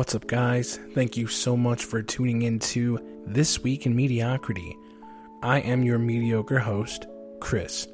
What's 0.00 0.14
up, 0.14 0.26
guys? 0.26 0.80
Thank 0.94 1.18
you 1.18 1.26
so 1.26 1.58
much 1.58 1.84
for 1.84 2.00
tuning 2.00 2.40
into 2.40 2.98
This 3.26 3.62
Week 3.62 3.84
in 3.84 3.94
Mediocrity. 3.94 4.74
I 5.42 5.60
am 5.60 5.82
your 5.82 5.98
mediocre 5.98 6.58
host, 6.58 7.06
Chris. 7.38 7.86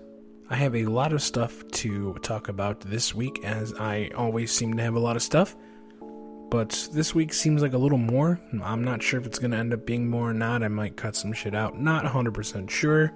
I 0.49 0.55
have 0.55 0.77
a 0.77 0.85
lot 0.85 1.13
of 1.13 1.21
stuff 1.21 1.67
to 1.67 2.15
talk 2.23 2.49
about 2.49 2.81
this 2.83 3.13
week, 3.13 3.41
as 3.43 3.75
I 3.75 4.13
always 4.15 4.53
seem 4.53 4.77
to 4.77 4.85
have 4.85 4.95
a 4.95 5.01
lot 5.01 5.17
of 5.17 5.23
stuff. 5.23 5.57
But 6.49 6.89
this 6.93 7.13
week 7.13 7.35
seems 7.35 7.61
like 7.61 7.73
a 7.73 7.79
little 7.79 7.99
more. 7.99 8.41
I'm 8.63 8.85
not 8.85 9.03
sure 9.03 9.19
if 9.19 9.27
it's 9.27 9.41
going 9.41 9.51
to 9.51 9.57
end 9.57 9.75
up 9.75 9.85
being 9.85 10.09
more 10.09 10.31
or 10.31 10.33
not. 10.33 10.63
I 10.63 10.69
might 10.69 10.97
cut 10.97 11.17
some 11.17 11.33
shit 11.33 11.57
out. 11.57 11.77
Not 11.77 12.05
100% 12.05 12.71
sure. 12.71 13.13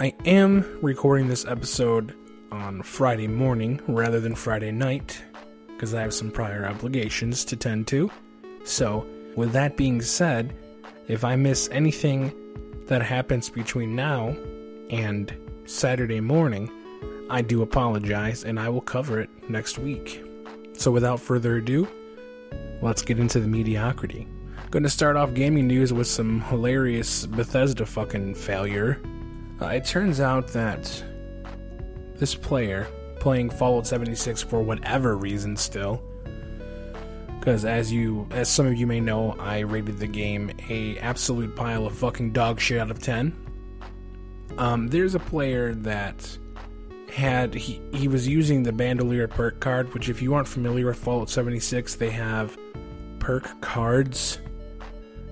I 0.00 0.12
am 0.24 0.80
recording 0.82 1.28
this 1.28 1.44
episode 1.44 2.16
on 2.50 2.82
Friday 2.82 3.28
morning 3.28 3.80
rather 3.86 4.18
than 4.18 4.34
Friday 4.34 4.72
night 4.72 5.22
because 5.68 5.94
I 5.94 6.02
have 6.02 6.12
some 6.12 6.32
prior 6.32 6.66
obligations 6.66 7.44
to 7.44 7.54
tend 7.54 7.86
to. 7.88 8.10
So, 8.64 9.06
with 9.36 9.52
that 9.52 9.76
being 9.76 10.00
said, 10.00 10.54
if 11.06 11.22
I 11.22 11.36
miss 11.36 11.68
anything 11.70 12.32
that 12.86 13.02
happens 13.02 13.50
between 13.50 13.94
now 13.94 14.34
and 14.88 15.34
Saturday 15.66 16.20
morning, 16.20 16.70
I 17.28 17.42
do 17.42 17.60
apologize 17.60 18.44
and 18.44 18.58
I 18.58 18.70
will 18.70 18.80
cover 18.80 19.20
it 19.20 19.28
next 19.50 19.78
week. 19.78 20.24
So, 20.78 20.90
without 20.90 21.20
further 21.20 21.56
ado, 21.56 21.86
let's 22.80 23.02
get 23.02 23.18
into 23.18 23.38
the 23.38 23.48
mediocrity. 23.48 24.26
Going 24.70 24.82
to 24.82 24.88
start 24.88 25.16
off 25.16 25.34
gaming 25.34 25.66
news 25.66 25.92
with 25.92 26.06
some 26.06 26.40
hilarious 26.40 27.26
Bethesda 27.26 27.84
fucking 27.84 28.34
failure. 28.34 28.98
Uh, 29.60 29.66
it 29.66 29.84
turns 29.84 30.20
out 30.20 30.48
that 30.48 31.04
this 32.16 32.34
player 32.34 32.88
playing 33.20 33.50
Fallout 33.50 33.86
76 33.86 34.42
for 34.42 34.62
whatever 34.62 35.16
reason 35.16 35.54
still 35.56 36.02
because 37.44 37.66
as 37.66 37.92
you 37.92 38.26
as 38.30 38.48
some 38.48 38.66
of 38.66 38.74
you 38.74 38.86
may 38.86 39.00
know 39.00 39.32
i 39.38 39.58
rated 39.58 39.98
the 39.98 40.06
game 40.06 40.50
a 40.70 40.96
absolute 40.98 41.54
pile 41.54 41.86
of 41.86 41.94
fucking 41.94 42.32
dog 42.32 42.58
shit 42.58 42.78
out 42.78 42.90
of 42.90 43.02
10 43.02 43.36
um, 44.56 44.88
there's 44.88 45.14
a 45.14 45.18
player 45.18 45.74
that 45.74 46.38
had 47.12 47.52
he, 47.54 47.82
he 47.92 48.08
was 48.08 48.26
using 48.26 48.62
the 48.62 48.72
bandolier 48.72 49.28
perk 49.28 49.60
card 49.60 49.92
which 49.92 50.08
if 50.08 50.22
you 50.22 50.32
aren't 50.34 50.48
familiar 50.48 50.86
with 50.86 50.96
fallout 50.96 51.28
76 51.28 51.96
they 51.96 52.10
have 52.10 52.56
perk 53.24 53.58
cards. 53.62 54.38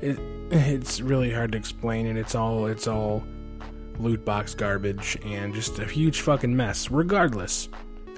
It, 0.01 0.19
it's 0.51 1.01
really 1.01 1.31
hard 1.31 1.53
to 1.53 1.59
explain 1.59 2.07
and 2.07 2.19
it's 2.19 2.35
all 2.35 2.67
it's 2.67 2.89
all 2.89 3.23
loot 3.99 4.25
box 4.25 4.55
garbage 4.55 5.19
and 5.25 5.55
just 5.55 5.79
a 5.79 5.85
huge 5.85 6.23
fucking 6.23 6.57
mess. 6.57 6.91
Regardless 6.91 7.69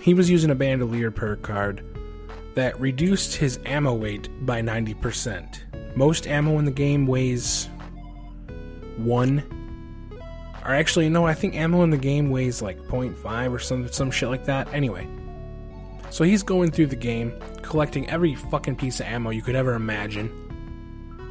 he 0.00 0.14
was 0.14 0.30
using 0.30 0.50
a 0.50 0.54
bandolier 0.54 1.10
perk 1.10 1.42
card 1.42 1.84
that 2.54 2.78
reduced 2.80 3.36
his 3.36 3.58
ammo 3.64 3.94
weight 3.94 4.28
by 4.46 4.62
90%. 4.62 5.96
Most 5.96 6.26
ammo 6.26 6.58
in 6.58 6.64
the 6.64 6.70
game 6.70 7.06
weighs 7.06 7.68
1. 8.96 10.20
Or 10.64 10.74
actually, 10.74 11.08
no, 11.08 11.26
I 11.26 11.34
think 11.34 11.54
ammo 11.56 11.82
in 11.82 11.90
the 11.90 11.96
game 11.96 12.30
weighs 12.30 12.62
like 12.62 12.78
0.5 12.84 13.52
or 13.52 13.58
some, 13.58 13.88
some 13.88 14.10
shit 14.10 14.28
like 14.28 14.44
that. 14.46 14.72
Anyway. 14.72 15.06
So 16.10 16.22
he's 16.22 16.44
going 16.44 16.70
through 16.70 16.86
the 16.86 16.96
game, 16.96 17.32
collecting 17.62 18.08
every 18.08 18.36
fucking 18.36 18.76
piece 18.76 19.00
of 19.00 19.06
ammo 19.06 19.30
you 19.30 19.42
could 19.42 19.56
ever 19.56 19.74
imagine. 19.74 20.30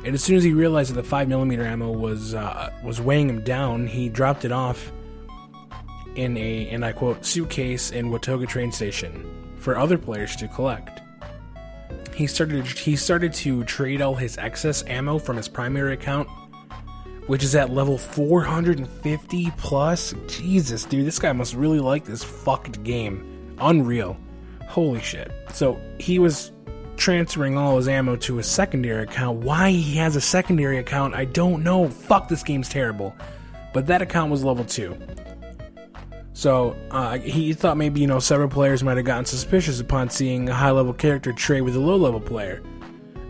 And 0.06 0.14
as 0.14 0.22
soon 0.22 0.36
as 0.36 0.44
he 0.44 0.52
realized 0.52 0.94
that 0.94 1.02
the 1.02 1.08
5mm 1.08 1.58
ammo 1.66 1.92
was, 1.92 2.34
uh, 2.34 2.70
was 2.84 3.00
weighing 3.00 3.30
him 3.30 3.44
down, 3.46 3.88
he 3.88 4.10
dropped 4.10 4.44
it 4.44 4.52
off 4.52 4.92
in 6.16 6.36
a, 6.38 6.68
and 6.68 6.84
I 6.84 6.92
quote, 6.92 7.26
suitcase 7.26 7.92
in 7.92 8.12
Watoga 8.12 8.46
train 8.46 8.74
station 8.74 9.56
for 9.58 9.78
other 9.78 9.98
players 9.98 10.36
to 10.36 10.50
collect 10.50 11.03
he 12.14 12.28
started 12.28 12.66
he 12.66 12.96
started 12.96 13.34
to 13.34 13.64
trade 13.64 14.02
all 14.02 14.16
his 14.16 14.38
excess 14.38 14.84
ammo 14.88 15.18
from 15.18 15.38
his 15.38 15.48
primary 15.48 15.94
account, 15.94 16.28
which 17.28 17.44
is 17.44 17.56
at 17.56 17.72
level 17.72 17.98
450 17.98 19.52
plus. 19.58 20.14
Jesus, 20.28 20.86
dude, 20.86 21.06
this 21.06 21.20
guy 21.20 21.32
must 21.32 21.56
really 21.56 21.80
like 21.80 22.06
this 22.06 22.24
fucked 22.24 22.84
game. 22.84 23.56
Unreal. 23.60 24.18
Holy 24.68 25.02
shit. 25.02 25.32
So 25.54 25.80
he 26.00 26.20
was 26.20 26.52
transferring 26.98 27.58
all 27.58 27.78
his 27.78 27.88
ammo 27.88 28.16
to 28.18 28.40
a 28.40 28.44
secondary 28.44 29.04
account. 29.04 29.40
Why 29.40 29.72
he 29.72 29.98
has 29.98 30.16
a 30.16 30.22
secondary 30.22 30.78
account, 30.78 31.16
I 31.16 31.26
don't 31.26 31.64
know. 31.64 31.90
Fuck, 31.90 32.28
this 32.28 32.44
game's 32.44 32.70
terrible. 32.70 33.16
But 33.74 33.88
that 33.88 34.02
account 34.02 34.32
was 34.32 34.44
level 34.44 34.66
2. 34.66 34.96
So 36.34 36.76
uh, 36.90 37.20
he 37.20 37.54
thought 37.54 37.78
maybe 37.78 38.02
you 38.02 38.08
know 38.08 38.20
several 38.20 38.50
players 38.50 38.84
might 38.84 38.98
have 38.98 39.06
gotten 39.06 39.26
suspicious 39.26 39.80
upon 39.80 40.10
seeing 40.10 40.50
a 40.50 40.54
high-level 40.54 40.94
character 40.94 41.32
trade 41.32 41.62
with 41.62 41.76
a 41.76 41.80
low-level 41.80 42.22
player, 42.22 42.64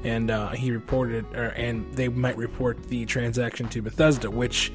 and 0.04 0.32
uh, 0.32 0.50
he 0.50 0.72
reported, 0.72 1.26
or, 1.36 1.50
and 1.50 1.94
they 1.94 2.08
might 2.08 2.38
report 2.38 2.82
the 2.86 3.06
transaction 3.06 3.68
to 3.70 3.82
Bethesda. 3.82 4.32
Which, 4.32 4.72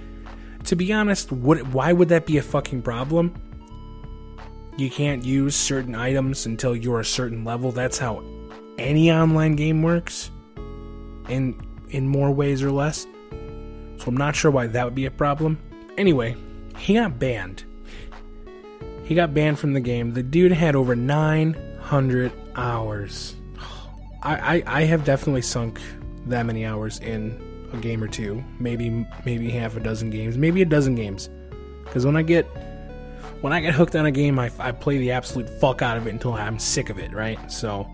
to 0.64 0.76
be 0.76 0.92
honest, 0.92 1.32
would 1.32 1.72
why 1.72 1.92
would 1.92 2.10
that 2.10 2.26
be 2.26 2.36
a 2.36 2.42
fucking 2.42 2.82
problem? 2.82 3.34
You 4.76 4.90
can't 4.90 5.24
use 5.24 5.56
certain 5.56 5.94
items 5.94 6.46
until 6.46 6.76
you're 6.76 7.00
a 7.00 7.04
certain 7.04 7.44
level. 7.44 7.72
That's 7.72 7.98
how 7.98 8.22
any 8.76 9.10
online 9.10 9.56
game 9.56 9.82
works, 9.82 10.30
in 11.30 11.58
in 11.88 12.06
more 12.06 12.30
ways 12.30 12.62
or 12.62 12.70
less. 12.70 13.06
So 13.96 14.04
I'm 14.06 14.16
not 14.16 14.36
sure 14.36 14.50
why 14.50 14.66
that 14.66 14.84
would 14.84 14.94
be 14.94 15.06
a 15.06 15.10
problem. 15.10 15.58
Anyway, 15.96 16.36
he 16.76 16.94
got 16.94 17.18
banned 17.18 17.64
he 19.08 19.14
got 19.14 19.32
banned 19.32 19.58
from 19.58 19.72
the 19.72 19.80
game. 19.80 20.12
The 20.12 20.22
dude 20.22 20.52
had 20.52 20.76
over 20.76 20.94
900 20.94 22.30
hours. 22.54 23.34
I, 24.22 24.56
I, 24.56 24.62
I 24.66 24.82
have 24.82 25.02
definitely 25.02 25.40
sunk 25.40 25.80
that 26.26 26.44
many 26.44 26.66
hours 26.66 26.98
in 26.98 27.40
a 27.72 27.78
game 27.78 28.04
or 28.04 28.08
two. 28.08 28.44
Maybe 28.60 29.06
maybe 29.24 29.48
half 29.48 29.76
a 29.76 29.80
dozen 29.80 30.10
games. 30.10 30.36
Maybe 30.36 30.60
a 30.60 30.66
dozen 30.66 30.94
games. 30.94 31.30
Because 31.84 32.04
when 32.04 32.18
I 32.18 32.22
get 32.22 32.44
when 33.40 33.54
I 33.54 33.60
get 33.60 33.72
hooked 33.72 33.96
on 33.96 34.04
a 34.04 34.10
game, 34.10 34.38
I, 34.38 34.50
I 34.58 34.72
play 34.72 34.98
the 34.98 35.12
absolute 35.12 35.48
fuck 35.58 35.80
out 35.80 35.96
of 35.96 36.06
it 36.06 36.10
until 36.10 36.34
I'm 36.34 36.58
sick 36.58 36.90
of 36.90 36.98
it, 36.98 37.14
right? 37.14 37.50
So 37.50 37.90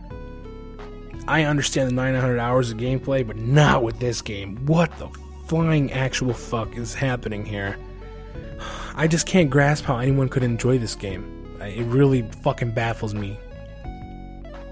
I 1.29 1.45
understand 1.45 1.91
the 1.91 1.95
900 1.95 2.41
hours 2.41 2.73
of 2.73 2.79
gameplay, 2.79 3.25
but 3.25 3.37
not 3.37 3.85
with 3.85 4.01
this 4.01 4.21
game. 4.21 4.67
What 4.67 4.91
the 4.99 5.09
flying 5.47 5.93
actual 5.93 6.35
fuck 6.35 6.77
is 6.77 6.93
happening 6.93 7.47
here? 7.47 7.79
I 8.97 9.09
just 9.09 9.27
can't 9.27 9.51
grasp 9.51 9.85
how 9.85 9.99
anyone 9.99 10.29
could 10.29 10.45
enjoy 10.45 10.79
this 10.79 10.95
game. 10.95 11.57
It 11.61 11.85
really 11.87 12.23
fucking 12.43 12.73
baffles 12.73 13.15
me. 13.15 13.39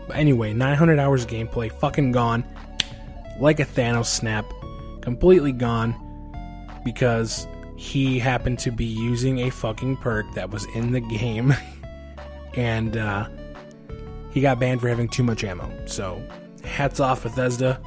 But 0.06 0.16
anyway, 0.16 0.52
900 0.52 0.98
hours 0.98 1.26
gameplay, 1.26 1.72
fucking 1.72 2.12
gone. 2.12 2.44
Like 3.40 3.58
a 3.58 3.64
Thanos 3.64 4.06
snap. 4.06 4.44
Completely 5.00 5.52
gone. 5.52 5.96
Because 6.84 7.46
he 7.76 8.18
happened 8.18 8.58
to 8.60 8.70
be 8.70 8.84
using 8.84 9.40
a 9.40 9.50
fucking 9.50 9.96
perk 9.96 10.32
that 10.34 10.50
was 10.50 10.66
in 10.74 10.92
the 10.92 11.00
game. 11.00 11.54
and 12.54 12.96
uh, 12.96 13.28
he 14.30 14.40
got 14.40 14.60
banned 14.60 14.80
for 14.80 14.88
having 14.88 15.08
too 15.08 15.24
much 15.24 15.42
ammo. 15.42 15.70
So, 15.86 16.22
hats 16.64 17.00
off, 17.00 17.24
Bethesda. 17.24 17.80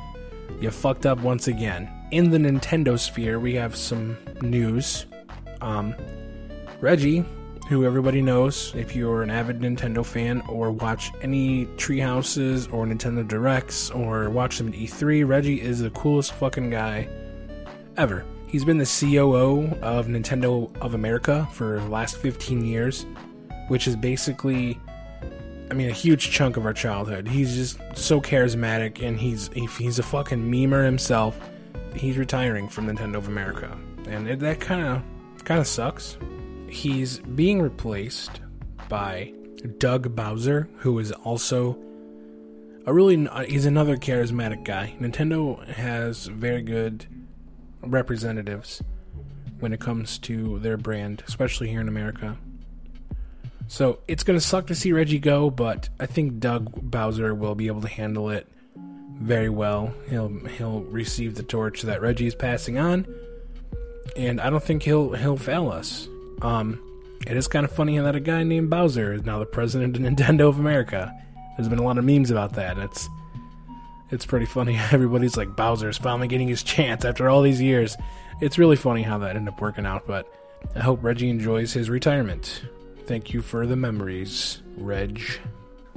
You 0.59 0.72
fucked 0.72 1.06
up 1.06 1.19
once 1.19 1.47
again. 1.47 1.90
In 2.12 2.29
the 2.29 2.38
Nintendo 2.38 3.00
sphere, 3.00 3.40
we 3.40 3.56
have 3.56 3.75
some 3.75 4.17
news. 4.41 5.05
Um, 5.61 5.96
Reggie, 6.85 7.26
who 7.67 7.84
everybody 7.84 8.22
knows 8.22 8.72
if 8.76 8.96
you're 8.96 9.23
an 9.23 9.32
avid 9.32 9.59
Nintendo 9.59 10.05
fan 10.05 10.43
or 10.47 10.70
watch 10.70 11.11
any 11.23 11.66
Treehouses 11.78 12.72
or 12.72 12.85
Nintendo 12.85 13.28
Directs 13.28 13.90
or 13.90 14.29
watch 14.29 14.59
them 14.59 14.67
at 14.67 14.76
E3, 14.76 15.28
Reggie 15.28 15.59
is 15.59 15.79
the 15.79 15.90
coolest 15.90 16.34
fucking 16.34 16.70
guy 16.70 17.09
ever. 17.97 18.23
He's 18.47 18.64
been 18.64 18.78
the 18.78 18.85
COO 18.85 19.64
of 19.82 20.05
Nintendo 20.05 20.70
of 20.78 20.93
America 20.93 21.47
for 21.53 21.79
the 21.79 21.90
last 21.90 22.17
15 22.17 22.64
years, 22.64 23.08
which 23.67 23.87
is 23.87 23.96
basically, 23.96 24.79
I 25.72 25.73
mean, 25.73 25.90
a 25.90 25.91
huge 25.91 26.29
chunk 26.29 26.55
of 26.55 26.67
our 26.67 26.73
childhood. 26.73 27.28
He's 27.28 27.55
just 27.55 27.79
so 27.97 28.22
charismatic 28.22 29.03
and 29.03 29.20
he's 29.20 29.49
he's 29.53 29.97
a 29.97 30.03
fucking 30.03 30.52
memer 30.52 30.85
himself. 30.85 31.35
He's 31.96 32.16
retiring 32.16 32.70
from 32.70 32.85
Nintendo 32.85 33.16
of 33.16 33.28
America, 33.28 33.76
and 34.08 34.29
it, 34.29 34.40
that 34.41 34.59
kind 34.59 34.85
of 34.85 35.46
kind 35.46 35.59
of 35.59 35.66
sucks. 35.66 36.20
He's 36.67 37.20
being 37.20 37.62
replaced 37.62 38.41
by 38.90 39.34
Doug 39.78 40.16
Bowser, 40.16 40.70
who 40.78 41.00
is 41.00 41.12
also 41.12 41.78
a 42.85 42.94
really 42.94 43.28
uh, 43.28 43.44
he's 43.44 43.66
another 43.66 43.97
charismatic 43.97 44.64
guy. 44.64 44.96
Nintendo 45.00 45.66
has 45.67 46.28
very 46.28 46.62
good 46.62 47.06
representatives 47.82 48.84
when 49.59 49.73
it 49.73 49.79
comes 49.79 50.17
to 50.20 50.59
their 50.59 50.78
brand, 50.78 51.23
especially 51.28 51.70
here 51.70 51.82
in 51.82 51.88
America. 51.88 52.38
So 53.68 54.00
it's 54.08 54.23
going 54.23 54.38
to 54.38 54.46
suck 54.46 54.68
to 54.68 54.76
see 54.76 54.91
Reggie 54.91 55.20
go, 55.20 55.50
but 55.50 55.90
I 56.00 56.06
think 56.06 56.40
Doug 56.40 56.72
Bowser 56.76 57.34
will 57.34 57.56
be 57.56 57.68
able 57.68 57.82
to 57.82 57.88
handle 57.88 58.29
it 58.29 58.47
very 59.20 59.50
well. 59.50 59.94
He'll 60.09 60.29
he'll 60.47 60.82
receive 60.82 61.35
the 61.35 61.44
torch 61.44 61.82
that 61.84 62.02
Reggie 62.02 62.28
is 62.28 62.35
passing 62.35 62.78
on, 62.78 63.08
and 64.16 64.40
I 64.40 64.50
don't 64.50 64.64
think 64.64 64.84
he'll 64.84 65.14
he'll 65.14 65.38
fail 65.38 65.70
us. 65.70 66.08
Um, 66.41 66.79
it 67.28 67.35
is 67.37 67.47
kind 67.47 67.66
of 67.66 67.72
funny 67.72 67.97
that 67.97 68.16
a 68.16 68.20
guy 68.20 68.43
named 68.43 68.70
Bowser 68.70 69.14
is 69.14 69.23
now 69.23 69.40
the 69.40 69.46
president 69.46 69.96
of 69.97 70.03
Nintendo 70.03 70.47
of 70.47 70.59
America. 70.59 71.11
There's 71.58 71.70
been 71.70 71.79
a 71.79 71.84
lot 71.84 71.97
of 71.97 72.05
memes 72.05 72.32
about 72.32 72.53
that. 72.53 72.78
It's 72.78 73.09
It's 74.11 74.26
pretty 74.26 74.46
funny. 74.46 74.78
Everybody's 74.91 75.37
like, 75.37 75.55
Bowser's 75.55 75.97
finally 75.97 76.28
getting 76.28 76.47
his 76.47 76.64
chance 76.64 77.05
after 77.05 77.29
all 77.29 77.41
these 77.41 77.61
years. 77.61 77.97
It's 78.41 78.58
really 78.58 78.76
funny 78.76 79.02
how 79.02 79.17
that 79.20 79.35
ended 79.35 79.53
up 79.53 79.61
working 79.61 79.85
out, 79.85 80.05
but 80.05 80.32
I 80.76 80.79
hope 80.79 81.03
Reggie 81.03 81.29
enjoys 81.29 81.73
his 81.73 81.90
retirement. 81.90 82.64
Thank 83.05 83.34
you 83.34 83.41
for 83.41 83.66
the 83.66 83.76
memories, 83.76 84.61
Reg. 84.78 85.22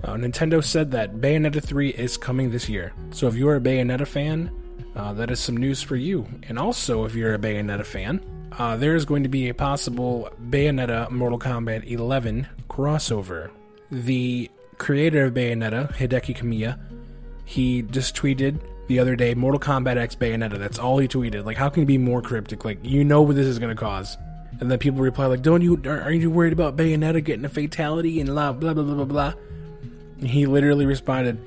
Uh, 0.05 0.15
Nintendo 0.15 0.63
said 0.63 0.93
that 0.93 1.17
Bayonetta 1.17 1.63
3 1.63 1.91
is 1.91 2.17
coming 2.17 2.51
this 2.51 2.69
year. 2.69 2.93
So 3.11 3.27
if 3.27 3.35
you're 3.35 3.57
a 3.57 3.61
Bayonetta 3.61 4.07
fan, 4.07 4.51
uh, 4.95 5.13
that 5.15 5.31
is 5.31 5.41
some 5.41 5.57
news 5.57 5.83
for 5.83 5.97
you. 5.97 6.27
And 6.49 6.59
also, 6.59 7.05
if 7.05 7.15
you're 7.15 7.35
a 7.35 7.39
Bayonetta 7.39 7.85
fan, 7.85 8.21
uh, 8.53 8.77
there 8.77 8.95
is 8.95 9.05
going 9.05 9.23
to 9.23 9.29
be 9.29 9.49
a 9.49 9.55
possible 9.55 10.31
Bayonetta 10.51 11.11
Mortal 11.11 11.39
Kombat 11.39 11.91
11 11.91 12.47
crossover. 12.69 13.51
The 13.91 14.51
creator 14.79 15.27
of 15.27 15.35
Bayonetta, 15.35 15.93
Hideki 15.95 16.37
Kamiya, 16.37 16.79
he 17.45 17.83
just 17.83 18.15
tweeted 18.15 18.61
the 18.87 18.99
other 18.99 19.17
day 19.17 19.35
Mortal 19.35 19.61
Kombat 19.61 19.97
X 19.97 20.15
Bayonetta. 20.15 20.59
That's 20.59 20.79
all 20.79 20.99
he 20.99 21.09
tweeted. 21.09 21.45
Like, 21.45 21.57
how 21.57 21.69
can 21.69 21.83
you 21.83 21.87
be 21.87 21.99
more 21.99 22.23
cryptic? 22.23 22.65
Like, 22.65 22.79
you 22.83 23.05
know 23.05 23.23
what 23.23 23.37
this 23.37 23.47
is 23.47 23.59
going 23.59 23.75
to 23.75 23.81
cause. 23.81 24.17
And 24.61 24.71
then 24.71 24.79
people 24.79 25.01
reply 25.01 25.27
like, 25.27 25.43
"Don't 25.43 25.63
you? 25.63 25.81
Are, 25.85 26.11
you 26.11 26.31
worried 26.31 26.53
about 26.53 26.77
Bayonetta 26.77 27.23
getting 27.23 27.45
a 27.45 27.49
fatality 27.49 28.21
and 28.21 28.29
blah 28.29 28.53
blah 28.53 28.75
blah 28.75 28.83
blah 28.83 28.95
blah 28.95 29.05
blah?" 29.05 29.35
He 30.21 30.47
literally 30.47 30.85
responded, 30.85 31.39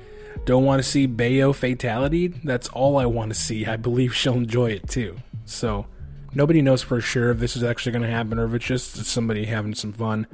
"Don't 0.46 0.64
want 0.64 0.82
to 0.82 0.88
see 0.88 1.06
Bayo 1.06 1.52
fatality? 1.52 2.28
That's 2.28 2.68
all 2.68 2.96
I 2.96 3.06
want 3.06 3.32
to 3.32 3.38
see. 3.38 3.66
I 3.66 3.76
believe 3.76 4.14
she'll 4.14 4.34
enjoy 4.34 4.70
it 4.70 4.88
too." 4.88 5.16
So 5.44 5.86
nobody 6.34 6.62
knows 6.62 6.82
for 6.82 7.00
sure 7.00 7.30
if 7.30 7.38
this 7.38 7.56
is 7.56 7.62
actually 7.62 7.92
going 7.92 8.02
to 8.02 8.10
happen 8.10 8.38
or 8.38 8.46
if 8.46 8.54
it's 8.54 8.64
just 8.64 9.04
somebody 9.04 9.44
having 9.44 9.74
some 9.74 9.92
fun. 9.92 10.26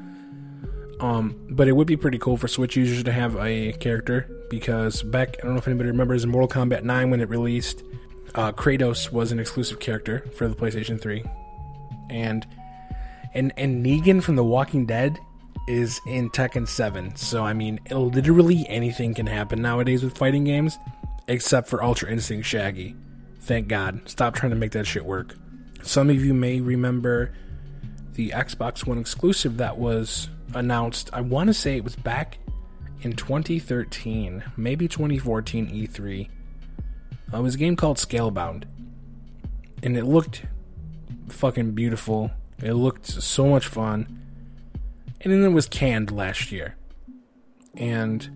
Um, 1.01 1.37
but 1.51 1.69
it 1.69 1.73
would 1.73 1.87
be 1.87 1.97
pretty 1.97 2.19
cool 2.19 2.37
for 2.37 2.49
Switch 2.49 2.77
users 2.77 3.05
to 3.05 3.13
have 3.13 3.37
a 3.37 3.73
character 3.75 4.29
because 4.51 5.03
back 5.03 5.37
I 5.39 5.47
don't 5.47 5.53
know 5.53 5.59
if 5.59 5.69
anybody 5.69 5.91
remembers 5.91 6.27
Mortal 6.27 6.49
Kombat 6.49 6.83
9 6.83 7.11
when 7.11 7.21
it 7.21 7.29
released, 7.29 7.83
uh, 8.35 8.53
Kratos 8.53 9.13
was 9.13 9.33
an 9.33 9.39
exclusive 9.39 9.79
character 9.79 10.27
for 10.37 10.49
the 10.49 10.55
PlayStation 10.55 11.01
3, 11.01 11.25
and 12.11 12.47
and 13.35 13.53
and 13.57 13.85
Negan 13.85 14.23
from 14.23 14.37
The 14.37 14.45
Walking 14.45 14.87
Dead 14.87 15.19
is 15.69 16.01
in 16.07 16.31
Tekken 16.31 16.67
7. 16.67 17.15
So 17.17 17.45
I 17.45 17.53
mean, 17.53 17.79
literally 17.91 18.67
anything 18.69 19.15
can 19.15 19.27
happen 19.27 19.63
nowadays 19.63 20.03
with 20.03 20.19
fighting 20.19 20.45
games, 20.45 20.79
except 21.29 21.69
for 21.69 21.83
Ultra 21.83 22.11
Instinct 22.11 22.47
Shaggy. 22.47 22.97
Thank 23.41 23.69
God. 23.69 24.09
Stop 24.09 24.35
trying 24.35 24.51
to 24.51 24.57
make 24.57 24.73
that 24.73 24.87
shit 24.87 25.05
work. 25.05 25.37
Some 25.83 26.11
of 26.11 26.25
you 26.25 26.35
may 26.35 26.61
remember 26.61 27.33
the 28.15 28.31
Xbox 28.31 28.87
One 28.87 28.99
exclusive 28.99 29.59
that 29.59 29.79
was 29.79 30.29
announced. 30.55 31.11
I 31.13 31.21
want 31.21 31.49
to 31.49 31.55
say 31.55 31.77
it 31.77 31.85
was 31.85 31.97
back 31.97 32.39
in 33.03 33.13
2013, 33.13 34.43
maybe 34.57 34.89
2014 34.89 35.69
E3. 35.69 36.29
Uh, 37.33 37.39
it 37.39 37.41
was 37.43 37.55
a 37.55 37.59
game 37.59 37.77
called 37.77 37.99
Scalebound, 37.99 38.65
and 39.83 39.97
it 39.97 40.05
looked 40.05 40.43
fucking 41.29 41.73
beautiful. 41.73 42.31
It 42.63 42.75
looked 42.75 43.07
so 43.07 43.47
much 43.49 43.67
fun. 43.67 44.19
And 45.21 45.33
then 45.33 45.45
it 45.45 45.53
was 45.53 45.67
canned 45.67 46.11
last 46.11 46.53
year. 46.53 46.77
And 47.75 48.29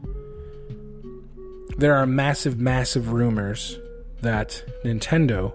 there 1.76 1.94
are 1.94 2.06
massive, 2.06 2.58
massive 2.58 3.12
rumors 3.12 3.78
that 4.20 4.64
Nintendo 4.84 5.52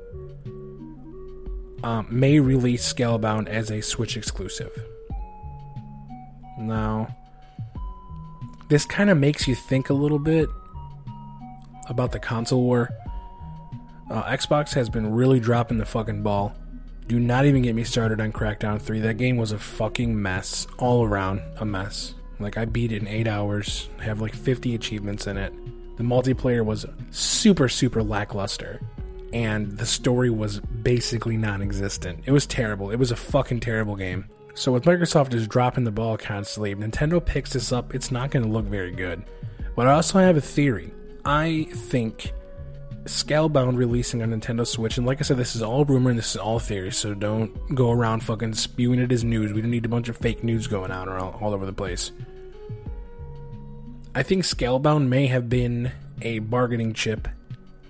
um, 1.88 2.08
may 2.10 2.40
release 2.40 2.92
Scalebound 2.92 3.48
as 3.48 3.72
a 3.72 3.82
Switch 3.82 4.18
exclusive. 4.18 4.72
Now, 6.60 7.16
this 8.70 8.86
kind 8.86 9.10
of 9.10 9.18
makes 9.18 9.48
you 9.48 9.56
think 9.56 9.90
a 9.90 9.94
little 9.94 10.20
bit 10.20 10.50
about 11.88 12.12
the 12.12 12.20
console 12.20 12.62
war. 12.62 12.90
Uh, 14.10 14.24
Xbox 14.24 14.74
has 14.74 14.90
been 14.90 15.14
really 15.14 15.40
dropping 15.40 15.78
the 15.78 15.86
fucking 15.86 16.24
ball 16.24 16.56
do 17.08 17.20
not 17.22 17.46
even 17.46 17.62
get 17.62 17.74
me 17.74 17.86
started 17.86 18.20
on 18.20 18.34
Crackdown 18.34 18.82
3. 18.82 19.00
That 19.00 19.18
game 19.18 19.38
was 19.38 19.54
a 19.54 19.58
fucking 19.58 20.22
mess. 20.22 20.68
All 20.78 21.06
around, 21.06 21.42
a 21.58 21.66
mess. 21.66 22.14
Like, 22.40 22.58
I 22.58 22.66
beat 22.66 22.92
it 22.92 23.02
in 23.02 23.08
8 23.08 23.28
hours, 23.28 23.90
I 23.98 24.04
have 24.04 24.20
like 24.20 24.36
50 24.36 24.76
achievements 24.76 25.26
in 25.26 25.38
it. 25.38 25.54
The 25.98 26.04
multiplayer 26.04 26.64
was 26.64 26.86
super, 27.12 27.70
super 27.70 28.04
lackluster. 28.04 28.82
And 29.34 29.78
the 29.78 29.86
story 29.86 30.30
was 30.30 30.60
basically 30.60 31.38
non 31.38 31.62
existent. 31.62 32.24
It 32.26 32.32
was 32.32 32.46
terrible. 32.46 32.92
It 32.92 32.98
was 32.98 33.12
a 33.12 33.16
fucking 33.16 33.60
terrible 33.60 33.96
game. 33.96 34.26
So, 34.54 34.72
with 34.72 34.86
Microsoft 34.86 35.30
just 35.30 35.50
dropping 35.50 35.84
the 35.84 35.92
ball 35.92 36.18
constantly, 36.18 36.72
if 36.72 36.80
Nintendo 36.80 37.24
picks 37.24 37.54
this 37.54 37.72
up, 37.72 37.94
it's 37.94 38.10
not 38.10 38.32
going 38.32 38.44
to 38.44 38.52
look 38.52 38.66
very 38.66 38.92
good. 38.92 39.24
But 39.76 39.88
I 39.88 39.94
also 39.94 40.20
have 40.20 40.38
a 40.38 40.42
theory. 40.42 40.92
I 41.24 41.68
think 41.72 42.32
Scalebound 43.04 43.78
releasing 43.78 44.22
on 44.22 44.30
Nintendo 44.32 44.66
Switch, 44.66 44.98
and 44.98 45.06
like 45.06 45.20
I 45.20 45.24
said, 45.24 45.38
this 45.38 45.56
is 45.56 45.62
all 45.62 45.86
rumor 45.86 46.10
and 46.10 46.18
this 46.18 46.32
is 46.32 46.38
all 46.38 46.60
theory, 46.60 46.92
so 46.92 47.14
don't 47.14 47.76
go 47.76 47.92
around 47.92 48.22
fucking 48.22 48.54
spewing 48.54 49.00
it 49.00 49.12
as 49.12 49.24
news. 49.24 49.54
We 49.54 49.62
don't 49.62 49.72
need 49.72 49.86
a 49.86 49.90
bunch 49.90 50.10
of 50.10 50.18
fake 50.18 50.44
news 50.44 50.68
going 50.68 50.92
out 50.92 51.08
all, 51.08 51.38
all 51.42 51.54
over 51.54 51.66
the 51.66 51.74
place. 51.74 52.12
I 54.16 54.24
think 54.24 54.44
Scalebound 54.44 55.08
may 55.08 55.28
have 55.28 55.48
been 55.50 55.92
a 56.22 56.40
bargaining 56.40 56.94
chip 56.94 57.28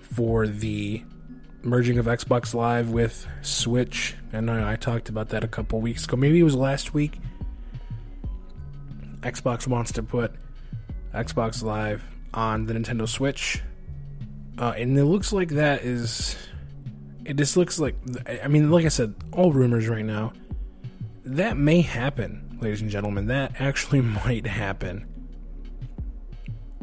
for 0.02 0.46
the 0.46 1.02
merging 1.68 1.98
of 1.98 2.06
Xbox 2.06 2.54
Live 2.54 2.90
with 2.90 3.26
Switch, 3.42 4.16
and 4.32 4.50
I, 4.50 4.72
I 4.72 4.76
talked 4.76 5.08
about 5.08 5.28
that 5.30 5.44
a 5.44 5.48
couple 5.48 5.80
weeks 5.80 6.04
ago. 6.04 6.16
Maybe 6.16 6.40
it 6.40 6.44
was 6.44 6.56
last 6.56 6.94
week. 6.94 7.18
Xbox 9.20 9.66
wants 9.66 9.92
to 9.92 10.02
put 10.02 10.32
Xbox 11.14 11.62
Live 11.62 12.02
on 12.34 12.66
the 12.66 12.74
Nintendo 12.74 13.08
Switch 13.08 13.62
uh, 14.58 14.74
and 14.76 14.98
it 14.98 15.04
looks 15.04 15.32
like 15.32 15.50
that 15.50 15.82
is. 15.82 16.36
It 17.24 17.36
just 17.36 17.56
looks 17.56 17.78
like. 17.78 17.94
I 18.42 18.48
mean, 18.48 18.70
like 18.70 18.84
I 18.84 18.88
said, 18.88 19.14
all 19.32 19.52
rumors 19.52 19.88
right 19.88 20.04
now. 20.04 20.32
That 21.24 21.56
may 21.56 21.80
happen, 21.80 22.58
ladies 22.60 22.80
and 22.80 22.90
gentlemen. 22.90 23.26
That 23.26 23.60
actually 23.60 24.00
might 24.24 24.46
happen. 24.46 25.06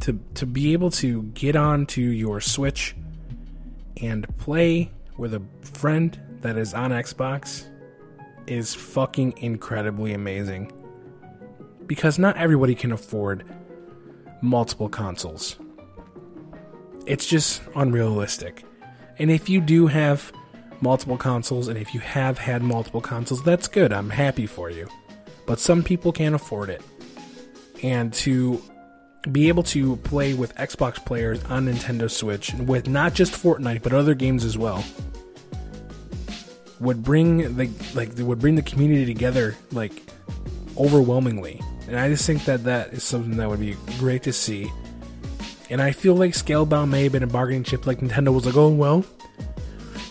To, 0.01 0.19
to 0.35 0.45
be 0.45 0.73
able 0.73 0.91
to 0.91 1.23
get 1.23 1.55
onto 1.55 2.01
your 2.01 2.39
Switch 2.41 2.95
and 4.01 4.25
play 4.37 4.91
with 5.17 5.33
a 5.33 5.41
friend 5.61 6.19
that 6.41 6.57
is 6.57 6.73
on 6.73 6.91
Xbox 6.91 7.65
is 8.47 8.73
fucking 8.73 9.33
incredibly 9.37 10.13
amazing. 10.13 10.71
Because 11.87 12.19
not 12.19 12.37
everybody 12.37 12.75
can 12.75 12.91
afford 12.91 13.43
multiple 14.41 14.89
consoles 14.89 15.57
it's 17.05 17.25
just 17.25 17.61
unrealistic. 17.75 18.63
And 19.19 19.31
if 19.31 19.49
you 19.49 19.61
do 19.61 19.87
have 19.87 20.31
multiple 20.81 21.17
consoles, 21.17 21.67
and 21.67 21.77
if 21.77 21.93
you 21.93 21.99
have 22.01 22.37
had 22.37 22.61
multiple 22.61 23.01
consoles, 23.01 23.43
that's 23.43 23.67
good. 23.67 23.93
I'm 23.93 24.09
happy 24.09 24.45
for 24.45 24.69
you. 24.69 24.87
But 25.45 25.59
some 25.59 25.83
people 25.83 26.11
can't 26.11 26.35
afford 26.35 26.69
it. 26.69 26.81
And 27.83 28.13
to 28.15 28.61
be 29.31 29.47
able 29.47 29.63
to 29.63 29.95
play 29.97 30.33
with 30.33 30.55
Xbox 30.55 31.03
players 31.03 31.43
on 31.45 31.67
Nintendo 31.67 32.09
Switch 32.09 32.53
with 32.53 32.87
not 32.87 33.13
just 33.13 33.33
Fortnite 33.33 33.83
but 33.83 33.93
other 33.93 34.13
games 34.13 34.43
as 34.43 34.57
well 34.57 34.83
would 36.79 37.03
bring 37.03 37.55
the 37.55 37.69
like 37.93 38.11
would 38.17 38.39
bring 38.39 38.55
the 38.55 38.61
community 38.61 39.05
together 39.05 39.55
like 39.71 40.03
overwhelmingly. 40.77 41.61
And 41.87 41.99
I 41.99 42.09
just 42.09 42.25
think 42.25 42.45
that 42.45 42.63
that 42.63 42.93
is 42.93 43.03
something 43.03 43.37
that 43.37 43.49
would 43.49 43.59
be 43.59 43.75
great 43.99 44.23
to 44.23 44.33
see 44.33 44.69
and 45.69 45.81
I 45.81 45.91
feel 45.91 46.15
like 46.15 46.31
Scalebound 46.31 46.89
may 46.89 47.03
have 47.03 47.11
been 47.11 47.23
a 47.23 47.27
bargaining 47.27 47.63
chip. 47.63 47.87
Like 47.87 47.99
Nintendo 47.99 48.33
was 48.33 48.45
like, 48.45 48.55
oh 48.55 48.69
well, 48.69 49.05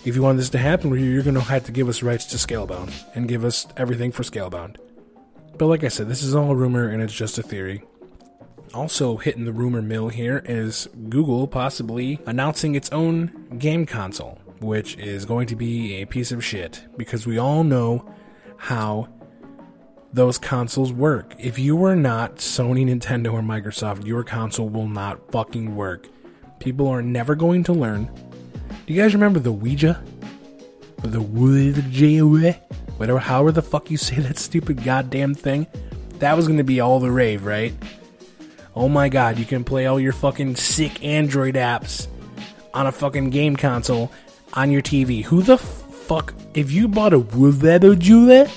if 0.05 0.15
you 0.17 0.23
want 0.23 0.39
this 0.39 0.51
to 0.51 0.59
happen, 0.59 0.91
you're 0.99 1.23
to 1.23 1.41
have 1.41 1.65
to 1.65 1.73
give 1.73 1.89
us 1.89 2.03
rights 2.03 2.27
to 2.27 2.37
Scalebound 2.37 2.93
and 3.15 3.29
give 3.29 3.45
us 3.45 3.67
everything 3.77 4.13
for 4.13 4.23
Scalebound. 4.23 4.77
But 5.57 5.67
like 5.67 5.85
I 5.85 5.89
said, 5.89 6.09
this 6.09 6.23
is 6.23 6.35
all 6.35 6.57
rumor 6.57 6.89
and 6.89 7.03
it's 7.03 7.15
just 7.15 7.39
a 7.39 7.43
theory. 7.43 7.85
Also 8.75 9.17
hitting 9.17 9.45
the 9.45 9.53
rumor 9.53 9.81
mill 9.81 10.09
here 10.09 10.43
is 10.47 10.89
Google 11.09 11.47
possibly 11.47 12.19
announcing 12.27 12.75
its 12.75 12.91
own 12.91 13.57
game 13.57 13.87
console, 13.87 14.41
which 14.59 14.97
is 14.99 15.25
going 15.25 15.47
to 15.47 15.55
be 15.55 16.03
a 16.03 16.07
piece 16.07 16.33
of 16.33 16.45
shit 16.45 16.85
because 16.97 17.25
we 17.25 17.39
all 17.39 17.63
know 17.63 18.05
how 18.57 19.09
those 20.13 20.39
consoles 20.39 20.93
work. 20.93 21.35
If 21.39 21.57
you 21.57 21.85
are 21.85 21.95
not 21.95 22.37
Sony, 22.37 22.85
Nintendo, 22.85 23.33
or 23.33 23.43
Microsoft, 23.43 24.07
your 24.07 24.25
console 24.25 24.69
will 24.69 24.89
not 24.89 25.31
fucking 25.31 25.77
work. 25.77 26.09
People 26.59 26.89
are 26.89 27.03
never 27.03 27.37
going 27.37 27.63
to 27.65 27.73
learn. 27.73 28.11
Do 28.87 28.93
you 28.93 29.01
guys 29.01 29.15
remember 29.15 29.39
the 29.39 29.53
Ouija? 29.53 30.03
Or 31.05 31.11
the 31.11 31.21
Ouija? 31.21 32.53
Whatever, 32.97 33.21
however 33.21 33.53
the 33.53 33.63
fuck 33.63 33.89
you 33.89 33.97
say 33.99 34.17
that 34.17 34.37
stupid 34.37 34.83
goddamn 34.83 35.35
thing. 35.35 35.69
That 36.19 36.37
was 36.37 36.49
gonna 36.49 36.65
be 36.65 36.81
all 36.81 36.99
the 36.99 37.11
rave, 37.11 37.45
right? 37.45 37.73
Oh 38.77 38.89
my 38.89 39.09
god, 39.09 39.39
you 39.39 39.45
can 39.45 39.63
play 39.63 39.87
all 39.87 40.01
your 40.01 40.13
fucking 40.13 40.57
sick 40.57 41.05
Android 41.05 41.55
apps 41.55 42.09
on 42.73 42.89
a 42.89 42.93
fucking 42.93 43.31
game 43.31 43.55
console 43.55 44.11
on 44.55 44.71
your 44.71 44.83
TV. 44.83 45.23
Who 45.25 45.43
the 45.43 45.59
fuck? 45.59 46.35
If 46.55 46.73
you 46.73 46.89
bought 46.89 47.13
a 47.13 47.21
Ouija, 47.21 48.51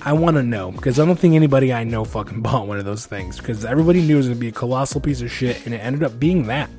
I 0.00 0.12
want 0.14 0.36
to 0.36 0.42
know 0.42 0.70
because 0.72 0.98
I 0.98 1.04
don't 1.04 1.18
think 1.18 1.34
anybody 1.34 1.72
I 1.72 1.84
know 1.84 2.04
fucking 2.04 2.40
bought 2.42 2.66
one 2.66 2.78
of 2.78 2.86
those 2.86 3.04
things 3.04 3.36
because 3.36 3.64
everybody 3.66 4.00
knew 4.00 4.14
it 4.14 4.18
was 4.18 4.26
going 4.28 4.38
to 4.38 4.40
be 4.40 4.48
a 4.48 4.52
colossal 4.52 5.02
piece 5.02 5.20
of 5.20 5.30
shit 5.30 5.64
and 5.66 5.74
it 5.74 5.78
ended 5.78 6.02
up 6.02 6.18
being 6.18 6.46
that. 6.46 6.70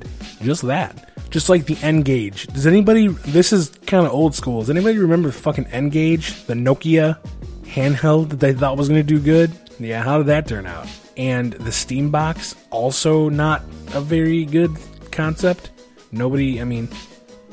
Just 0.42 0.62
that. 0.62 1.12
Just 1.30 1.48
like 1.48 1.66
the 1.66 1.78
N-Gage. 1.82 2.48
Does 2.48 2.66
anybody, 2.66 3.06
this 3.06 3.52
is 3.52 3.68
kind 3.86 4.04
of 4.04 4.12
old 4.12 4.34
school. 4.34 4.60
Does 4.60 4.70
anybody 4.70 4.98
remember 4.98 5.30
fucking 5.30 5.66
N-Gage? 5.68 6.44
The 6.46 6.54
Nokia 6.54 7.18
handheld 7.62 8.30
that 8.30 8.40
they 8.40 8.52
thought 8.52 8.76
was 8.76 8.88
going 8.88 9.00
to 9.00 9.06
do 9.06 9.20
good? 9.20 9.52
Yeah, 9.78 10.02
how 10.02 10.18
did 10.18 10.26
that 10.26 10.48
turn 10.48 10.66
out? 10.66 10.88
And 11.20 11.52
the 11.52 11.70
Steam 11.70 12.08
Box, 12.08 12.56
also 12.70 13.28
not 13.28 13.60
a 13.92 14.00
very 14.00 14.46
good 14.46 14.74
concept. 15.12 15.70
Nobody, 16.12 16.62
I 16.62 16.64
mean, 16.64 16.88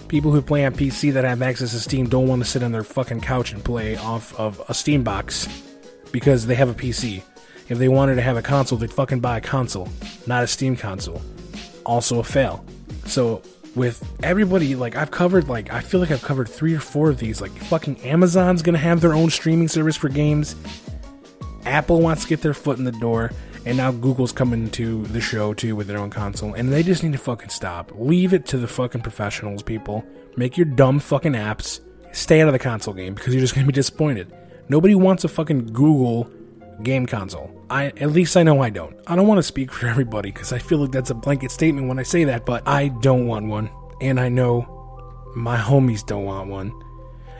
people 0.07 0.31
who 0.31 0.41
play 0.41 0.65
on 0.65 0.73
PC 0.73 1.11
that 1.11 1.25
have 1.25 1.41
access 1.41 1.71
to 1.71 1.79
Steam 1.81 2.07
don't 2.07 2.29
want 2.29 2.41
to 2.41 2.49
sit 2.49 2.63
on 2.63 2.71
their 2.71 2.85
fucking 2.85 3.19
couch 3.19 3.51
and 3.51 3.61
play 3.61 3.97
off 3.97 4.33
of 4.39 4.61
a 4.69 4.73
Steam 4.73 5.03
box 5.03 5.49
because 6.13 6.47
they 6.47 6.55
have 6.55 6.69
a 6.69 6.73
PC. 6.73 7.21
If 7.67 7.77
they 7.77 7.89
wanted 7.89 8.15
to 8.15 8.21
have 8.21 8.37
a 8.37 8.41
console, 8.41 8.77
they'd 8.77 8.89
fucking 8.89 9.19
buy 9.19 9.39
a 9.39 9.41
console, 9.41 9.89
not 10.25 10.45
a 10.45 10.47
Steam 10.47 10.77
console. 10.77 11.21
Also 11.85 12.19
a 12.19 12.23
fail. 12.23 12.63
So 13.03 13.41
with 13.75 14.01
everybody, 14.23 14.75
like 14.75 14.95
I've 14.95 15.11
covered, 15.11 15.49
like 15.49 15.73
I 15.73 15.81
feel 15.81 15.99
like 15.99 16.11
I've 16.11 16.23
covered 16.23 16.47
three 16.47 16.73
or 16.73 16.79
four 16.79 17.09
of 17.09 17.19
these. 17.19 17.41
Like 17.41 17.51
fucking 17.51 17.99
Amazon's 18.05 18.61
gonna 18.61 18.77
have 18.77 19.01
their 19.01 19.13
own 19.13 19.29
streaming 19.29 19.67
service 19.67 19.97
for 19.97 20.07
games. 20.07 20.55
Apple 21.65 21.99
wants 21.99 22.23
to 22.23 22.29
get 22.29 22.41
their 22.41 22.53
foot 22.53 22.77
in 22.77 22.85
the 22.85 22.93
door. 22.93 23.31
And 23.67 23.75
now 23.75 23.91
Google's 23.91 24.31
coming 24.31 24.69
to 24.71 25.03
the 25.07 25.19
show 25.19 25.53
too 25.53 25.75
with 25.75 25.87
their 25.87 25.97
own 25.97 26.09
console, 26.09 26.53
and 26.53 26.71
they 26.71 26.83
just 26.83 27.03
need 27.03 27.11
to 27.11 27.17
fucking 27.17 27.49
stop. 27.49 27.91
Leave 27.95 28.33
it 28.33 28.45
to 28.45 28.57
the 28.57 28.67
fucking 28.67 29.01
professionals, 29.01 29.61
people. 29.61 30.05
Make 30.37 30.55
your 30.55 30.67
dumb 30.67 30.99
fucking 30.99 31.33
apps. 31.33 31.81
Stay 32.13 32.41
out 32.41 32.47
of 32.47 32.53
the 32.53 32.59
console 32.59 32.93
game 32.93 33.13
because 33.13 33.33
you're 33.33 33.41
just 33.41 33.55
gonna 33.55 33.67
be 33.67 33.73
disappointed. 33.73 34.33
Nobody 34.69 34.95
wants 34.95 35.25
a 35.25 35.27
fucking 35.27 35.73
Google 35.73 36.31
game 36.81 37.05
console. 37.05 37.51
I 37.69 37.87
at 37.87 38.11
least 38.13 38.37
I 38.37 38.43
know 38.43 38.61
I 38.61 38.69
don't. 38.69 38.95
I 39.05 39.17
don't 39.17 39.27
want 39.27 39.39
to 39.39 39.43
speak 39.43 39.73
for 39.73 39.87
everybody 39.89 40.31
because 40.31 40.53
I 40.53 40.59
feel 40.59 40.77
like 40.77 40.93
that's 40.93 41.09
a 41.09 41.15
blanket 41.15 41.51
statement 41.51 41.89
when 41.89 41.99
I 41.99 42.03
say 42.03 42.23
that, 42.23 42.45
but 42.45 42.65
I 42.65 42.87
don't 42.87 43.27
want 43.27 43.47
one, 43.47 43.69
and 43.99 44.17
I 44.17 44.29
know 44.29 45.29
my 45.35 45.57
homies 45.57 46.05
don't 46.05 46.23
want 46.23 46.49
one. 46.49 46.71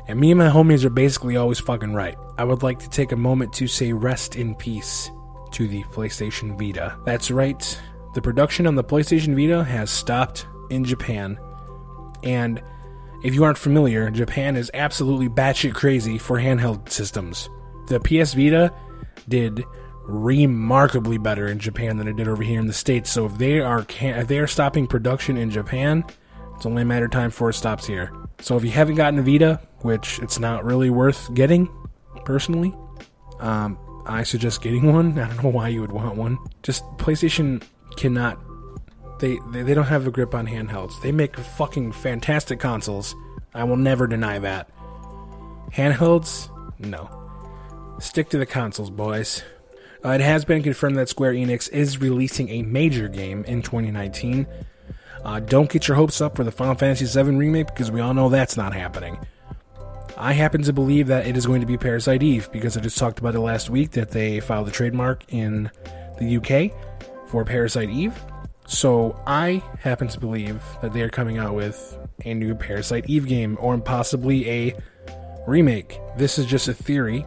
And 0.10 0.20
me 0.20 0.32
and 0.32 0.40
my 0.40 0.50
homies 0.50 0.84
are 0.84 0.90
basically 0.90 1.38
always 1.38 1.62
fucking 1.62 1.94
right. 1.94 2.18
I 2.38 2.44
would 2.44 2.64
like 2.64 2.80
to 2.80 2.90
take 2.90 3.14
a 3.14 3.18
moment 3.18 3.54
to 3.54 3.68
say 3.68 3.94
rest 3.94 4.36
in 4.36 4.56
peace 4.56 5.10
to 5.58 5.68
the 5.68 5.82
PlayStation 5.86 6.56
Vita. 6.56 6.96
That's 7.04 7.32
right, 7.32 7.82
the 8.14 8.22
production 8.22 8.68
on 8.68 8.76
the 8.76 8.84
PlayStation 8.84 9.36
Vita 9.36 9.64
has 9.64 9.90
stopped 9.90 10.46
in 10.70 10.84
Japan. 10.84 11.40
And 12.24 12.62
if 13.24 13.34
you 13.34 13.44
aren't 13.44 13.58
familiar, 13.58 14.12
Japan 14.12 14.56
is 14.56 14.70
absolutely 14.76 15.30
batshit 15.30 15.74
crazy 15.74 16.20
for 16.20 16.38
handheld 16.38 16.90
systems. 16.90 17.50
The 17.88 18.00
PS 18.00 18.34
Vita 18.34 18.72
did 19.28 19.64
remarkably 20.04 21.18
better 21.18 21.48
in 21.48 21.58
Japan 21.58 21.98
than 21.98 22.08
it 22.08 22.18
did 22.18 22.28
over 22.28 22.44
here 22.44 22.60
in 22.60 22.68
the 22.68 22.74
States. 22.74 23.10
So 23.10 23.26
if 23.26 23.40
they 23.40 23.60
are 23.60 23.84
if 24.00 24.28
they 24.28 24.38
are 24.38 24.48
stopping 24.48 24.86
production 24.86 25.38
in 25.38 25.50
Japan, 25.50 26.04
it's 26.56 26.68
only 26.68 26.84
a 26.84 26.86
matter 26.86 27.06
of 27.06 27.12
time 27.12 27.30
before 27.30 27.50
it 27.50 27.56
stops 27.56 27.88
here. 27.88 28.12
So 28.42 28.58
if 28.58 28.64
you 28.64 28.70
haven't 28.70 28.96
gotten 28.96 29.20
a 29.20 29.24
Vita, 29.24 29.60
which 29.82 30.20
it's 30.20 30.38
not 30.38 30.64
really 30.64 30.92
worth 30.92 31.34
getting, 31.34 31.68
personally, 32.26 32.76
um, 33.40 33.80
I 34.08 34.24
suggest 34.24 34.62
getting 34.62 34.92
one. 34.92 35.20
I 35.20 35.28
don't 35.28 35.44
know 35.44 35.50
why 35.50 35.68
you 35.68 35.82
would 35.82 35.92
want 35.92 36.16
one. 36.16 36.38
Just 36.64 36.84
PlayStation 36.98 37.62
cannot. 37.98 38.40
They, 39.20 39.38
they, 39.52 39.64
they 39.64 39.74
don't 39.74 39.86
have 39.86 40.08
a 40.08 40.12
grip 40.12 40.34
on 40.34 40.48
handhelds. 40.48 41.02
They 41.02 41.12
make 41.12 41.38
fucking 41.38 41.92
fantastic 41.92 42.60
consoles. 42.60 43.16
I 43.54 43.64
will 43.64 43.78
never 43.78 44.08
deny 44.08 44.40
that. 44.40 44.70
Handhelds, 45.72 46.50
no. 46.80 47.10
Stick 48.00 48.30
to 48.30 48.38
the 48.38 48.46
consoles, 48.46 48.90
boys. 48.90 49.44
Uh, 50.06 50.10
it 50.10 50.22
has 50.22 50.46
been 50.46 50.62
confirmed 50.62 50.98
that 50.98 51.10
Square 51.10 51.34
Enix 51.34 51.70
is 51.72 52.00
releasing 52.00 52.50
a 52.50 52.62
major 52.62 53.08
game 53.08 53.44
in 53.46 53.62
2019. 53.62 54.46
Uh, 55.26 55.40
don't 55.40 55.70
get 55.70 55.88
your 55.88 55.98
hopes 55.98 56.22
up 56.22 56.36
for 56.36 56.44
the 56.44 56.52
Final 56.52 56.76
Fantasy 56.76 57.06
VII 57.06 57.36
remake 57.36 57.68
because 57.68 57.92
we 57.92 58.00
all 58.00 58.14
know 58.14 58.30
that's 58.30 58.56
not 58.56 58.74
happening. 58.74 59.18
I 60.20 60.34
happen 60.34 60.64
to 60.64 60.74
believe 60.74 61.08
that 61.08 61.28
it 61.28 61.38
is 61.38 61.46
going 61.46 61.62
to 61.62 61.68
be 61.68 61.78
Parasite 61.78 62.24
Eve 62.24 62.52
because 62.52 62.76
I 62.76 62.82
just 62.82 62.98
talked 62.98 63.20
about 63.20 63.36
it 63.36 63.40
last 63.40 63.70
week 63.70 63.92
that 63.92 64.10
they 64.10 64.40
filed 64.40 64.68
a 64.68 64.72
trademark 64.72 65.24
in 65.32 65.70
the 66.20 66.38
UK 66.38 67.30
for 67.30 67.46
Parasite 67.46 67.90
Eve. 67.90 68.20
So 68.66 69.16
I 69.28 69.64
happen 69.80 70.08
to 70.08 70.20
believe 70.20 70.62
that 70.82 70.92
they 70.92 71.02
are 71.02 71.10
coming 71.10 71.38
out 71.38 71.54
with 71.54 71.98
a 72.26 72.34
new 72.34 72.56
Parasite 72.56 73.08
Eve 73.08 73.28
game 73.28 73.58
or 73.62 73.78
possibly 73.78 74.50
a 74.50 74.76
remake. 75.48 76.00
This 76.18 76.40
is 76.40 76.48
just 76.48 76.68
a 76.68 76.74
theory, 76.74 77.24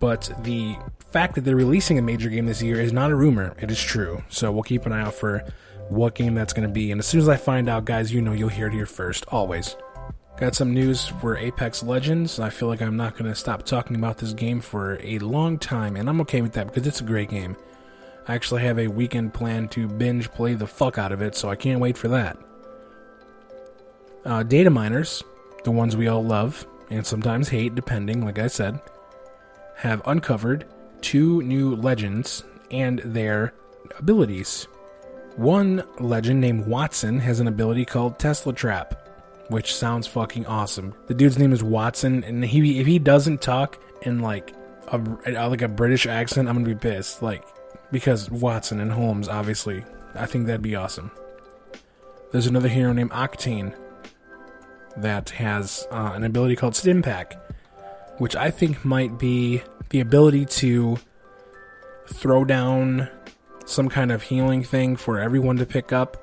but 0.00 0.32
the 0.42 0.76
fact 1.10 1.34
that 1.34 1.42
they're 1.42 1.56
releasing 1.56 1.98
a 1.98 2.02
major 2.02 2.30
game 2.30 2.46
this 2.46 2.62
year 2.62 2.80
is 2.80 2.92
not 2.92 3.10
a 3.10 3.14
rumor. 3.14 3.54
It 3.60 3.70
is 3.70 3.80
true. 3.80 4.22
So 4.30 4.50
we'll 4.50 4.62
keep 4.62 4.86
an 4.86 4.92
eye 4.92 5.02
out 5.02 5.14
for 5.14 5.44
what 5.90 6.14
game 6.14 6.34
that's 6.34 6.54
going 6.54 6.66
to 6.66 6.72
be. 6.72 6.90
And 6.90 7.00
as 7.00 7.06
soon 7.06 7.20
as 7.20 7.28
I 7.28 7.36
find 7.36 7.68
out, 7.68 7.84
guys, 7.84 8.12
you 8.12 8.22
know 8.22 8.32
you'll 8.32 8.48
hear 8.48 8.68
it 8.68 8.72
here 8.72 8.86
first, 8.86 9.26
always. 9.28 9.76
Got 10.40 10.54
some 10.54 10.72
news 10.72 11.04
for 11.04 11.36
Apex 11.36 11.82
Legends. 11.82 12.38
I 12.38 12.48
feel 12.48 12.68
like 12.68 12.80
I'm 12.80 12.96
not 12.96 13.16
going 13.16 13.28
to 13.28 13.34
stop 13.34 13.64
talking 13.64 13.96
about 13.96 14.18
this 14.18 14.32
game 14.32 14.60
for 14.60 14.96
a 15.02 15.18
long 15.18 15.58
time, 15.58 15.96
and 15.96 16.08
I'm 16.08 16.20
okay 16.20 16.42
with 16.42 16.52
that 16.52 16.68
because 16.68 16.86
it's 16.86 17.00
a 17.00 17.04
great 17.04 17.28
game. 17.28 17.56
I 18.28 18.36
actually 18.36 18.62
have 18.62 18.78
a 18.78 18.86
weekend 18.86 19.34
plan 19.34 19.66
to 19.70 19.88
binge 19.88 20.30
play 20.30 20.54
the 20.54 20.68
fuck 20.68 20.96
out 20.96 21.10
of 21.10 21.22
it, 21.22 21.34
so 21.34 21.50
I 21.50 21.56
can't 21.56 21.80
wait 21.80 21.98
for 21.98 22.06
that. 22.08 22.38
Uh, 24.24 24.44
data 24.44 24.70
miners, 24.70 25.24
the 25.64 25.72
ones 25.72 25.96
we 25.96 26.06
all 26.06 26.24
love 26.24 26.64
and 26.88 27.04
sometimes 27.04 27.48
hate, 27.48 27.74
depending, 27.74 28.24
like 28.24 28.38
I 28.38 28.46
said, 28.46 28.80
have 29.74 30.02
uncovered 30.06 30.66
two 31.00 31.42
new 31.42 31.74
legends 31.74 32.44
and 32.70 33.00
their 33.00 33.54
abilities. 33.98 34.68
One 35.34 35.82
legend 35.98 36.40
named 36.40 36.66
Wattson 36.66 37.18
has 37.18 37.40
an 37.40 37.48
ability 37.48 37.86
called 37.86 38.20
Tesla 38.20 38.52
Trap 38.52 39.07
which 39.48 39.74
sounds 39.74 40.06
fucking 40.06 40.46
awesome. 40.46 40.94
The 41.06 41.14
dude's 41.14 41.38
name 41.38 41.52
is 41.52 41.62
Wattson, 41.62 42.26
and 42.26 42.44
he 42.44 42.80
if 42.80 42.86
he 42.86 42.98
doesn't 42.98 43.42
talk 43.42 43.80
in 44.02 44.20
like 44.20 44.54
a 44.88 44.98
like 45.48 45.62
a 45.62 45.68
British 45.68 46.06
accent, 46.06 46.48
I'm 46.48 46.56
gonna 46.56 46.66
be 46.66 46.74
pissed. 46.74 47.22
Like 47.22 47.44
because 47.90 48.30
Watson 48.30 48.80
and 48.80 48.92
Holmes, 48.92 49.28
obviously, 49.28 49.84
I 50.14 50.26
think 50.26 50.46
that'd 50.46 50.62
be 50.62 50.76
awesome. 50.76 51.10
There's 52.30 52.46
another 52.46 52.68
hero 52.68 52.92
named 52.92 53.10
Octane 53.10 53.74
that 54.98 55.30
has 55.30 55.86
uh, 55.90 56.12
an 56.14 56.24
ability 56.24 56.56
called 56.56 56.74
Stimpak, 56.74 57.38
which 58.18 58.36
I 58.36 58.50
think 58.50 58.84
might 58.84 59.18
be 59.18 59.62
the 59.90 60.00
ability 60.00 60.44
to 60.44 60.98
throw 62.06 62.44
down 62.44 63.08
some 63.64 63.88
kind 63.88 64.10
of 64.12 64.22
healing 64.22 64.62
thing 64.62 64.96
for 64.96 65.18
everyone 65.18 65.56
to 65.58 65.66
pick 65.66 65.92
up, 65.92 66.22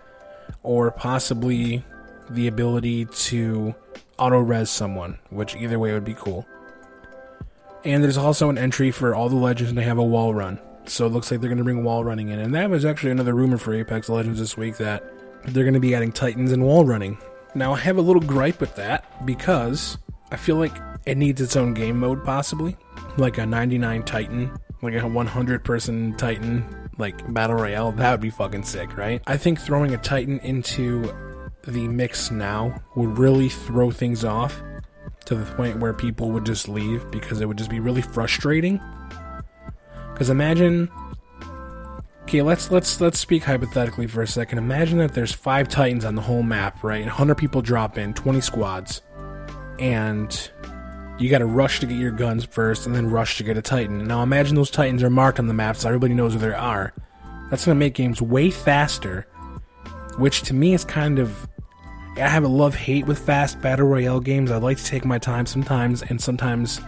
or 0.61 0.91
possibly 0.91 1.83
the 2.29 2.47
ability 2.47 3.05
to 3.05 3.75
auto 4.17 4.39
res 4.39 4.69
someone, 4.69 5.19
which 5.29 5.55
either 5.55 5.79
way 5.79 5.93
would 5.93 6.05
be 6.05 6.15
cool. 6.15 6.45
And 7.83 8.03
there's 8.03 8.17
also 8.17 8.49
an 8.49 8.57
entry 8.57 8.91
for 8.91 9.13
all 9.13 9.29
the 9.29 9.35
legends 9.35 9.73
to 9.73 9.83
have 9.83 9.97
a 9.97 10.03
wall 10.03 10.33
run. 10.33 10.59
So 10.87 11.05
it 11.05 11.09
looks 11.09 11.31
like 11.31 11.39
they're 11.39 11.49
going 11.49 11.59
to 11.59 11.63
bring 11.63 11.83
wall 11.83 12.03
running 12.03 12.29
in. 12.29 12.39
And 12.39 12.53
that 12.55 12.69
was 12.69 12.85
actually 12.85 13.11
another 13.11 13.33
rumor 13.33 13.57
for 13.57 13.73
Apex 13.73 14.09
Legends 14.09 14.39
this 14.39 14.57
week 14.57 14.77
that 14.77 15.03
they're 15.45 15.63
going 15.63 15.75
to 15.75 15.79
be 15.79 15.93
adding 15.93 16.11
Titans 16.11 16.51
and 16.51 16.63
wall 16.63 16.85
running. 16.85 17.17
Now, 17.53 17.73
I 17.73 17.77
have 17.79 17.97
a 17.97 18.01
little 18.01 18.21
gripe 18.21 18.59
with 18.59 18.75
that 18.75 19.25
because 19.25 19.97
I 20.31 20.37
feel 20.37 20.57
like 20.57 20.73
it 21.05 21.17
needs 21.17 21.41
its 21.41 21.55
own 21.55 21.73
game 21.73 21.99
mode, 21.99 22.23
possibly. 22.23 22.75
Like 23.17 23.37
a 23.37 23.45
99 23.45 24.03
Titan, 24.03 24.51
like 24.81 24.95
a 24.95 25.07
100 25.07 25.63
person 25.63 26.15
Titan, 26.17 26.65
like 26.97 27.33
Battle 27.33 27.55
Royale. 27.55 27.91
That 27.93 28.11
would 28.11 28.21
be 28.21 28.29
fucking 28.29 28.63
sick, 28.63 28.97
right? 28.97 29.21
I 29.27 29.37
think 29.37 29.59
throwing 29.59 29.93
a 29.93 29.97
Titan 29.97 30.39
into 30.39 31.13
the 31.67 31.87
mix 31.87 32.31
now 32.31 32.81
would 32.95 33.17
really 33.17 33.49
throw 33.49 33.91
things 33.91 34.23
off 34.23 34.61
to 35.25 35.35
the 35.35 35.45
point 35.55 35.79
where 35.79 35.93
people 35.93 36.31
would 36.31 36.45
just 36.45 36.67
leave 36.67 37.09
because 37.11 37.41
it 37.41 37.47
would 37.47 37.57
just 37.57 37.69
be 37.69 37.79
really 37.79 38.01
frustrating. 38.01 38.79
Because 40.13 40.29
imagine, 40.29 40.89
okay, 42.23 42.41
let's 42.41 42.71
let's 42.71 43.01
let's 43.01 43.19
speak 43.19 43.43
hypothetically 43.43 44.07
for 44.07 44.21
a 44.21 44.27
second. 44.27 44.59
Imagine 44.59 44.99
that 44.99 45.13
there's 45.13 45.33
five 45.33 45.67
titans 45.67 46.05
on 46.05 46.15
the 46.15 46.21
whole 46.21 46.43
map, 46.43 46.83
right? 46.83 47.01
100 47.01 47.35
people 47.35 47.61
drop 47.61 47.97
in, 47.97 48.13
20 48.13 48.39
squads, 48.41 49.01
and 49.79 50.51
you 51.17 51.29
got 51.29 51.39
to 51.39 51.45
rush 51.45 51.79
to 51.79 51.85
get 51.85 51.97
your 51.97 52.11
guns 52.11 52.45
first, 52.45 52.85
and 52.85 52.95
then 52.95 53.09
rush 53.09 53.37
to 53.37 53.43
get 53.43 53.57
a 53.57 53.61
titan. 53.61 54.07
Now 54.07 54.21
imagine 54.21 54.55
those 54.55 54.71
titans 54.71 55.01
are 55.01 55.09
marked 55.09 55.39
on 55.39 55.47
the 55.47 55.53
map, 55.53 55.75
so 55.75 55.89
everybody 55.89 56.13
knows 56.13 56.35
where 56.35 56.51
they 56.51 56.55
are. 56.55 56.93
That's 57.49 57.65
gonna 57.65 57.75
make 57.75 57.95
games 57.95 58.21
way 58.21 58.51
faster, 58.51 59.27
which 60.17 60.43
to 60.43 60.53
me 60.53 60.73
is 60.73 60.85
kind 60.85 61.19
of 61.19 61.47
I 62.17 62.29
have 62.29 62.43
a 62.43 62.47
love 62.47 62.75
hate 62.75 63.05
with 63.05 63.19
fast 63.19 63.61
battle 63.61 63.87
royale 63.87 64.21
games. 64.21 64.49
I 64.49 64.57
like 64.57 64.77
to 64.77 64.85
take 64.85 65.03
my 65.03 65.17
time 65.17 65.45
sometimes, 65.45 66.01
and 66.01 66.19
sometimes 66.21 66.79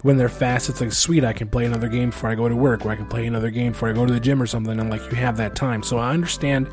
when 0.00 0.16
they're 0.16 0.30
fast, 0.30 0.70
it's 0.70 0.80
like 0.80 0.92
sweet. 0.92 1.24
I 1.24 1.34
can 1.34 1.48
play 1.48 1.66
another 1.66 1.88
game 1.88 2.10
before 2.10 2.30
I 2.30 2.34
go 2.34 2.48
to 2.48 2.56
work, 2.56 2.86
or 2.86 2.90
I 2.90 2.96
can 2.96 3.06
play 3.06 3.26
another 3.26 3.50
game 3.50 3.72
before 3.72 3.90
I 3.90 3.92
go 3.92 4.06
to 4.06 4.12
the 4.12 4.20
gym 4.20 4.40
or 4.40 4.46
something. 4.46 4.80
I'm 4.80 4.88
like, 4.88 5.02
you 5.10 5.16
have 5.16 5.36
that 5.36 5.54
time, 5.54 5.82
so 5.82 5.98
I 5.98 6.10
understand 6.12 6.68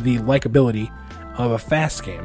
the 0.00 0.18
likability 0.18 0.90
of 1.36 1.50
a 1.50 1.58
fast 1.58 2.04
game. 2.04 2.24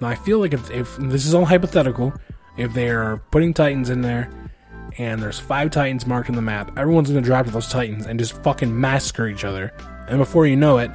Now, 0.00 0.08
I 0.08 0.16
feel 0.16 0.40
like 0.40 0.52
if, 0.52 0.70
if 0.70 0.96
this 0.96 1.24
is 1.24 1.34
all 1.34 1.44
hypothetical, 1.44 2.12
if 2.56 2.74
they 2.74 2.90
are 2.90 3.18
putting 3.30 3.54
Titans 3.54 3.90
in 3.90 4.02
there, 4.02 4.28
and 4.98 5.22
there's 5.22 5.38
five 5.38 5.70
Titans 5.70 6.06
marked 6.06 6.28
on 6.28 6.34
the 6.36 6.42
map. 6.42 6.76
Everyone's 6.76 7.08
gonna 7.08 7.22
drive 7.22 7.46
to 7.46 7.52
those 7.52 7.68
Titans 7.68 8.06
and 8.06 8.18
just 8.18 8.32
fucking 8.42 8.78
massacre 8.78 9.28
each 9.28 9.44
other. 9.44 9.72
And 10.08 10.18
before 10.18 10.46
you 10.46 10.56
know 10.56 10.78
it, 10.78 10.90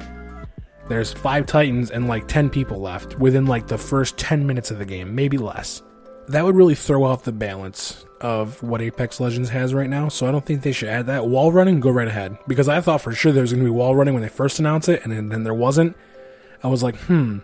there's 0.88 1.12
five 1.12 1.46
Titans 1.46 1.90
and 1.90 2.08
like 2.08 2.26
10 2.28 2.50
people 2.50 2.80
left 2.80 3.18
within 3.18 3.46
like 3.46 3.66
the 3.66 3.78
first 3.78 4.16
10 4.16 4.46
minutes 4.46 4.70
of 4.70 4.78
the 4.78 4.84
game, 4.84 5.14
maybe 5.14 5.38
less. 5.38 5.82
That 6.28 6.44
would 6.44 6.56
really 6.56 6.74
throw 6.74 7.04
off 7.04 7.24
the 7.24 7.32
balance 7.32 8.04
of 8.20 8.62
what 8.62 8.82
Apex 8.82 9.20
Legends 9.20 9.48
has 9.50 9.72
right 9.72 9.88
now, 9.88 10.08
so 10.08 10.26
I 10.26 10.32
don't 10.32 10.44
think 10.44 10.62
they 10.62 10.72
should 10.72 10.88
add 10.88 11.06
that. 11.06 11.26
Wall 11.26 11.52
running, 11.52 11.80
go 11.80 11.90
right 11.90 12.08
ahead. 12.08 12.36
Because 12.46 12.68
I 12.68 12.80
thought 12.80 13.00
for 13.00 13.12
sure 13.12 13.32
there 13.32 13.42
was 13.42 13.52
going 13.52 13.64
to 13.64 13.70
be 13.70 13.74
wall 13.74 13.94
running 13.94 14.14
when 14.14 14.22
they 14.22 14.28
first 14.28 14.58
announced 14.58 14.88
it, 14.88 15.04
and 15.04 15.30
then, 15.30 15.44
there 15.44 15.54
wasn't. 15.54 15.96
I 16.62 16.68
was 16.68 16.82
like, 16.82 16.96
hmm, 16.96 17.38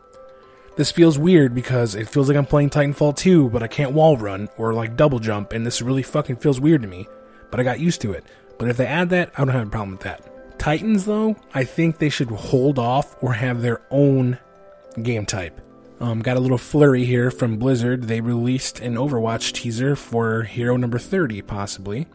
this 0.76 0.90
feels 0.90 1.18
weird 1.18 1.54
because 1.54 1.94
it 1.94 2.08
feels 2.08 2.28
like 2.28 2.36
I'm 2.36 2.46
playing 2.46 2.70
Titanfall 2.70 3.16
2, 3.16 3.50
but 3.50 3.62
I 3.62 3.68
can't 3.68 3.92
wall 3.92 4.16
run 4.16 4.48
or 4.58 4.74
like 4.74 4.96
double 4.96 5.20
jump, 5.20 5.52
and 5.52 5.64
this 5.64 5.80
really 5.80 6.02
fucking 6.02 6.36
feels 6.36 6.60
weird 6.60 6.82
to 6.82 6.88
me. 6.88 7.06
But 7.50 7.60
I 7.60 7.62
got 7.62 7.80
used 7.80 8.00
to 8.02 8.12
it. 8.12 8.24
But 8.58 8.68
if 8.68 8.76
they 8.76 8.86
add 8.86 9.10
that, 9.10 9.30
I 9.36 9.44
don't 9.44 9.54
have 9.54 9.68
a 9.68 9.70
problem 9.70 9.92
with 9.92 10.00
that. 10.00 10.33
Titans, 10.58 11.04
though, 11.04 11.36
I 11.52 11.64
think 11.64 11.98
they 11.98 12.08
should 12.08 12.30
hold 12.30 12.78
off 12.78 13.16
or 13.22 13.34
have 13.34 13.62
their 13.62 13.82
own 13.90 14.38
game 15.02 15.26
type. 15.26 15.60
Um, 16.00 16.20
got 16.20 16.36
a 16.36 16.40
little 16.40 16.58
flurry 16.58 17.04
here 17.04 17.30
from 17.30 17.58
Blizzard. 17.58 18.04
They 18.04 18.20
released 18.20 18.80
an 18.80 18.94
Overwatch 18.94 19.52
teaser 19.52 19.96
for 19.96 20.42
Hero 20.42 20.76
number 20.76 20.98
30, 20.98 21.42
possibly. 21.42 22.06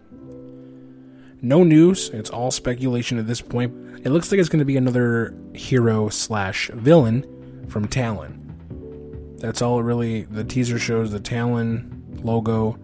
No 1.42 1.64
news. 1.64 2.10
It's 2.10 2.30
all 2.30 2.52
speculation 2.52 3.18
at 3.18 3.28
this 3.28 3.42
point. 3.42 3.74
It 4.06 4.10
looks 4.10 4.32
like 4.32 4.40
it's 4.40 4.50
going 4.50 4.60
to 4.60 4.66
be 4.66 4.78
another 4.78 5.34
hero 5.54 6.10
slash 6.10 6.70
villain 6.74 7.66
from 7.70 7.88
Talon. 7.88 9.38
That's 9.40 9.62
all 9.62 9.82
really. 9.82 10.24
The 10.24 10.44
teaser 10.44 10.80
shows 10.80 11.12
the 11.12 11.20
Talon 11.20 12.20
logo, 12.24 12.78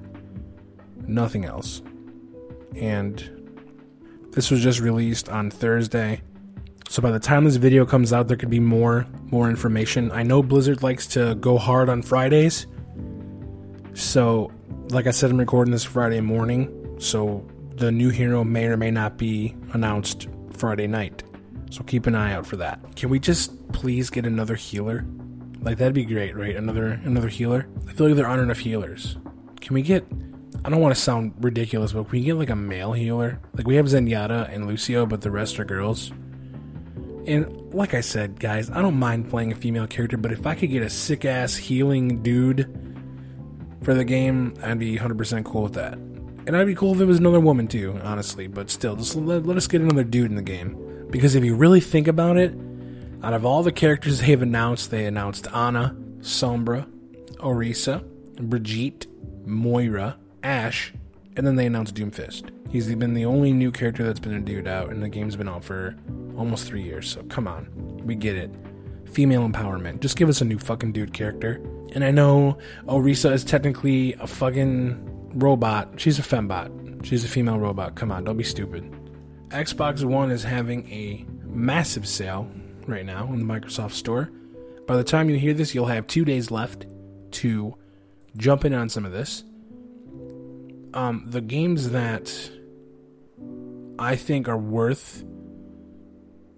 nothing 1.06 1.44
else. 1.44 1.82
And 2.76 3.35
this 4.36 4.52
was 4.52 4.62
just 4.62 4.82
released 4.82 5.30
on 5.30 5.50
Thursday. 5.50 6.22
So 6.90 7.02
by 7.02 7.10
the 7.10 7.20
time 7.20 7.46
this 7.46 7.56
video 7.56 7.86
comes 7.86 8.14
out, 8.14 8.28
there 8.28 8.38
could 8.38 8.50
be 8.50 8.60
more 8.60 9.08
more 9.32 9.50
information. 9.50 10.12
I 10.12 10.24
know 10.24 10.44
Blizzard 10.44 10.84
likes 10.84 11.08
to 11.08 11.36
go 11.36 11.58
hard 11.58 11.90
on 11.90 12.04
Fridays. 12.04 12.68
So, 13.94 14.52
like 14.90 15.08
I 15.08 15.12
said, 15.12 15.32
I'm 15.32 15.38
recording 15.38 15.72
this 15.72 15.86
Friday 15.86 16.22
morning. 16.22 16.98
So 17.00 17.48
the 17.76 17.92
new 17.92 18.10
hero 18.10 18.44
may 18.44 18.66
or 18.66 18.78
may 18.78 18.92
not 18.92 19.18
be 19.18 19.56
announced 19.74 20.28
Friday 20.52 20.88
night. 20.88 21.24
So 21.72 21.84
keep 21.84 22.06
an 22.06 22.14
eye 22.14 22.34
out 22.34 22.46
for 22.46 22.58
that. 22.58 22.96
Can 22.96 23.10
we 23.10 23.20
just 23.20 23.72
please 23.72 24.10
get 24.10 24.26
another 24.26 24.56
healer? 24.56 25.06
Like 25.62 25.78
that'd 25.78 25.94
be 25.94 26.06
great, 26.06 26.36
right? 26.36 26.56
Another 26.56 27.00
another 27.06 27.30
healer. 27.30 27.68
I 27.88 27.94
feel 27.94 28.08
like 28.08 28.16
there 28.16 28.28
aren't 28.28 28.44
enough 28.44 28.60
healers. 28.60 29.18
Can 29.62 29.74
we 29.74 29.82
get 29.82 30.06
I 30.66 30.70
don't 30.70 30.82
want 30.82 30.96
to 30.96 31.00
sound 31.00 31.36
ridiculous, 31.42 31.94
but 31.94 32.06
can 32.06 32.12
we 32.14 32.22
get 32.22 32.34
like 32.34 32.50
a 32.50 32.56
male 32.56 32.92
healer? 32.92 33.40
Like 33.54 33.68
we 33.68 33.76
have 33.76 33.86
Zenyatta 33.86 34.52
and 34.52 34.66
Lucio, 34.66 35.06
but 35.06 35.22
the 35.22 35.30
rest 35.30 35.60
are 35.60 35.64
girls. 35.64 36.12
And 37.28 37.72
like 37.72 37.94
I 37.94 38.02
said, 38.02 38.40
guys, 38.40 38.72
I 38.72 38.82
don't 38.82 38.98
mind 38.98 39.30
playing 39.30 39.52
a 39.52 39.56
female 39.56 39.86
character, 39.86 40.18
but 40.18 40.32
if 40.32 40.48
I 40.48 40.56
could 40.56 40.72
get 40.72 40.82
a 40.82 40.90
sick 40.90 41.24
ass 41.24 41.56
healing 41.56 42.24
dude 42.24 42.66
for 43.84 43.94
the 43.94 44.04
game, 44.04 44.56
I'd 44.64 44.80
be 44.80 44.98
100% 44.98 45.46
cool 45.46 45.62
with 45.62 45.74
that. 45.74 45.94
And 45.94 46.58
I'd 46.58 46.66
be 46.66 46.74
cool 46.74 46.96
if 46.96 47.00
it 47.00 47.06
was 47.06 47.20
another 47.20 47.40
woman 47.40 47.68
too, 47.68 48.00
honestly, 48.04 48.48
but 48.48 48.72
still, 48.72 48.96
just 48.96 49.16
let, 49.16 49.46
let 49.46 49.58
us 49.58 49.68
get 49.68 49.82
another 49.82 50.04
dude 50.04 50.32
in 50.32 50.36
the 50.36 50.42
game. 50.42 51.08
Because 51.12 51.36
if 51.36 51.44
you 51.44 51.56
really 51.56 51.80
think 51.80 52.08
about 52.08 52.38
it, 52.38 52.58
out 53.22 53.34
of 53.34 53.46
all 53.46 53.62
the 53.62 53.72
characters 53.72 54.20
they've 54.22 54.42
announced, 54.42 54.90
they 54.90 55.06
announced 55.06 55.48
Ana, 55.54 55.96
Sombra, 56.22 56.88
Orisa, 57.36 58.04
Brigitte, 58.40 59.06
Moira, 59.46 60.18
Ashe, 60.46 60.94
and 61.36 61.46
then 61.46 61.56
they 61.56 61.66
announced 61.66 61.96
Doomfist. 61.96 62.52
He's 62.70 62.94
been 62.94 63.16
the 63.16 63.26
only 63.26 63.52
new 63.52 63.72
character 63.72 64.04
that's 64.04 64.20
been 64.20 64.46
dude 64.46 64.68
out, 64.68 64.92
and 64.92 65.02
the 65.02 65.10
game's 65.10 65.36
been 65.36 65.50
out 65.50 65.64
for 65.64 65.96
almost 66.38 66.68
three 66.68 66.84
years, 66.84 67.10
so 67.10 67.24
come 67.24 67.48
on. 67.48 67.68
We 68.06 68.16
get 68.16 68.36
it. 68.36 68.52
Female 69.06 69.48
empowerment. 69.48 70.02
Just 70.02 70.18
give 70.18 70.30
us 70.30 70.42
a 70.42 70.46
new 70.46 70.60
fucking 70.60 70.92
dude 70.92 71.14
character. 71.14 71.60
And 71.94 72.04
I 72.04 72.12
know 72.12 72.60
Orisa 72.86 73.32
is 73.32 73.44
technically 73.44 74.14
a 74.14 74.28
fucking 74.28 75.32
robot. 75.34 75.94
She's 75.98 76.20
a 76.20 76.22
fembot. 76.22 77.04
She's 77.04 77.26
a 77.26 77.28
female 77.28 77.58
robot. 77.58 77.96
Come 77.96 78.12
on, 78.12 78.24
don't 78.24 78.38
be 78.38 78.44
stupid. 78.44 78.84
Xbox 79.50 80.04
One 80.04 80.30
is 80.30 80.44
having 80.44 80.88
a 80.92 81.26
massive 81.48 82.08
sale 82.08 82.48
right 82.86 83.06
now 83.06 83.32
in 83.34 83.40
the 83.40 83.52
Microsoft 83.52 83.94
Store. 83.94 84.30
By 84.86 84.96
the 84.96 85.04
time 85.04 85.28
you 85.32 85.40
hear 85.40 85.56
this, 85.56 85.74
you'll 85.74 85.88
have 85.88 86.06
two 86.06 86.24
days 86.24 86.52
left 86.52 86.86
to 87.32 87.76
jump 88.38 88.64
in 88.64 88.76
on 88.76 88.90
some 88.90 89.06
of 89.06 89.12
this 89.12 89.44
um, 90.96 91.26
the 91.28 91.42
games 91.42 91.92
that 91.92 92.34
I 94.00 94.16
think 94.16 94.48
are 94.48 94.58
worth 94.58 95.24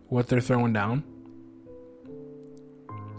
what 0.07 0.27
they're 0.27 0.39
throwing 0.39 0.73
down. 0.73 1.03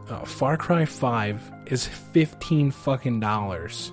Uh, 0.09 0.25
Far 0.25 0.57
Cry 0.57 0.87
5 0.87 1.53
is 1.67 1.87
15 1.87 2.71
fucking 2.71 3.21
dollars. 3.21 3.93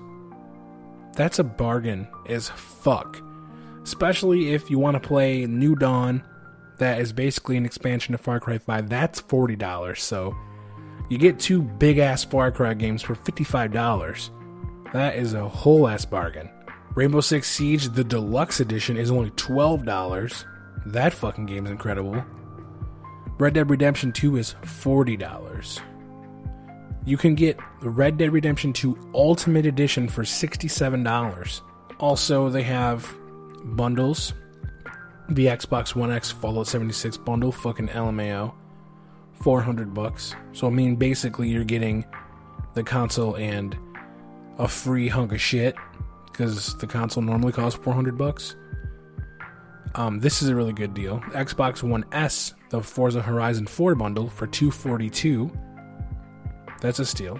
That's 1.13 1.39
a 1.39 1.43
bargain 1.43 2.07
as 2.27 2.49
fuck. 2.49 3.21
Especially 3.83 4.53
if 4.53 4.69
you 4.69 4.79
want 4.79 5.01
to 5.01 5.05
play 5.05 5.45
New 5.45 5.75
Dawn, 5.75 6.23
that 6.77 6.99
is 6.99 7.11
basically 7.11 7.57
an 7.57 7.65
expansion 7.65 8.13
of 8.13 8.21
Far 8.21 8.39
Cry 8.39 8.57
5. 8.57 8.89
That's 8.89 9.21
$40. 9.21 9.97
So 9.97 10.35
you 11.09 11.17
get 11.17 11.39
two 11.39 11.61
big 11.61 11.97
ass 11.97 12.23
Far 12.23 12.51
Cry 12.51 12.73
games 12.73 13.01
for 13.01 13.15
$55. 13.15 14.29
That 14.93 15.15
is 15.15 15.33
a 15.33 15.47
whole 15.47 15.88
ass 15.88 16.05
bargain. 16.05 16.49
Rainbow 16.95 17.19
Six 17.19 17.49
Siege, 17.51 17.89
the 17.89 18.05
deluxe 18.05 18.62
edition, 18.62 18.95
is 18.95 19.12
only 19.12 19.29
$12. 19.31 20.45
That 20.86 21.13
fucking 21.13 21.45
game 21.45 21.65
is 21.65 21.71
incredible. 21.71 22.23
Red 23.38 23.53
Dead 23.53 23.69
Redemption 23.69 24.13
2 24.13 24.38
is 24.38 24.55
$40. 24.63 25.81
You 27.05 27.17
can 27.17 27.36
get 27.36 27.60
Red 27.81 28.17
Dead 28.17 28.31
Redemption 28.31 28.71
2 28.71 29.12
Ultimate 29.13 29.65
Edition 29.65 30.08
for 30.08 30.23
$67. 30.23 31.62
Also, 31.99 32.49
they 32.49 32.63
have 32.63 33.13
bundles. 33.63 34.34
The 35.27 35.47
Xbox 35.47 35.95
One 35.95 36.12
X 36.12 36.31
Fallout 36.31 36.67
76 36.67 37.17
bundle, 37.17 37.51
fucking 37.51 37.89
LMAO, 37.89 38.53
400 39.41 39.93
bucks. 39.93 40.34
So 40.53 40.67
I 40.67 40.69
mean 40.69 40.95
basically 40.95 41.49
you're 41.49 41.63
getting 41.63 42.05
the 42.73 42.84
console 42.84 43.36
and 43.36 43.77
a 44.60 44.67
free 44.67 45.08
hunk 45.08 45.34
of 45.34 45.41
shit 45.41 45.75
because 46.36 46.76
the 46.76 46.88
console 46.88 47.24
normally 47.24 47.54
costs 47.54 47.80
400 47.82 48.17
bucks. 48.17 48.56
Um, 49.95 50.19
this 50.19 50.41
is 50.41 50.50
a 50.50 50.56
really 50.56 50.74
good 50.74 50.93
deal. 50.93 51.19
Xbox 51.32 51.82
One 51.82 52.04
S, 52.12 52.54
the 52.69 52.82
Forza 52.82 53.21
Horizon 53.21 53.65
4 53.65 53.95
bundle 53.95 54.30
for 54.30 54.45
242. 54.45 55.50
That's 56.82 57.00
a 57.00 57.06
steal 57.06 57.39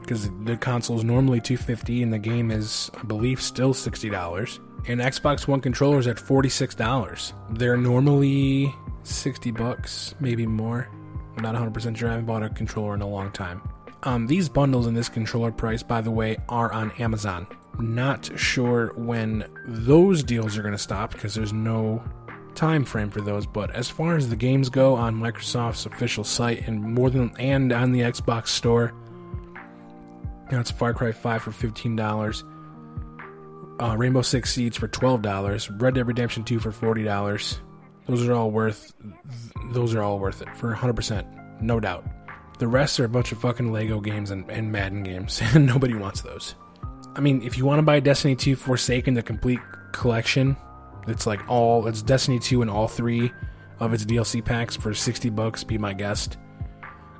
because 0.00 0.30
the 0.44 0.56
console 0.56 0.96
is 0.96 1.04
normally 1.04 1.40
250 1.40 2.02
and 2.02 2.12
the 2.12 2.18
game 2.18 2.50
is, 2.50 2.90
I 2.98 3.02
believe, 3.02 3.40
still 3.40 3.74
$60. 3.74 4.58
And 4.88 5.00
Xbox 5.00 5.46
One 5.46 5.60
controllers 5.60 6.06
at 6.06 6.16
$46. 6.16 7.32
They're 7.50 7.76
normally 7.76 8.74
60 9.02 9.50
bucks, 9.52 10.14
maybe 10.18 10.46
more. 10.46 10.88
I'm 11.36 11.42
not 11.42 11.54
100% 11.54 11.96
sure. 11.96 12.08
I 12.08 12.12
haven't 12.12 12.26
bought 12.26 12.42
a 12.42 12.48
controller 12.48 12.94
in 12.94 13.02
a 13.02 13.08
long 13.08 13.30
time. 13.30 13.62
Um, 14.04 14.26
these 14.26 14.48
bundles 14.48 14.86
and 14.86 14.96
this 14.96 15.08
controller 15.08 15.52
price, 15.52 15.82
by 15.82 16.00
the 16.00 16.10
way, 16.10 16.38
are 16.48 16.72
on 16.72 16.90
Amazon. 16.92 17.46
Not 17.78 18.38
sure 18.38 18.92
when 18.96 19.44
those 19.66 20.22
deals 20.22 20.56
are 20.58 20.62
going 20.62 20.72
to 20.72 20.78
stop 20.78 21.12
because 21.12 21.34
there's 21.34 21.52
no 21.52 22.02
time 22.54 22.84
frame 22.84 23.10
for 23.10 23.20
those. 23.20 23.46
But 23.46 23.70
as 23.70 23.88
far 23.88 24.16
as 24.16 24.28
the 24.28 24.36
games 24.36 24.68
go 24.68 24.94
on 24.94 25.16
Microsoft's 25.16 25.86
official 25.86 26.24
site 26.24 26.66
and 26.66 26.80
more 26.80 27.10
than 27.10 27.32
and 27.38 27.72
on 27.72 27.92
the 27.92 28.00
Xbox 28.00 28.48
Store, 28.48 28.92
that's 30.50 30.70
Far 30.70 30.92
Cry 30.92 31.12
5 31.12 31.42
for 31.42 31.52
fifteen 31.52 31.96
dollars. 31.96 32.44
Uh, 33.80 33.96
Rainbow 33.96 34.22
Six 34.22 34.52
Siege 34.52 34.78
for 34.78 34.88
twelve 34.88 35.22
dollars. 35.22 35.70
Red 35.70 35.94
Dead 35.94 36.06
Redemption 36.06 36.44
2 36.44 36.60
for 36.60 36.72
forty 36.72 37.02
dollars. 37.02 37.58
Those 38.06 38.28
are 38.28 38.34
all 38.34 38.50
worth. 38.50 38.92
Those 39.72 39.94
are 39.94 40.02
all 40.02 40.18
worth 40.18 40.42
it 40.42 40.54
for 40.56 40.74
hundred 40.74 40.96
percent, 40.96 41.26
no 41.60 41.80
doubt. 41.80 42.04
The 42.58 42.68
rest 42.68 43.00
are 43.00 43.04
a 43.04 43.08
bunch 43.08 43.32
of 43.32 43.38
fucking 43.38 43.72
Lego 43.72 43.98
games 43.98 44.30
and, 44.30 44.48
and 44.50 44.70
Madden 44.70 45.02
games, 45.02 45.40
and 45.54 45.66
nobody 45.66 45.94
wants 45.94 46.20
those. 46.20 46.54
I 47.14 47.20
mean, 47.20 47.42
if 47.42 47.58
you 47.58 47.66
want 47.66 47.78
to 47.78 47.82
buy 47.82 48.00
Destiny 48.00 48.34
2 48.34 48.56
Forsaken, 48.56 49.14
the 49.14 49.22
complete 49.22 49.60
collection, 49.92 50.56
it's 51.06 51.26
like 51.26 51.46
all, 51.48 51.86
it's 51.86 52.02
Destiny 52.02 52.38
2 52.38 52.62
and 52.62 52.70
all 52.70 52.88
three 52.88 53.32
of 53.80 53.92
its 53.92 54.04
DLC 54.04 54.44
packs 54.44 54.76
for 54.76 54.94
60 54.94 55.28
bucks, 55.30 55.64
be 55.64 55.76
my 55.76 55.92
guest. 55.92 56.38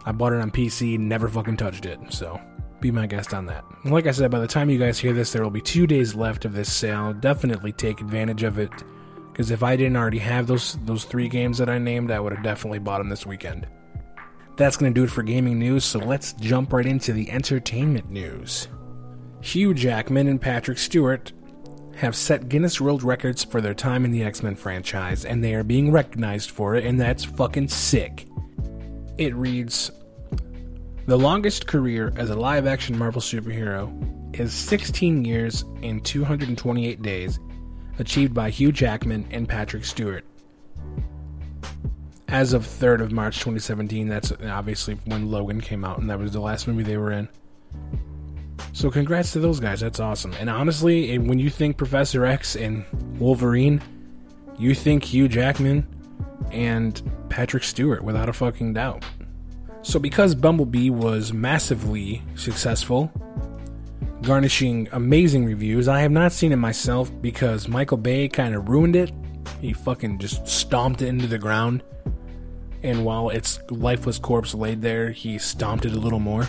I 0.05 0.13
bought 0.13 0.33
it 0.33 0.41
on 0.41 0.51
PC, 0.51 0.99
never 0.99 1.29
fucking 1.29 1.59
touched 1.59 1.87
it, 1.87 2.01
so 2.11 2.41
be 2.81 2.91
my 2.91 3.07
guest 3.07 3.35
on 3.35 3.47
that. 3.47 3.65
like 3.85 4.07
I 4.07 4.11
said, 4.11 4.31
by 4.31 4.41
the 4.41 4.47
time 4.47 4.71
you 4.71 4.79
guys 4.79 4.99
hear 4.99 5.13
this, 5.13 5.33
there 5.33 5.43
will 5.43 5.51
be 5.51 5.61
two 5.61 5.87
days 5.87 6.15
left 6.15 6.45
of 6.45 6.55
this 6.55 6.73
sale. 6.73 7.13
Definitely 7.13 7.73
take 7.73 8.01
advantage 8.01 8.43
of 8.43 8.59
it, 8.59 8.71
because 9.31 9.51
if 9.51 9.63
I 9.63 9.77
didn't 9.77 9.97
already 9.97 10.19
have 10.19 10.47
those 10.47 10.79
those 10.85 11.05
three 11.05 11.29
games 11.29 11.59
that 11.59 11.69
I 11.69 11.79
named, 11.79 12.11
I 12.11 12.19
would 12.19 12.33
have 12.33 12.43
definitely 12.43 12.81
bought 12.81 12.99
them 12.99 13.09
this 13.09 13.27
weekend. 13.27 13.69
That's 14.57 14.77
going 14.77 14.93
to 14.93 15.01
do 15.01 15.05
it 15.05 15.11
for 15.11 15.23
gaming 15.23 15.59
news, 15.59 15.85
so 15.85 15.99
let's 15.99 16.33
jump 16.35 16.73
right 16.73 16.85
into 16.85 17.13
the 17.13 17.31
entertainment 17.31 18.11
news. 18.11 18.69
Hugh 19.43 19.75
Jackman 19.75 20.29
and 20.29 20.41
Patrick 20.41 20.79
Stewart 20.79 21.33
have 21.97 22.15
set 22.15 22.49
Guinness 22.49 22.81
World 22.81 23.03
Records 23.03 23.43
for 23.43 23.61
their 23.61 23.75
time 23.75 24.05
in 24.05 24.13
the 24.13 24.23
X 24.23 24.41
Men 24.41 24.55
franchise, 24.55 25.25
and 25.25 25.43
they 25.43 25.55
are 25.55 25.65
being 25.65 25.91
recognized 25.91 26.53
for 26.53 26.77
it, 26.77 26.87
and 26.87 26.99
that's 26.99 27.25
fucking 27.25 27.67
sick. 27.69 28.29
It 29.19 29.35
reads 29.35 29.91
The 31.07 31.19
longest 31.19 31.67
career 31.67 32.13
as 32.17 32.31
a 32.31 32.37
live 32.37 32.69
action 32.69 32.97
Marvel 32.97 33.21
superhero 33.21 33.91
is 34.39 34.55
16 34.55 35.25
years 35.25 35.65
and 35.83 36.05
228 36.05 37.03
days, 37.03 37.41
achieved 37.99 38.33
by 38.33 38.49
Hugh 38.49 38.71
Jackman 38.71 39.27
and 39.33 39.49
Patrick 39.49 39.85
Stewart. 39.85 40.25
As 42.29 42.53
of 42.53 42.65
3rd 42.65 43.01
of 43.03 43.13
March 43.13 43.41
2017, 43.41 44.09
that's 44.09 44.33
obviously 44.49 44.95
when 45.05 45.33
Logan 45.33 45.61
came 45.61 45.85
out, 45.85 45.99
and 45.99 46.09
that 46.09 46.19
was 46.21 46.33
the 46.33 46.41
last 46.41 46.69
movie 46.69 46.85
they 46.85 46.97
were 46.97 47.11
in. 47.11 47.29
So 48.73 48.91
congrats 48.91 49.33
to 49.33 49.41
those 49.41 49.61
guys. 49.61 49.81
That's 49.81 50.01
awesome. 50.01 50.33
And 50.35 50.49
honestly, 50.49 51.19
when 51.19 51.39
you 51.39 51.51
think 51.51 51.77
Professor 51.77 52.25
X 52.25 52.57
and 52.57 52.85
Wolverine, 53.19 53.83
you 54.59 54.75
think 54.75 55.05
Hugh 55.05 55.29
Jackman 55.29 55.87
and 56.51 57.01
Patrick 57.29 57.65
Stewart 57.65 58.03
without 58.03 58.29
a 58.29 58.33
fucking 58.33 58.75
doubt. 58.75 59.05
So 59.83 59.99
because 59.99 60.35
Bumblebee 60.35 60.91
was 60.91 61.33
massively 61.33 62.23
successful, 62.37 63.11
garnishing 64.23 64.89
amazing 64.93 65.45
reviews, 65.45 65.89
I 65.89 66.01
have 66.01 66.13
not 66.13 66.33
seen 66.33 66.53
it 66.53 66.57
myself 66.57 67.11
because 67.21 67.69
Michael 67.69 67.97
Bay 67.97 68.29
kind 68.29 68.55
of 68.55 68.69
ruined 68.69 68.97
it. 68.97 69.13
He 69.61 69.73
fucking 69.73 70.19
just 70.19 70.47
stomped 70.47 71.03
it 71.03 71.09
into 71.09 71.27
the 71.27 71.39
ground. 71.39 71.83
And 72.85 73.05
while 73.05 73.31
its 73.31 73.61
lifeless 73.71 74.19
corpse 74.19 74.55
laid 74.55 74.83
there, 74.83 75.11
he 75.11 75.39
stomped 75.39 75.85
it 75.85 75.93
a 75.93 75.99
little 75.99 76.21
more. 76.21 76.49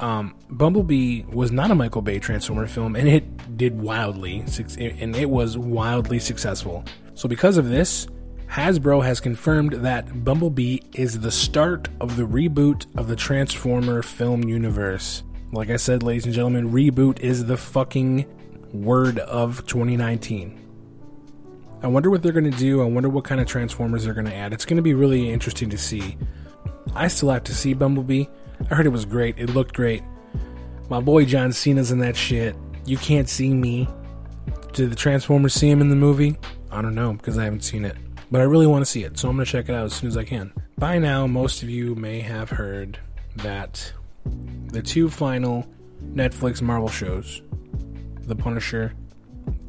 Um, 0.00 0.34
Bumblebee 0.50 1.24
was 1.24 1.50
not 1.50 1.70
a 1.70 1.74
Michael 1.74 2.02
Bay 2.02 2.18
Transformer 2.18 2.66
film, 2.66 2.94
and 2.94 3.08
it 3.08 3.56
did 3.56 3.80
wildly, 3.80 4.44
and 4.78 5.16
it 5.16 5.28
was 5.28 5.58
wildly 5.58 6.18
successful. 6.18 6.84
So, 7.14 7.28
because 7.28 7.56
of 7.56 7.68
this, 7.68 8.06
Hasbro 8.48 9.04
has 9.04 9.20
confirmed 9.20 9.72
that 9.72 10.24
Bumblebee 10.24 10.78
is 10.94 11.20
the 11.20 11.30
start 11.30 11.88
of 12.00 12.16
the 12.16 12.22
reboot 12.22 12.86
of 12.96 13.08
the 13.08 13.16
Transformer 13.16 14.02
film 14.02 14.44
universe. 14.44 15.22
Like 15.52 15.70
I 15.70 15.76
said, 15.76 16.02
ladies 16.02 16.26
and 16.26 16.34
gentlemen, 16.34 16.70
reboot 16.70 17.20
is 17.20 17.44
the 17.44 17.56
fucking 17.56 18.26
word 18.72 19.18
of 19.18 19.66
2019. 19.66 20.64
I 21.82 21.86
wonder 21.86 22.10
what 22.10 22.22
they're 22.22 22.32
going 22.32 22.50
to 22.50 22.58
do. 22.58 22.82
I 22.82 22.86
wonder 22.86 23.08
what 23.08 23.24
kind 23.24 23.40
of 23.40 23.46
Transformers 23.46 24.04
they're 24.04 24.14
going 24.14 24.26
to 24.26 24.34
add. 24.34 24.52
It's 24.52 24.64
going 24.64 24.76
to 24.76 24.82
be 24.82 24.94
really 24.94 25.30
interesting 25.30 25.70
to 25.70 25.78
see. 25.78 26.16
I 26.94 27.08
still 27.08 27.30
have 27.30 27.44
to 27.44 27.54
see 27.54 27.74
Bumblebee. 27.74 28.26
I 28.70 28.74
heard 28.74 28.86
it 28.86 28.90
was 28.90 29.04
great. 29.04 29.38
It 29.38 29.50
looked 29.50 29.74
great. 29.74 30.02
My 30.88 31.00
boy 31.00 31.24
John 31.24 31.52
Cena's 31.52 31.90
in 31.90 31.98
that 32.00 32.16
shit. 32.16 32.56
You 32.84 32.96
can't 32.96 33.28
see 33.28 33.52
me. 33.54 33.88
Did 34.72 34.90
the 34.90 34.96
Transformers 34.96 35.54
see 35.54 35.68
him 35.68 35.80
in 35.80 35.88
the 35.88 35.96
movie? 35.96 36.36
I 36.70 36.82
don't 36.82 36.94
know 36.94 37.12
because 37.14 37.38
I 37.38 37.44
haven't 37.44 37.64
seen 37.64 37.84
it. 37.84 37.96
But 38.30 38.40
I 38.40 38.44
really 38.44 38.66
want 38.66 38.84
to 38.84 38.90
see 38.90 39.04
it, 39.04 39.18
so 39.18 39.28
I'm 39.28 39.36
going 39.36 39.46
to 39.46 39.50
check 39.50 39.68
it 39.68 39.74
out 39.74 39.86
as 39.86 39.94
soon 39.94 40.08
as 40.08 40.16
I 40.16 40.24
can. 40.24 40.52
By 40.76 40.98
now, 40.98 41.26
most 41.26 41.62
of 41.62 41.70
you 41.70 41.94
may 41.94 42.20
have 42.20 42.50
heard 42.50 42.98
that 43.36 43.92
the 44.66 44.82
two 44.82 45.08
final 45.08 45.66
Netflix 46.12 46.60
Marvel 46.60 46.88
shows, 46.88 47.42
The 48.26 48.36
Punisher 48.36 48.94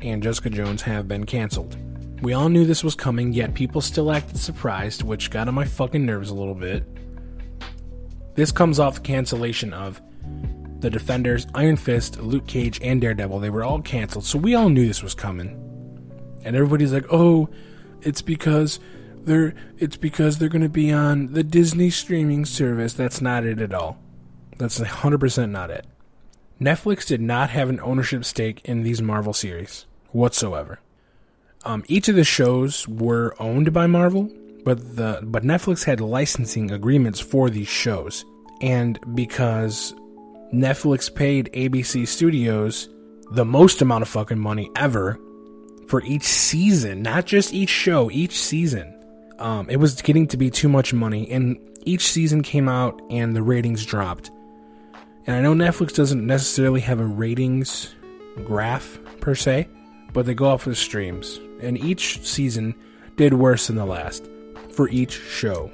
and 0.02 0.22
Jessica 0.22 0.50
Jones, 0.50 0.82
have 0.82 1.08
been 1.08 1.26
canceled. 1.26 1.78
We 2.22 2.34
all 2.34 2.50
knew 2.50 2.66
this 2.66 2.84
was 2.84 2.96
coming, 2.96 3.32
yet 3.32 3.54
people 3.54 3.80
still 3.80 4.12
acted 4.12 4.38
surprised, 4.38 5.04
which 5.04 5.32
got 5.32 5.48
on 5.48 5.54
my 5.54 5.64
fucking 5.64 6.06
nerves 6.06 6.30
a 6.30 6.36
little 6.36 6.54
bit. 6.56 6.86
This 8.40 8.54
comes 8.54 8.80
off 8.80 9.04
cancellation 9.04 9.74
of 9.74 10.02
The 10.80 10.90
Defenders, 10.90 11.46
Iron 11.56 11.76
Fist, 11.76 12.22
Luke 12.22 12.48
Cage, 12.48 12.80
and 12.82 13.02
Daredevil. 13.02 13.40
They 13.40 13.50
were 13.50 13.66
all 13.66 13.82
canceled, 13.82 14.24
so 14.24 14.40
we 14.40 14.56
all 14.56 14.70
knew 14.70 14.88
this 14.88 15.04
was 15.04 15.14
coming. 15.14 15.50
And 16.46 16.56
everybody's 16.56 16.94
like, 16.94 17.04
"Oh, 17.12 17.50
it's 18.02 18.22
because 18.22 18.80
they're 19.26 19.54
it's 19.78 19.98
because 19.98 20.38
they're 20.38 20.48
going 20.48 20.62
to 20.62 20.70
be 20.70 20.90
on 20.90 21.34
the 21.34 21.44
Disney 21.44 21.90
streaming 21.90 22.46
service." 22.46 22.94
That's 22.94 23.20
not 23.20 23.44
it 23.44 23.60
at 23.60 23.74
all. 23.74 24.00
That's 24.58 24.80
100% 24.80 25.52
not 25.52 25.70
it. 25.70 25.86
Netflix 26.62 27.06
did 27.06 27.20
not 27.20 27.50
have 27.50 27.68
an 27.68 27.82
ownership 27.82 28.24
stake 28.24 28.62
in 28.64 28.84
these 28.84 29.02
Marvel 29.02 29.34
series 29.34 29.86
whatsoever. 30.12 30.80
Um, 31.66 31.84
each 31.90 32.08
of 32.08 32.16
the 32.16 32.24
shows 32.24 32.88
were 32.88 33.36
owned 33.38 33.74
by 33.74 33.86
Marvel, 33.86 34.32
but 34.64 34.96
the 34.96 35.20
but 35.24 35.44
Netflix 35.44 35.84
had 35.84 36.02
licensing 36.02 36.72
agreements 36.72 37.20
for 37.20 37.50
these 37.50 37.68
shows, 37.68 38.26
and 38.62 39.00
because 39.16 39.94
Netflix 40.54 41.14
paid 41.14 41.50
ABC 41.54 42.08
Studios 42.08 42.90
the 43.32 43.46
most 43.46 43.82
amount 43.82 44.02
of 44.02 44.08
fucking 44.10 44.40
money 44.40 44.70
ever 44.76 45.20
for 45.88 46.04
each 46.04 46.24
season, 46.24 47.02
not 47.02 47.26
just 47.26 47.54
each 47.54 47.70
show, 47.70 48.10
each 48.12 48.40
season. 48.40 48.96
Um, 49.38 49.70
it 49.70 49.78
was 49.78 50.02
getting 50.02 50.28
to 50.28 50.38
be 50.38 50.50
too 50.50 50.68
much 50.68 50.94
money, 50.94 51.30
and 51.32 51.58
each 51.86 52.12
season 52.12 52.42
came 52.42 52.68
out 52.68 53.02
and 53.10 53.36
the 53.36 53.42
ratings 53.42 53.86
dropped. 53.86 54.32
And 55.26 55.36
I 55.36 55.42
know 55.42 55.54
Netflix 55.54 55.96
doesn't 55.96 56.26
necessarily 56.26 56.82
have 56.82 57.00
a 57.00 57.06
ratings 57.06 57.96
graph 58.44 59.00
per 59.22 59.36
se, 59.36 59.68
but 60.12 60.26
they 60.26 60.34
go 60.34 60.50
off 60.50 60.68
of 60.68 60.78
streams, 60.78 61.40
and 61.62 61.78
each 61.78 62.26
season 62.26 62.76
did 63.16 63.34
worse 63.34 63.68
than 63.68 63.76
the 63.76 63.86
last 63.86 64.28
for 64.80 64.88
each 64.88 65.20
show. 65.20 65.70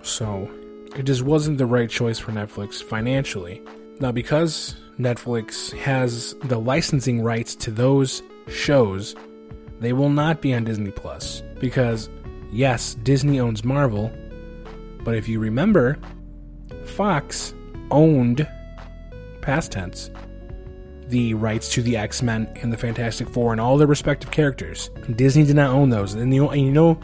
So 0.00 0.50
it 0.96 1.02
just 1.02 1.20
wasn't 1.20 1.58
the 1.58 1.66
right 1.66 1.90
choice 1.90 2.18
for 2.18 2.32
Netflix 2.32 2.82
financially. 2.82 3.60
Now, 4.00 4.12
because 4.12 4.76
Netflix 4.98 5.76
has 5.76 6.34
the 6.44 6.58
licensing 6.58 7.20
rights 7.20 7.54
to 7.56 7.70
those 7.70 8.22
shows, 8.48 9.14
they 9.80 9.92
will 9.92 10.08
not 10.08 10.40
be 10.40 10.54
on 10.54 10.64
Disney 10.64 10.90
Plus. 10.90 11.42
Because, 11.60 12.08
yes, 12.50 12.94
Disney 13.02 13.38
owns 13.38 13.62
Marvel, 13.62 14.10
but 15.04 15.14
if 15.14 15.28
you 15.28 15.38
remember, 15.38 15.98
Fox 16.86 17.52
owned, 17.90 18.48
past 19.42 19.72
tense, 19.72 20.10
the 21.08 21.34
rights 21.34 21.68
to 21.74 21.82
the 21.82 21.98
X 21.98 22.22
Men 22.22 22.50
and 22.62 22.72
the 22.72 22.78
Fantastic 22.78 23.28
Four 23.28 23.52
and 23.52 23.60
all 23.60 23.76
their 23.76 23.86
respective 23.86 24.30
characters. 24.30 24.88
Disney 25.14 25.44
did 25.44 25.56
not 25.56 25.74
own 25.74 25.90
those. 25.90 26.14
And, 26.14 26.32
the, 26.32 26.38
and 26.38 26.62
you 26.62 26.72
know, 26.72 26.98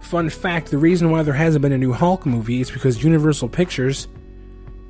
Fun 0.00 0.28
fact 0.28 0.70
the 0.70 0.78
reason 0.78 1.10
why 1.10 1.22
there 1.22 1.34
hasn't 1.34 1.62
been 1.62 1.72
a 1.72 1.78
new 1.78 1.92
Hulk 1.92 2.26
movie 2.26 2.60
is 2.60 2.70
because 2.70 3.04
Universal 3.04 3.48
Pictures 3.50 4.08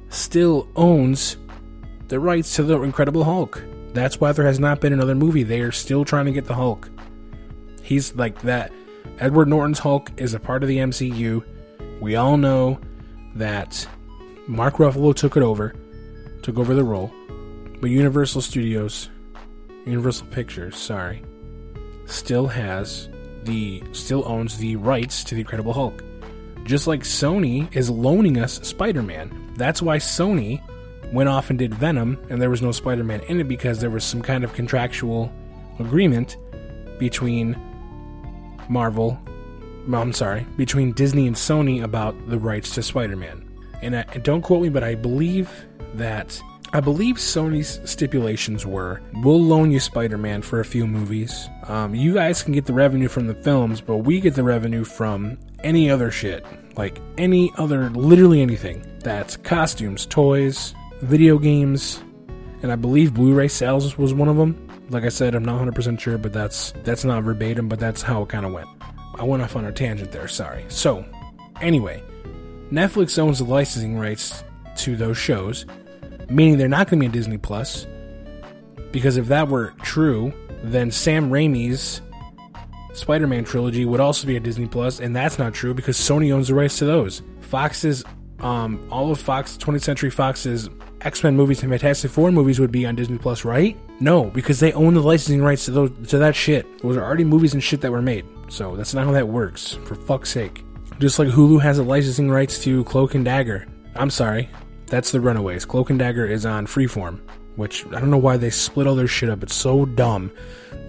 still 0.08 0.68
owns 0.76 1.36
the 2.08 2.18
rights 2.18 2.56
to 2.56 2.62
the 2.62 2.80
Incredible 2.80 3.24
Hulk. 3.24 3.62
That's 3.92 4.20
why 4.20 4.32
there 4.32 4.46
has 4.46 4.60
not 4.60 4.80
been 4.80 4.92
another 4.92 5.14
movie. 5.14 5.42
They 5.42 5.60
are 5.60 5.72
still 5.72 6.04
trying 6.04 6.26
to 6.26 6.32
get 6.32 6.46
the 6.46 6.54
Hulk. 6.54 6.88
He's 7.82 8.14
like 8.14 8.40
that. 8.42 8.72
Edward 9.18 9.48
Norton's 9.48 9.78
Hulk 9.78 10.10
is 10.16 10.32
a 10.32 10.40
part 10.40 10.62
of 10.62 10.68
the 10.68 10.78
MCU. 10.78 11.44
We 12.00 12.16
all 12.16 12.36
know 12.36 12.80
that 13.34 13.86
Mark 14.46 14.76
Ruffalo 14.76 15.14
took 15.14 15.36
it 15.36 15.42
over, 15.42 15.74
took 16.42 16.58
over 16.58 16.74
the 16.74 16.84
role. 16.84 17.12
But 17.80 17.90
Universal 17.90 18.42
Studios, 18.42 19.10
Universal 19.86 20.28
Pictures, 20.28 20.76
sorry, 20.76 21.22
still 22.06 22.46
has 22.46 23.08
the 23.44 23.82
still 23.92 24.26
owns 24.26 24.58
the 24.58 24.76
rights 24.76 25.24
to 25.24 25.34
the 25.34 25.40
Incredible 25.40 25.72
Hulk. 25.72 26.02
Just 26.64 26.86
like 26.86 27.02
Sony 27.02 27.74
is 27.74 27.90
loaning 27.90 28.38
us 28.38 28.60
Spider-Man. 28.66 29.54
That's 29.56 29.82
why 29.82 29.96
Sony 29.96 30.62
went 31.12 31.28
off 31.28 31.50
and 31.50 31.58
did 31.58 31.74
Venom 31.74 32.18
and 32.30 32.40
there 32.40 32.50
was 32.50 32.62
no 32.62 32.72
Spider-Man 32.72 33.20
in 33.22 33.40
it 33.40 33.48
because 33.48 33.80
there 33.80 33.90
was 33.90 34.04
some 34.04 34.22
kind 34.22 34.44
of 34.44 34.52
contractual 34.52 35.32
agreement 35.78 36.36
between 36.98 37.56
Marvel 38.68 39.18
I'm 39.92 40.12
sorry, 40.12 40.46
between 40.56 40.92
Disney 40.92 41.26
and 41.26 41.34
Sony 41.34 41.82
about 41.82 42.28
the 42.28 42.38
rights 42.38 42.74
to 42.74 42.82
Spider-Man. 42.82 43.48
And 43.82 43.96
I, 43.96 44.02
don't 44.02 44.42
quote 44.42 44.62
me, 44.62 44.68
but 44.68 44.84
I 44.84 44.94
believe 44.94 45.50
that 45.94 46.40
I 46.72 46.78
believe 46.78 47.16
Sony's 47.16 47.80
stipulations 47.90 48.64
were 48.64 49.02
we'll 49.24 49.42
loan 49.42 49.72
you 49.72 49.80
Spider 49.80 50.16
Man 50.16 50.40
for 50.40 50.60
a 50.60 50.64
few 50.64 50.86
movies. 50.86 51.48
Um, 51.64 51.96
you 51.96 52.14
guys 52.14 52.44
can 52.44 52.52
get 52.52 52.66
the 52.66 52.72
revenue 52.72 53.08
from 53.08 53.26
the 53.26 53.34
films, 53.34 53.80
but 53.80 53.98
we 53.98 54.20
get 54.20 54.34
the 54.34 54.44
revenue 54.44 54.84
from 54.84 55.36
any 55.64 55.90
other 55.90 56.12
shit. 56.12 56.46
Like 56.76 57.00
any 57.18 57.50
other, 57.58 57.90
literally 57.90 58.40
anything. 58.40 58.86
That's 59.00 59.36
costumes, 59.36 60.06
toys, 60.06 60.72
video 61.02 61.38
games, 61.38 62.04
and 62.62 62.70
I 62.70 62.76
believe 62.76 63.14
Blu 63.14 63.34
ray 63.34 63.48
sales 63.48 63.98
was 63.98 64.14
one 64.14 64.28
of 64.28 64.36
them. 64.36 64.68
Like 64.90 65.02
I 65.02 65.08
said, 65.08 65.34
I'm 65.34 65.44
not 65.44 65.60
100% 65.60 65.98
sure, 65.98 66.18
but 66.18 66.32
that's 66.32 66.72
that's 66.84 67.04
not 67.04 67.24
verbatim, 67.24 67.68
but 67.68 67.80
that's 67.80 68.00
how 68.00 68.22
it 68.22 68.28
kind 68.28 68.46
of 68.46 68.52
went. 68.52 68.68
I 69.18 69.24
went 69.24 69.42
off 69.42 69.56
on 69.56 69.64
a 69.64 69.72
tangent 69.72 70.12
there, 70.12 70.28
sorry. 70.28 70.66
So, 70.68 71.04
anyway, 71.60 72.00
Netflix 72.70 73.18
owns 73.18 73.38
the 73.38 73.44
licensing 73.44 73.98
rights 73.98 74.44
to 74.76 74.94
those 74.94 75.18
shows 75.18 75.66
meaning 76.30 76.56
they're 76.56 76.68
not 76.68 76.88
going 76.88 76.98
to 76.98 77.00
be 77.00 77.06
in 77.06 77.12
Disney 77.12 77.38
Plus. 77.38 77.86
Because 78.92 79.16
if 79.16 79.26
that 79.26 79.48
were 79.48 79.74
true, 79.82 80.32
then 80.62 80.90
Sam 80.90 81.30
Raimi's 81.30 82.00
Spider 82.92 83.26
Man 83.26 83.44
trilogy 83.44 83.84
would 83.84 84.00
also 84.00 84.26
be 84.26 84.36
at 84.36 84.42
Disney 84.42 84.66
Plus, 84.66 85.00
and 85.00 85.14
that's 85.14 85.38
not 85.38 85.54
true 85.54 85.74
because 85.74 85.96
Sony 85.96 86.32
owns 86.32 86.48
the 86.48 86.54
rights 86.54 86.78
to 86.78 86.84
those. 86.84 87.22
Fox's, 87.40 88.04
um, 88.40 88.86
all 88.90 89.10
of 89.10 89.20
Fox, 89.20 89.56
20th 89.56 89.82
Century 89.82 90.10
Fox's 90.10 90.68
X 91.02 91.22
Men 91.22 91.36
movies 91.36 91.62
and 91.62 91.70
Fantastic 91.70 92.10
Four 92.10 92.30
movies 92.32 92.60
would 92.60 92.72
be 92.72 92.86
on 92.86 92.94
Disney 92.94 93.18
Plus, 93.18 93.44
right? 93.44 93.76
No, 94.00 94.24
because 94.24 94.60
they 94.60 94.72
own 94.72 94.94
the 94.94 95.02
licensing 95.02 95.42
rights 95.42 95.64
to 95.66 95.70
those 95.70 95.90
to 96.08 96.18
that 96.18 96.34
shit. 96.34 96.66
Those 96.82 96.96
are 96.96 97.04
already 97.04 97.24
movies 97.24 97.54
and 97.54 97.62
shit 97.62 97.80
that 97.82 97.92
were 97.92 98.02
made. 98.02 98.26
So 98.48 98.76
that's 98.76 98.94
not 98.94 99.06
how 99.06 99.12
that 99.12 99.28
works. 99.28 99.78
For 99.84 99.94
fuck's 99.94 100.30
sake. 100.30 100.64
Just 100.98 101.18
like 101.18 101.28
Hulu 101.28 101.62
has 101.62 101.78
the 101.78 101.82
licensing 101.82 102.30
rights 102.30 102.62
to 102.64 102.84
Cloak 102.84 103.14
and 103.14 103.24
Dagger. 103.24 103.66
I'm 103.94 104.10
sorry, 104.10 104.48
that's 104.90 105.12
the 105.12 105.20
Runaways. 105.20 105.64
Cloak 105.64 105.88
and 105.88 105.98
Dagger 105.98 106.26
is 106.26 106.44
on 106.44 106.66
Freeform, 106.66 107.20
which 107.56 107.86
I 107.86 108.00
don't 108.00 108.10
know 108.10 108.18
why 108.18 108.36
they 108.36 108.50
split 108.50 108.86
all 108.86 108.96
their 108.96 109.06
shit 109.06 109.30
up. 109.30 109.42
It's 109.42 109.54
so 109.54 109.86
dumb. 109.86 110.32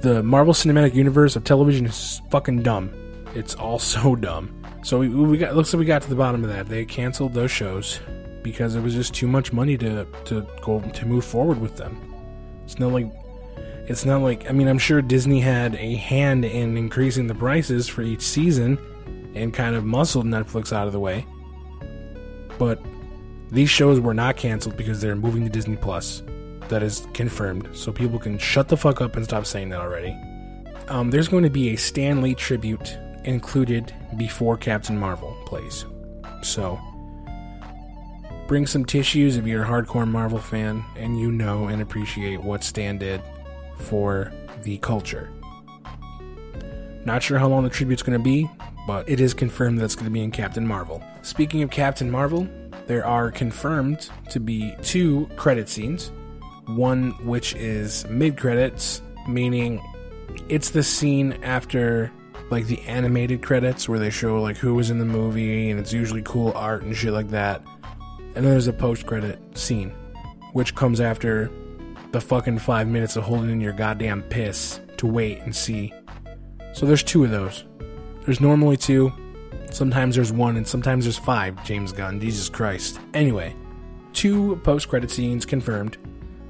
The 0.02 0.24
Marvel 0.24 0.54
Cinematic 0.54 0.96
Universe 0.96 1.36
of 1.36 1.44
television 1.44 1.86
is 1.86 2.22
fucking 2.32 2.64
dumb. 2.64 2.92
It's 3.36 3.54
all 3.56 3.80
so 3.94 4.16
dumb. 4.16 4.58
So 4.84 5.00
we, 5.00 5.10
we 5.10 5.38
got 5.38 5.56
looks 5.56 5.72
like 5.74 5.80
we 5.80 5.86
got 5.86 6.02
to 6.02 6.10
the 6.10 6.16
bottom 6.16 6.44
of 6.44 6.50
that. 6.50 6.68
They 6.68 6.84
canceled 6.84 7.34
those 7.34 7.52
shows 7.52 8.00
because 8.42 8.76
it 8.76 8.82
was 8.82 8.96
just 8.96 9.14
too 9.14 9.28
much 9.28 9.54
money 9.54 9.78
to 9.78 10.06
to 10.26 10.46
go 10.62 10.82
to 10.82 11.06
move 11.06 11.24
forward 11.24 11.62
with 11.62 11.78
them. 11.78 11.96
It's 12.66 12.80
not 12.80 12.92
like 12.92 13.12
it's 13.88 14.06
not 14.06 14.22
like 14.22 14.50
I 14.50 14.54
mean 14.54 14.68
I'm 14.68 14.80
sure 14.80 15.02
Disney 15.04 15.40
had 15.40 15.76
a 15.76 15.96
hand 15.96 16.44
in 16.44 16.78
increasing 16.78 17.28
the 17.28 17.36
prices 17.36 17.88
for 17.88 18.02
each 18.02 18.22
season 18.22 18.80
and 19.36 19.54
kind 19.54 19.76
of 19.76 19.86
muscled 19.86 20.26
Netflix 20.26 20.74
out 20.74 20.88
of 20.88 20.94
the 20.94 21.00
way. 21.00 21.28
But 22.58 22.82
these 23.52 23.70
shows 23.70 24.00
were 24.00 24.14
not 24.14 24.38
canceled 24.38 24.78
because 24.78 25.02
they're 25.02 25.16
moving 25.16 25.44
to 25.44 25.50
Disney 25.50 25.76
Plus. 25.76 26.24
That 26.70 26.82
is 26.82 27.06
confirmed. 27.14 27.68
So 27.74 27.92
people 27.92 28.18
can 28.18 28.38
shut 28.38 28.70
the 28.70 28.78
fuck 28.78 29.02
up 29.02 29.18
and 29.18 29.26
stop 29.26 29.46
saying 29.46 29.70
that 29.70 29.82
already. 29.82 30.18
Um, 30.88 31.12
there's 31.12 31.28
going 31.28 31.44
to 31.44 31.50
be 31.50 31.70
a 31.70 31.76
Stan 31.76 32.22
Lee 32.22 32.34
tribute 32.34 32.98
included 33.26 33.94
before 34.18 34.58
Captain 34.58 34.98
Marvel 34.98 35.36
plays. 35.46 35.86
So, 36.42 36.80
bring 38.48 38.66
some 38.66 38.86
tissues 38.86 39.38
if 39.38 39.46
you're 39.46 39.64
a 39.64 39.68
hardcore 39.68 40.08
Marvel 40.08 40.40
fan 40.40 40.84
and 40.96 41.20
you 41.20 41.32
know 41.32 41.68
and 41.68 41.82
appreciate 41.82 42.42
what 42.42 42.64
Stan 42.64 42.98
did 42.98 43.22
for 43.78 44.32
the 44.64 44.78
culture. 44.78 45.30
Not 47.06 47.24
sure 47.24 47.38
how 47.38 47.48
long 47.48 47.64
the 47.64 47.70
tribute's 47.70 48.04
going 48.04 48.18
to 48.18 48.24
be, 48.24 48.50
but 48.88 49.08
it 49.10 49.20
is 49.20 49.34
confirmed 49.34 49.80
that 49.80 49.86
it's 49.86 49.96
going 49.96 50.06
to 50.06 50.12
be 50.12 50.22
in 50.22 50.32
Captain 50.32 50.66
Marvel. 50.66 51.04
Speaking 51.22 51.64
of 51.64 51.70
Captain 51.70 52.10
Marvel, 52.10 52.48
there 52.92 53.06
are 53.06 53.32
confirmed 53.32 54.10
to 54.30 54.38
be 54.38 54.76
two 54.82 55.26
credit 55.38 55.70
scenes. 55.70 56.12
One 56.66 57.12
which 57.26 57.56
is 57.56 58.06
mid 58.10 58.36
credits, 58.38 59.02
meaning 59.30 59.82
it's 60.50 60.72
the 60.72 60.84
scene 60.84 61.40
after 61.42 62.12
like 62.50 62.66
the 62.66 62.82
animated 62.82 63.42
credits 63.42 63.88
where 63.88 63.98
they 63.98 64.10
show 64.10 64.42
like 64.42 64.58
who 64.58 64.74
was 64.74 64.90
in 64.90 65.00
the 65.00 65.06
movie 65.06 65.70
and 65.70 65.80
it's 65.80 65.94
usually 65.94 66.22
cool 66.24 66.52
art 66.54 66.84
and 66.84 66.94
shit 66.94 67.14
like 67.14 67.30
that. 67.30 67.64
And 68.36 68.44
then 68.44 68.44
there's 68.44 68.68
a 68.68 68.74
post 68.74 69.06
credit 69.06 69.40
scene, 69.58 69.92
which 70.52 70.76
comes 70.76 71.00
after 71.00 71.50
the 72.12 72.20
fucking 72.20 72.60
five 72.60 72.90
minutes 72.90 73.16
of 73.16 73.24
holding 73.24 73.52
in 73.52 73.62
your 73.62 73.72
goddamn 73.72 74.22
piss 74.24 74.82
to 74.98 75.08
wait 75.08 75.40
and 75.40 75.56
see. 75.56 75.94
So 76.74 76.86
there's 76.86 77.04
two 77.04 77.24
of 77.24 77.32
those. 77.32 77.64
There's 78.26 78.42
normally 78.42 78.76
two. 78.76 79.14
Sometimes 79.72 80.16
there's 80.16 80.34
one, 80.34 80.58
and 80.58 80.68
sometimes 80.68 81.06
there's 81.06 81.18
five. 81.18 81.64
James 81.66 81.92
Gunn, 81.94 82.20
Jesus 82.20 82.50
Christ. 82.50 83.00
Anyway, 83.14 83.56
two 84.14 84.58
post 84.58 84.90
credit 84.90 85.10
scenes 85.10 85.46
confirmed 85.46 85.98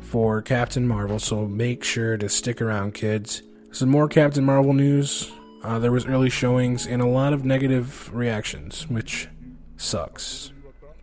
for 0.01 0.41
Captain 0.41 0.88
Marvel, 0.88 1.19
so 1.19 1.47
make 1.47 1.84
sure 1.84 2.17
to 2.17 2.27
stick 2.27 2.62
around, 2.62 2.93
kids. 2.93 3.43
Some 3.71 3.89
more 3.89 4.07
Captain 4.07 4.43
Marvel 4.43 4.73
news. 4.73 5.31
Uh, 5.63 5.77
there 5.77 5.91
was 5.91 6.07
early 6.07 6.29
showings 6.29 6.88
and 6.88 7.01
a 7.01 7.05
lot 7.05 7.34
of 7.34 7.45
negative 7.45 8.13
reactions, 8.13 8.89
which 8.89 9.29
sucks. 9.77 10.51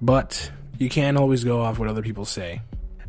But 0.03 0.51
you 0.77 0.89
can't 0.89 1.17
always 1.17 1.45
go 1.45 1.63
off 1.63 1.79
what 1.79 1.89
other 1.89 2.03
people 2.03 2.25
say, 2.25 2.61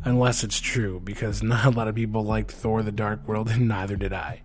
unless 0.04 0.44
it's 0.44 0.60
true, 0.60 1.00
because 1.02 1.42
not 1.42 1.66
a 1.66 1.70
lot 1.70 1.88
of 1.88 1.96
people 1.96 2.24
liked 2.24 2.52
Thor: 2.52 2.82
The 2.84 2.92
Dark 2.92 3.26
World, 3.26 3.48
and 3.50 3.66
neither 3.66 3.96
did 3.96 4.12
I. 4.12 4.42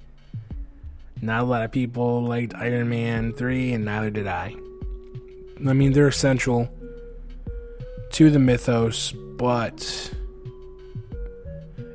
Not 1.21 1.41
a 1.41 1.45
lot 1.45 1.63
of 1.63 1.71
people 1.71 2.23
liked 2.23 2.53
Iron 2.55 2.89
Man 2.89 3.33
3, 3.33 3.73
and 3.73 3.85
neither 3.85 4.09
did 4.09 4.27
I. 4.27 4.55
I 5.65 5.73
mean, 5.73 5.93
they're 5.93 6.07
essential 6.07 6.69
to 8.11 8.29
the 8.29 8.39
mythos, 8.39 9.13
but 9.37 10.13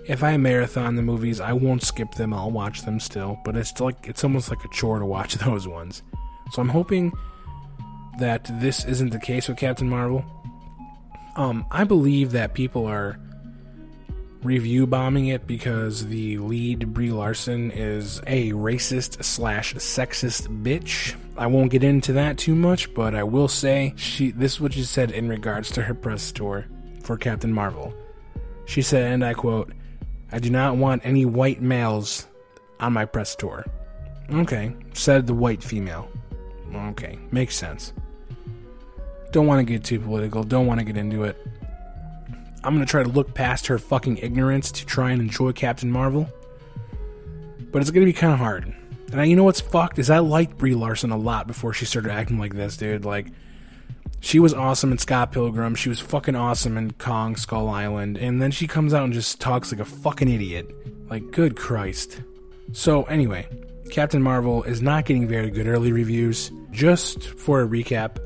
if 0.07 0.25
I 0.25 0.37
marathon 0.37 0.97
the 0.97 1.03
movies, 1.03 1.41
I 1.41 1.53
won't 1.53 1.83
skip 1.83 2.13
them. 2.15 2.35
I'll 2.35 2.51
watch 2.51 2.83
them 2.83 2.99
still, 2.99 3.39
but 3.45 3.57
it's 3.57 3.79
like 3.81 4.09
it's 4.09 4.25
almost 4.25 4.51
like 4.51 4.65
a 4.65 4.69
chore 4.69 4.99
to 4.99 5.07
watch 5.07 5.35
those 5.47 5.69
ones. 5.69 6.03
So 6.53 6.61
I'm 6.63 6.69
hoping 6.69 7.13
that 8.19 8.51
this 8.61 8.85
isn't 8.85 9.11
the 9.11 9.21
case 9.21 9.49
with 9.49 9.57
Captain 9.57 9.89
Marvel. 9.89 10.25
Um, 11.37 11.65
I 11.71 11.85
believe 11.85 12.33
that 12.33 12.55
people 12.55 12.87
are 12.87 13.21
review 14.43 14.87
bombing 14.87 15.29
it 15.29 15.47
because 15.47 16.07
the 16.07 16.39
lead 16.39 16.93
Brie 16.93 17.11
Larson 17.11 17.71
is 17.71 18.21
a 18.27 18.53
racist 18.53 19.23
slash 19.23 19.75
sexist 19.75 20.63
bitch. 20.63 21.15
I 21.37 21.47
won't 21.47 21.71
get 21.71 21.85
into 21.85 22.13
that 22.15 22.39
too 22.39 22.55
much, 22.55 22.93
but 22.95 23.15
I 23.15 23.23
will 23.23 23.49
say 23.49 23.95
she 23.97 24.31
this 24.31 24.55
is 24.55 24.61
what 24.61 24.73
she 24.73 24.83
said 24.85 25.11
in 25.11 25.29
regards 25.29 25.71
to 25.73 25.83
her 25.83 25.95
press 25.95 26.33
tour 26.33 26.67
for 27.03 27.17
Captain 27.17 27.53
Marvel. 27.53 27.95
She 28.67 28.83
said, 28.83 29.13
and 29.13 29.25
I 29.25 29.35
quote, 29.35 29.73
I 30.33 30.39
do 30.39 30.51
not 30.51 30.77
want 30.77 31.05
any 31.05 31.25
white 31.25 31.61
males 31.61 32.27
on 32.79 32.93
my 32.93 33.05
press 33.05 33.35
tour. 33.35 33.65
Okay, 34.33 34.75
said 34.93 35.27
the 35.27 35.35
white 35.35 35.63
female. 35.63 36.09
Okay, 36.75 37.19
makes 37.33 37.57
sense. 37.57 37.93
Don't 39.33 39.47
want 39.47 39.67
to 39.67 39.73
get 39.73 39.85
too 39.85 39.99
political, 39.99 40.45
don't 40.45 40.67
want 40.67 40.79
to 40.79 40.85
get 40.85 40.97
into 40.97 41.25
it. 41.25 41.37
I'm 42.63 42.75
to 42.79 42.91
try 42.91 43.03
to 43.03 43.09
look 43.09 43.35
past 43.35 43.67
her 43.69 43.79
fucking 43.79 44.19
ignorance 44.19 44.71
to 44.73 44.87
try 44.87 45.11
and 45.13 45.21
enjoy 45.21 45.53
Captain 45.53 45.91
Marvel. 45.91 46.29
But 47.73 47.83
it's 47.83 47.91
to 47.91 48.05
be 48.05 48.13
kind 48.13 48.33
of 48.33 48.39
hard. 48.39 48.75
And 49.13 49.21
I, 49.21 49.25
you 49.25 49.37
know 49.37 49.45
what's 49.45 49.61
fucked 49.61 49.99
is 49.99 50.11
I 50.11 50.19
liked 50.19 50.59
Brie 50.59 50.75
Larson 50.75 51.11
a 51.11 51.17
lot 51.17 51.47
before 51.47 51.73
she 51.73 51.85
started 51.85 52.13
acting 52.13 52.39
like 52.39 52.55
this, 52.55 52.77
dude. 52.77 53.05
Like, 53.05 53.27
she 54.21 54.39
was 54.39 54.53
awesome 54.53 54.93
in 54.93 54.99
Scott 54.99 55.33
Pilgrim. 55.33 55.75
She 55.75 55.89
was 55.89 55.99
fucking 55.99 56.37
awesome 56.37 56.77
in 56.77 56.93
Kong 56.93 57.37
Skull 57.37 57.69
Island. 57.69 58.19
And 58.19 58.41
then 58.41 58.51
she 58.51 58.67
comes 58.67 58.93
out 58.93 59.05
and 59.05 59.13
just 59.13 59.41
talks 59.41 59.73
like 59.73 59.81
a 59.81 59.85
fucking 59.85 60.29
idiot. 60.29 60.71
Like, 61.09 61.31
good 61.31 61.57
Christ. 61.57 62.23
So, 62.73 63.05
anyway, 63.05 63.49
Captain 63.91 64.23
Marvel 64.23 64.63
is 64.63 64.83
not 64.83 65.07
getting 65.07 65.27
very 65.27 65.51
good 65.51 65.67
early 65.67 65.93
reviews. 65.93 66.53
Just 66.71 67.25
for 67.25 67.63
a 67.63 67.67
recap 67.67 68.19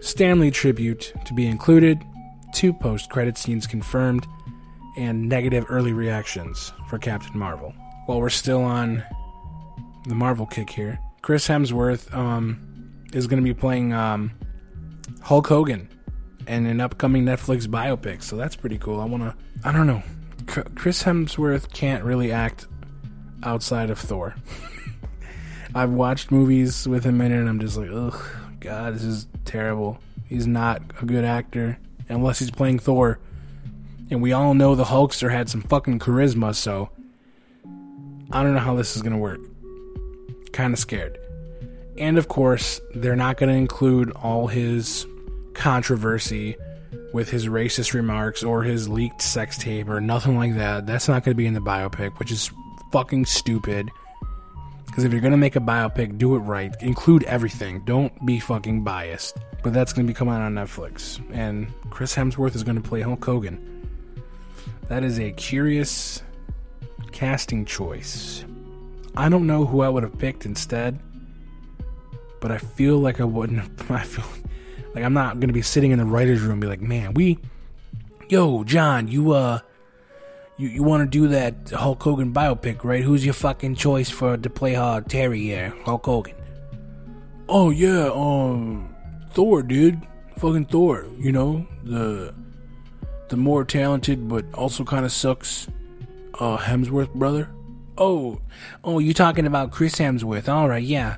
Stan 0.00 0.38
Lee 0.38 0.50
tribute 0.50 1.12
to 1.26 1.34
be 1.34 1.46
included, 1.46 1.98
two 2.54 2.72
post 2.72 3.10
credit 3.10 3.36
scenes 3.36 3.66
confirmed, 3.66 4.26
and 4.96 5.28
negative 5.28 5.66
early 5.68 5.92
reactions 5.92 6.72
for 6.88 6.98
Captain 6.98 7.38
Marvel. 7.38 7.74
While 8.06 8.20
we're 8.20 8.30
still 8.30 8.62
on 8.62 9.02
the 10.06 10.14
Marvel 10.14 10.46
kick 10.46 10.70
here, 10.70 10.98
Chris 11.20 11.48
Hemsworth 11.48 12.12
um, 12.14 12.94
is 13.12 13.26
going 13.26 13.42
to 13.42 13.44
be 13.44 13.58
playing 13.58 13.92
um, 13.92 14.32
Hulk 15.20 15.48
Hogan 15.48 15.88
in 16.46 16.66
an 16.66 16.80
upcoming 16.80 17.24
Netflix 17.24 17.66
biopic. 17.66 18.22
So 18.22 18.36
that's 18.36 18.54
pretty 18.54 18.78
cool. 18.78 19.00
I 19.00 19.04
want 19.04 19.22
to, 19.24 19.34
I 19.64 19.72
don't 19.72 19.86
know. 19.86 20.02
Chris 20.46 21.02
Hemsworth 21.02 21.72
can't 21.72 22.04
really 22.04 22.30
act 22.30 22.66
outside 23.42 23.90
of 23.90 23.98
Thor. 23.98 24.36
I've 25.74 25.90
watched 25.90 26.30
movies 26.30 26.86
with 26.86 27.02
him 27.02 27.20
in 27.20 27.32
it 27.32 27.38
and 27.38 27.48
I'm 27.48 27.58
just 27.58 27.76
like, 27.76 27.90
ugh, 27.90 28.22
God, 28.60 28.94
this 28.94 29.02
is 29.02 29.26
terrible. 29.44 29.98
He's 30.26 30.46
not 30.46 30.82
a 31.00 31.06
good 31.06 31.24
actor 31.24 31.78
unless 32.08 32.38
he's 32.38 32.50
playing 32.50 32.78
Thor. 32.78 33.18
And 34.10 34.20
we 34.22 34.32
all 34.32 34.54
know 34.54 34.74
the 34.74 34.84
Hulkster 34.84 35.30
had 35.30 35.48
some 35.48 35.62
fucking 35.62 35.98
charisma, 35.98 36.54
so 36.54 36.90
I 38.30 38.42
don't 38.42 38.54
know 38.54 38.60
how 38.60 38.74
this 38.76 38.96
is 38.96 39.02
going 39.02 39.12
to 39.12 39.18
work. 39.18 39.40
Kind 40.52 40.72
of 40.72 40.78
scared. 40.78 41.18
And 41.96 42.18
of 42.18 42.28
course, 42.28 42.80
they're 42.94 43.16
not 43.16 43.36
going 43.36 43.50
to 43.50 43.56
include 43.56 44.10
all 44.10 44.46
his 44.46 45.06
controversy 45.54 46.56
with 47.12 47.30
his 47.30 47.46
racist 47.46 47.94
remarks 47.94 48.42
or 48.42 48.64
his 48.64 48.88
leaked 48.88 49.22
sex 49.22 49.56
tape 49.56 49.88
or 49.88 50.00
nothing 50.00 50.36
like 50.36 50.56
that. 50.56 50.86
That's 50.86 51.08
not 51.08 51.24
going 51.24 51.34
to 51.34 51.38
be 51.38 51.46
in 51.46 51.54
the 51.54 51.60
biopic, 51.60 52.18
which 52.18 52.32
is 52.32 52.50
fucking 52.90 53.26
stupid. 53.26 53.90
Because 54.94 55.04
if 55.04 55.12
you're 55.12 55.20
to 55.32 55.36
make 55.36 55.56
a 55.56 55.60
biopic, 55.60 56.18
do 56.18 56.36
it 56.36 56.40
right. 56.40 56.74
Include 56.80 57.24
everything. 57.24 57.84
Don't 57.84 58.24
be 58.24 58.38
fucking 58.38 58.84
biased. 58.84 59.36
But 59.62 59.72
that's 59.72 59.92
to 60.06 60.10
be 60.12 60.14
coming 60.14 60.34
out 60.34 60.42
on 60.42 60.54
Netflix. 60.54 61.20
And 61.32 61.66
Chris 61.90 62.14
Hemsworth 62.14 62.54
is 62.54 62.62
to 62.76 62.88
play 62.88 63.00
Hulk 63.00 63.24
Hogan. 63.24 63.88
That 64.88 65.02
is 65.02 65.18
a 65.18 65.32
curious 65.32 66.22
casting 67.10 67.64
choice. 67.64 68.44
I 69.16 69.28
don't 69.28 69.46
know 69.46 69.64
who 69.64 69.80
I 69.80 69.88
would 69.88 70.02
have 70.02 70.16
picked 70.18 70.46
instead 70.46 71.00
but 72.44 72.52
I 72.52 72.58
feel 72.58 72.98
like 72.98 73.22
I 73.22 73.24
wouldn't. 73.24 73.62
I 73.90 74.02
feel 74.02 74.26
like 74.94 75.02
I'm 75.02 75.14
not 75.14 75.40
gonna 75.40 75.54
be 75.54 75.62
sitting 75.62 75.92
in 75.92 75.98
the 75.98 76.04
writers' 76.04 76.42
room 76.42 76.52
and 76.52 76.60
be 76.60 76.66
like, 76.66 76.82
man, 76.82 77.14
we, 77.14 77.38
yo, 78.28 78.64
John, 78.64 79.08
you 79.08 79.32
uh, 79.32 79.60
you 80.56 80.68
you 80.68 80.82
want 80.82 81.02
to 81.02 81.06
do 81.06 81.28
that 81.28 81.70
Hulk 81.70 82.02
Hogan 82.02 82.32
biopic, 82.32 82.84
right? 82.84 83.02
Who's 83.02 83.24
your 83.24 83.34
fucking 83.34 83.74
choice 83.74 84.10
for 84.10 84.36
to 84.36 84.50
play 84.50 84.74
hard 84.74 85.08
Terry 85.08 85.40
here, 85.42 85.74
Hulk 85.84 86.04
Hogan? 86.06 86.34
Oh 87.48 87.70
yeah, 87.70 88.10
um, 88.12 88.94
Thor, 89.32 89.62
dude, 89.62 90.00
fucking 90.38 90.66
Thor. 90.66 91.06
You 91.18 91.32
know 91.32 91.66
the 91.82 92.34
the 93.28 93.36
more 93.36 93.64
talented 93.64 94.28
but 94.28 94.44
also 94.54 94.84
kind 94.84 95.04
of 95.04 95.12
sucks 95.12 95.68
uh, 96.38 96.56
Hemsworth 96.58 97.12
brother. 97.14 97.50
Oh, 97.96 98.40
oh, 98.82 98.98
you 98.98 99.14
talking 99.14 99.46
about 99.46 99.70
Chris 99.70 99.94
Hemsworth? 99.96 100.48
All 100.48 100.68
right, 100.68 100.82
yeah. 100.82 101.16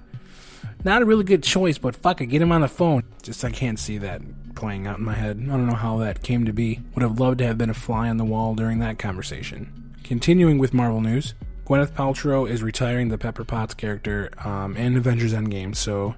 Not 0.85 1.03
a 1.03 1.07
really 1.07 1.25
good 1.25 1.42
choice, 1.42 1.79
but 1.79 1.96
fuck 1.96 2.20
it, 2.20 2.27
get 2.27 2.42
him 2.42 2.53
on 2.53 2.61
the 2.61 2.68
phone. 2.68 3.03
Just 3.22 3.44
I 3.44 3.51
can't 3.51 3.79
see 3.79 3.99
that 3.99 4.22
playing 4.57 4.87
out 4.87 4.99
in 4.99 5.05
my 5.05 5.14
head. 5.14 5.37
I 5.40 5.47
don't 5.53 5.66
know 5.66 5.75
how 5.75 5.99
that 5.99 6.23
came 6.23 6.45
to 6.47 6.53
be. 6.53 6.81
Would 6.95 7.03
have 7.03 7.21
loved 7.21 7.38
to 7.38 7.47
have 7.47 7.59
been 7.59 7.71
a 7.71 7.75
fly 7.75 8.09
on 8.09 8.16
the 8.16 8.25
wall 8.25 8.55
during 8.55 8.81
that 8.81 8.99
conversation. 8.99 9.95
Continuing 10.03 10.59
with 10.59 10.75
Marvel 10.75 11.01
news, 11.01 11.35
Gwyneth 11.66 11.92
Paltrow 11.92 12.49
is 12.49 12.62
retiring 12.62 13.09
the 13.09 13.19
Pepper 13.19 13.45
Potts 13.45 13.75
character 13.75 14.31
um, 14.45 14.77
in 14.77 14.97
Avengers 14.97 15.35
Endgame. 15.35 15.75
So, 15.75 16.14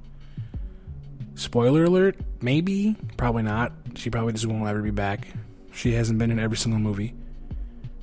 spoiler 1.35 1.85
alert, 1.85 2.17
maybe, 2.41 2.97
probably 3.17 3.43
not. 3.43 3.73
She 3.95 4.11
probably 4.11 4.33
just 4.33 4.47
won't 4.47 4.67
ever 4.69 4.83
be 4.83 4.91
back. 4.91 5.29
She 5.73 5.93
hasn't 5.93 6.19
been 6.19 6.31
in 6.31 6.39
every 6.39 6.57
single 6.57 6.81
movie. 6.81 7.15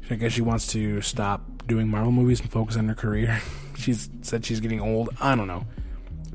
I 0.09 0.15
guess 0.15 0.31
she 0.31 0.41
wants 0.41 0.67
to 0.67 1.01
stop 1.01 1.67
doing 1.67 1.87
Marvel 1.87 2.11
movies 2.11 2.39
and 2.41 2.51
focus 2.51 2.77
on 2.77 2.87
her 2.87 2.95
career. 2.95 3.41
she's 3.77 4.09
said 4.21 4.45
she's 4.45 4.59
getting 4.59 4.79
old. 4.79 5.09
I 5.19 5.35
don't 5.35 5.47
know. 5.47 5.65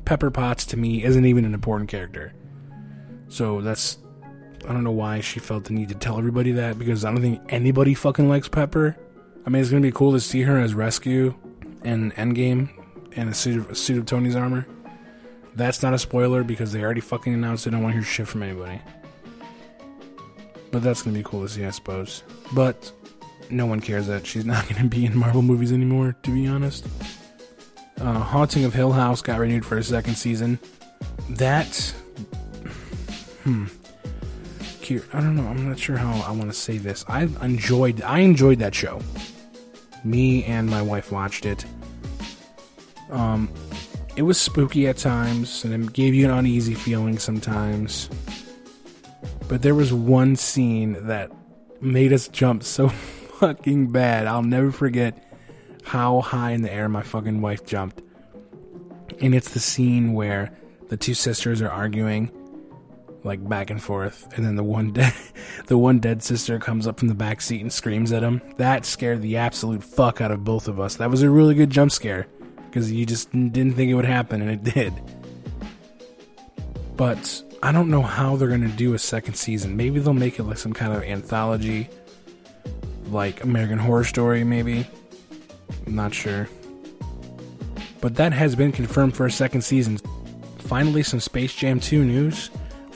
Pepper 0.05 0.31
Potts 0.31 0.65
to 0.67 0.77
me 0.77 1.03
isn't 1.03 1.25
even 1.25 1.45
an 1.45 1.53
important 1.53 1.89
character. 1.89 2.33
So 3.31 3.61
that's 3.61 3.97
I 4.67 4.73
don't 4.73 4.83
know 4.83 4.91
why 4.91 5.21
she 5.21 5.39
felt 5.39 5.63
the 5.63 5.73
need 5.73 5.89
to 5.89 5.95
tell 5.95 6.17
everybody 6.17 6.51
that 6.51 6.77
because 6.77 7.05
I 7.05 7.11
don't 7.11 7.21
think 7.21 7.41
anybody 7.49 7.93
fucking 7.93 8.27
likes 8.27 8.47
Pepper. 8.47 8.97
I 9.45 9.49
mean, 9.49 9.61
it's 9.61 9.71
gonna 9.71 9.81
be 9.81 9.91
cool 9.91 10.11
to 10.11 10.19
see 10.19 10.41
her 10.41 10.59
as 10.59 10.73
Rescue 10.73 11.33
in 11.83 12.11
Endgame 12.11 12.69
in 13.13 13.29
a 13.29 13.33
suit 13.33 13.57
of, 13.57 13.71
a 13.71 13.75
suit 13.75 13.97
of 13.97 14.05
Tony's 14.05 14.35
armor. 14.35 14.67
That's 15.55 15.81
not 15.81 15.93
a 15.93 15.97
spoiler 15.97 16.43
because 16.43 16.73
they 16.73 16.81
already 16.81 17.01
fucking 17.01 17.33
announced 17.33 17.65
they 17.65 17.71
don't 17.71 17.81
want 17.81 17.93
to 17.93 18.01
hear 18.01 18.05
shit 18.05 18.27
from 18.27 18.43
anybody. 18.43 18.81
But 20.71 20.83
that's 20.83 21.01
gonna 21.01 21.17
be 21.17 21.23
cool 21.23 21.43
to 21.43 21.49
see, 21.49 21.65
I 21.65 21.71
suppose. 21.71 22.23
But 22.53 22.91
no 23.49 23.65
one 23.65 23.79
cares 23.79 24.07
that 24.07 24.27
she's 24.27 24.45
not 24.53 24.67
gonna 24.67 24.89
be 24.89 25.05
in 25.05 25.17
Marvel 25.17 25.41
movies 25.41 25.71
anymore, 25.71 26.17
to 26.23 26.31
be 26.31 26.47
honest. 26.47 26.85
Uh, 27.99 28.19
Haunting 28.19 28.65
of 28.65 28.73
Hill 28.73 28.91
House 28.91 29.21
got 29.21 29.39
renewed 29.39 29.65
for 29.65 29.77
a 29.77 29.83
second 29.83 30.15
season. 30.15 30.59
That, 31.29 31.93
hmm. 33.43 33.65
I 35.13 35.21
don't 35.21 35.35
know. 35.37 35.47
I'm 35.47 35.69
not 35.69 35.79
sure 35.79 35.95
how 35.95 36.21
I 36.27 36.31
want 36.31 36.51
to 36.51 36.57
say 36.57 36.77
this. 36.77 37.05
I 37.07 37.23
enjoyed. 37.41 38.01
I 38.01 38.19
enjoyed 38.19 38.59
that 38.59 38.75
show. 38.75 38.99
Me 40.03 40.43
and 40.43 40.69
my 40.69 40.81
wife 40.81 41.11
watched 41.11 41.45
it. 41.45 41.65
Um, 43.09 43.49
it 44.15 44.23
was 44.23 44.39
spooky 44.39 44.87
at 44.87 44.97
times, 44.97 45.63
and 45.63 45.73
it 45.73 45.93
gave 45.93 46.13
you 46.13 46.25
an 46.25 46.31
uneasy 46.31 46.73
feeling 46.73 47.19
sometimes. 47.19 48.09
But 49.47 49.61
there 49.61 49.75
was 49.75 49.93
one 49.93 50.35
scene 50.35 50.97
that 51.07 51.31
made 51.79 52.11
us 52.11 52.27
jump 52.27 52.63
so 52.63 52.89
fucking 53.39 53.91
bad. 53.91 54.27
I'll 54.27 54.43
never 54.43 54.71
forget 54.71 55.23
how 55.83 56.21
high 56.21 56.51
in 56.51 56.61
the 56.61 56.71
air 56.71 56.89
my 56.89 57.01
fucking 57.01 57.41
wife 57.41 57.65
jumped. 57.65 58.01
And 59.21 59.35
it's 59.35 59.51
the 59.51 59.59
scene 59.59 60.13
where 60.13 60.51
the 60.89 60.97
two 60.97 61.13
sisters 61.13 61.61
are 61.61 61.69
arguing 61.69 62.31
like 63.23 63.47
back 63.47 63.69
and 63.69 63.81
forth 63.81 64.27
and 64.35 64.45
then 64.45 64.55
the 64.55 64.63
one 64.63 64.91
dead 64.93 65.13
the 65.67 65.77
one 65.77 65.99
dead 65.99 66.23
sister 66.23 66.57
comes 66.59 66.87
up 66.87 66.99
from 66.99 67.07
the 67.07 67.13
back 67.13 67.41
seat 67.41 67.61
and 67.61 67.71
screams 67.71 68.11
at 68.11 68.23
him. 68.23 68.41
That 68.57 68.85
scared 68.85 69.21
the 69.21 69.37
absolute 69.37 69.83
fuck 69.83 70.21
out 70.21 70.31
of 70.31 70.43
both 70.43 70.67
of 70.67 70.79
us. 70.79 70.95
That 70.95 71.09
was 71.09 71.21
a 71.21 71.29
really 71.29 71.55
good 71.55 71.69
jump 71.69 71.91
scare 71.91 72.27
because 72.65 72.91
you 72.91 73.05
just 73.05 73.31
didn't 73.31 73.73
think 73.73 73.91
it 73.91 73.95
would 73.95 74.05
happen 74.05 74.41
and 74.41 74.51
it 74.51 74.63
did. 74.75 74.93
But 76.95 77.43
I 77.63 77.71
don't 77.71 77.89
know 77.89 78.01
how 78.01 78.35
they're 78.35 78.47
going 78.47 78.61
to 78.61 78.67
do 78.67 78.93
a 78.93 78.99
second 78.99 79.35
season. 79.35 79.77
Maybe 79.77 79.99
they'll 79.99 80.13
make 80.13 80.39
it 80.39 80.43
like 80.43 80.57
some 80.57 80.73
kind 80.73 80.93
of 80.93 81.03
anthology 81.03 81.89
like 83.07 83.43
American 83.43 83.77
Horror 83.77 84.03
Story 84.03 84.43
maybe. 84.43 84.87
I'm 85.85 85.95
not 85.95 86.13
sure. 86.13 86.47
But 87.99 88.15
that 88.15 88.33
has 88.33 88.55
been 88.55 88.71
confirmed 88.71 89.15
for 89.15 89.25
a 89.25 89.31
second 89.31 89.61
season. 89.61 89.99
Finally, 90.59 91.03
some 91.03 91.19
Space 91.19 91.53
Jam 91.53 91.79
2 91.79 92.03
news. 92.03 92.49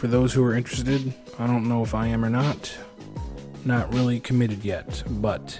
For 0.05 0.11
those 0.11 0.33
who 0.33 0.43
are 0.43 0.53
interested, 0.53 1.15
I 1.39 1.47
don't 1.47 1.67
know 1.67 1.81
if 1.81 1.95
I 1.95 2.05
am 2.05 2.23
or 2.23 2.29
not. 2.29 2.71
Not 3.65 3.91
really 3.91 4.19
committed 4.19 4.63
yet, 4.63 5.01
but 5.09 5.59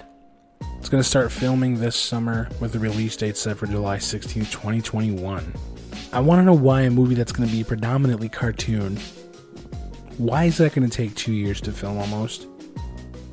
it's 0.78 0.88
going 0.88 1.02
to 1.02 1.08
start 1.08 1.32
filming 1.32 1.80
this 1.80 1.96
summer 1.96 2.48
with 2.60 2.72
the 2.72 2.78
release 2.78 3.16
date 3.16 3.36
set 3.36 3.56
for 3.56 3.66
July 3.66 3.98
16, 3.98 4.44
2021. 4.44 5.52
I 6.12 6.20
want 6.20 6.38
to 6.38 6.44
know 6.44 6.54
why 6.54 6.82
a 6.82 6.90
movie 6.90 7.16
that's 7.16 7.32
going 7.32 7.48
to 7.48 7.52
be 7.52 7.64
predominantly 7.64 8.28
cartoon, 8.28 8.98
why 10.16 10.44
is 10.44 10.58
that 10.58 10.74
going 10.74 10.88
to 10.88 10.96
take 10.96 11.16
two 11.16 11.32
years 11.32 11.60
to 11.62 11.72
film 11.72 11.98
almost? 11.98 12.46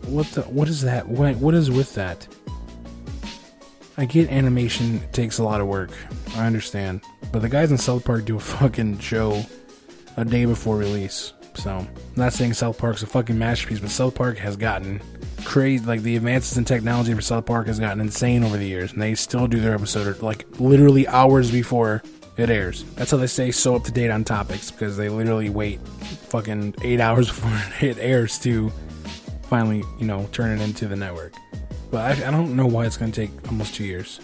What 0.07 0.25
the? 0.29 0.41
What 0.41 0.67
is 0.67 0.81
that? 0.81 1.07
What, 1.07 1.35
what 1.35 1.53
is 1.53 1.69
with 1.69 1.93
that? 1.93 2.27
I 3.97 4.05
get 4.05 4.31
animation 4.31 4.99
takes 5.11 5.37
a 5.37 5.43
lot 5.43 5.61
of 5.61 5.67
work. 5.67 5.91
I 6.35 6.47
understand. 6.47 7.01
But 7.31 7.43
the 7.43 7.49
guys 7.49 7.69
in 7.69 7.77
South 7.77 8.03
Park 8.03 8.25
do 8.25 8.37
a 8.37 8.39
fucking 8.39 8.97
show 8.97 9.45
a 10.17 10.25
day 10.25 10.45
before 10.45 10.77
release. 10.77 11.33
So, 11.55 11.69
I'm 11.71 11.87
not 12.15 12.33
saying 12.33 12.53
South 12.53 12.77
Park's 12.77 13.03
a 13.03 13.07
fucking 13.07 13.37
masterpiece, 13.37 13.79
but 13.79 13.91
South 13.91 14.15
Park 14.15 14.37
has 14.37 14.55
gotten 14.55 15.01
crazy. 15.45 15.85
Like, 15.85 16.01
the 16.01 16.15
advances 16.15 16.57
in 16.57 16.65
technology 16.65 17.13
for 17.13 17.21
South 17.21 17.45
Park 17.45 17.67
has 17.67 17.79
gotten 17.79 18.01
insane 18.01 18.43
over 18.43 18.57
the 18.57 18.67
years, 18.67 18.91
and 18.91 19.01
they 19.01 19.13
still 19.15 19.47
do 19.47 19.59
their 19.59 19.75
episode, 19.75 20.21
like, 20.21 20.45
literally 20.59 21.07
hours 21.07 21.51
before 21.51 22.01
it 22.37 22.49
airs. 22.49 22.83
That's 22.95 23.11
how 23.11 23.17
they 23.17 23.27
stay 23.27 23.51
so 23.51 23.75
up 23.75 23.83
to 23.83 23.91
date 23.91 24.09
on 24.09 24.23
topics, 24.23 24.71
because 24.71 24.97
they 24.97 25.09
literally 25.09 25.49
wait 25.49 25.79
fucking 26.29 26.75
eight 26.81 26.99
hours 26.99 27.27
before 27.29 27.87
it 27.87 27.97
airs 27.99 28.39
to 28.39 28.71
finally, 29.43 29.83
you 29.99 30.07
know, 30.07 30.27
turn 30.31 30.59
it 30.59 30.63
into 30.63 30.87
the 30.87 30.95
network. 30.95 31.33
But 31.91 32.19
I, 32.19 32.27
I 32.27 32.31
don't 32.31 32.55
know 32.55 32.65
why 32.65 32.87
it's 32.87 32.97
going 32.97 33.11
to 33.11 33.27
take 33.27 33.47
almost 33.47 33.75
two 33.75 33.83
years. 33.83 34.19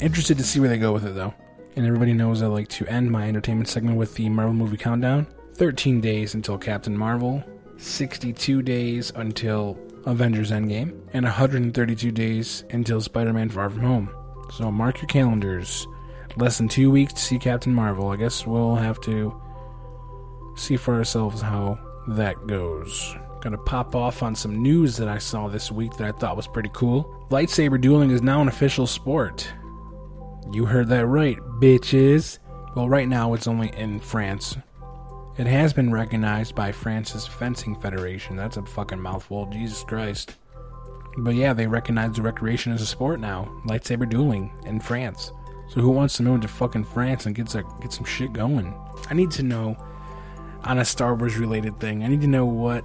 Interested 0.00 0.36
to 0.36 0.44
see 0.44 0.60
where 0.60 0.68
they 0.68 0.76
go 0.76 0.92
with 0.92 1.06
it, 1.06 1.14
though. 1.14 1.32
And 1.76 1.86
everybody 1.86 2.12
knows 2.12 2.40
I 2.40 2.46
like 2.46 2.68
to 2.68 2.86
end 2.86 3.10
my 3.10 3.28
entertainment 3.28 3.68
segment 3.68 3.96
with 3.96 4.14
the 4.14 4.28
Marvel 4.28 4.54
movie 4.54 4.76
countdown. 4.76 5.26
13 5.54 6.00
days 6.00 6.34
until 6.34 6.56
Captain 6.56 6.96
Marvel, 6.96 7.42
62 7.78 8.62
days 8.62 9.12
until 9.16 9.78
Avengers 10.04 10.50
Endgame, 10.50 10.96
and 11.12 11.24
132 11.24 12.12
days 12.12 12.64
until 12.70 13.00
Spider 13.00 13.32
Man 13.32 13.48
Far 13.48 13.70
From 13.70 13.82
Home. 13.82 14.10
So 14.52 14.70
mark 14.70 14.98
your 14.98 15.08
calendars. 15.08 15.86
Less 16.36 16.58
than 16.58 16.68
two 16.68 16.90
weeks 16.90 17.12
to 17.14 17.20
see 17.20 17.38
Captain 17.38 17.74
Marvel. 17.74 18.10
I 18.10 18.16
guess 18.16 18.46
we'll 18.46 18.76
have 18.76 19.00
to 19.02 19.40
see 20.56 20.76
for 20.76 20.94
ourselves 20.94 21.40
how 21.40 21.78
that 22.08 22.46
goes. 22.46 23.16
Gonna 23.40 23.58
pop 23.58 23.94
off 23.94 24.22
on 24.22 24.34
some 24.34 24.62
news 24.62 24.96
that 24.96 25.08
I 25.08 25.18
saw 25.18 25.48
this 25.48 25.70
week 25.70 25.96
that 25.96 26.06
I 26.06 26.12
thought 26.12 26.36
was 26.36 26.46
pretty 26.46 26.70
cool. 26.72 27.26
Lightsaber 27.30 27.80
dueling 27.80 28.10
is 28.10 28.22
now 28.22 28.40
an 28.42 28.48
official 28.48 28.86
sport. 28.86 29.52
You 30.52 30.66
heard 30.66 30.88
that 30.88 31.06
right, 31.06 31.38
bitches. 31.60 32.38
Well, 32.74 32.88
right 32.88 33.08
now 33.08 33.34
it's 33.34 33.46
only 33.46 33.68
in 33.76 34.00
France. 34.00 34.56
It 35.36 35.46
has 35.46 35.72
been 35.72 35.92
recognized 35.92 36.54
by 36.54 36.70
France's 36.70 37.26
Fencing 37.26 37.74
Federation. 37.80 38.36
That's 38.36 38.56
a 38.56 38.62
fucking 38.62 39.00
mouthful, 39.00 39.46
Jesus 39.46 39.82
Christ. 39.82 40.36
But 41.18 41.34
yeah, 41.34 41.52
they 41.52 41.66
recognize 41.66 42.14
the 42.14 42.22
recreation 42.22 42.72
as 42.72 42.82
a 42.82 42.86
sport 42.86 43.20
now. 43.20 43.50
Lightsaber 43.66 44.08
dueling 44.08 44.52
in 44.64 44.80
France. 44.80 45.32
So 45.68 45.80
who 45.80 45.90
wants 45.90 46.16
to 46.16 46.22
move 46.22 46.42
to 46.42 46.48
fucking 46.48 46.84
France 46.84 47.26
and 47.26 47.34
get 47.34 47.48
some, 47.48 47.64
get 47.80 47.92
some 47.92 48.04
shit 48.04 48.32
going? 48.32 48.74
I 49.08 49.14
need 49.14 49.30
to 49.32 49.42
know 49.42 49.76
on 50.64 50.78
a 50.78 50.84
Star 50.84 51.14
Wars 51.14 51.36
related 51.36 51.78
thing. 51.80 52.04
I 52.04 52.08
need 52.08 52.20
to 52.22 52.26
know 52.28 52.46
what 52.46 52.84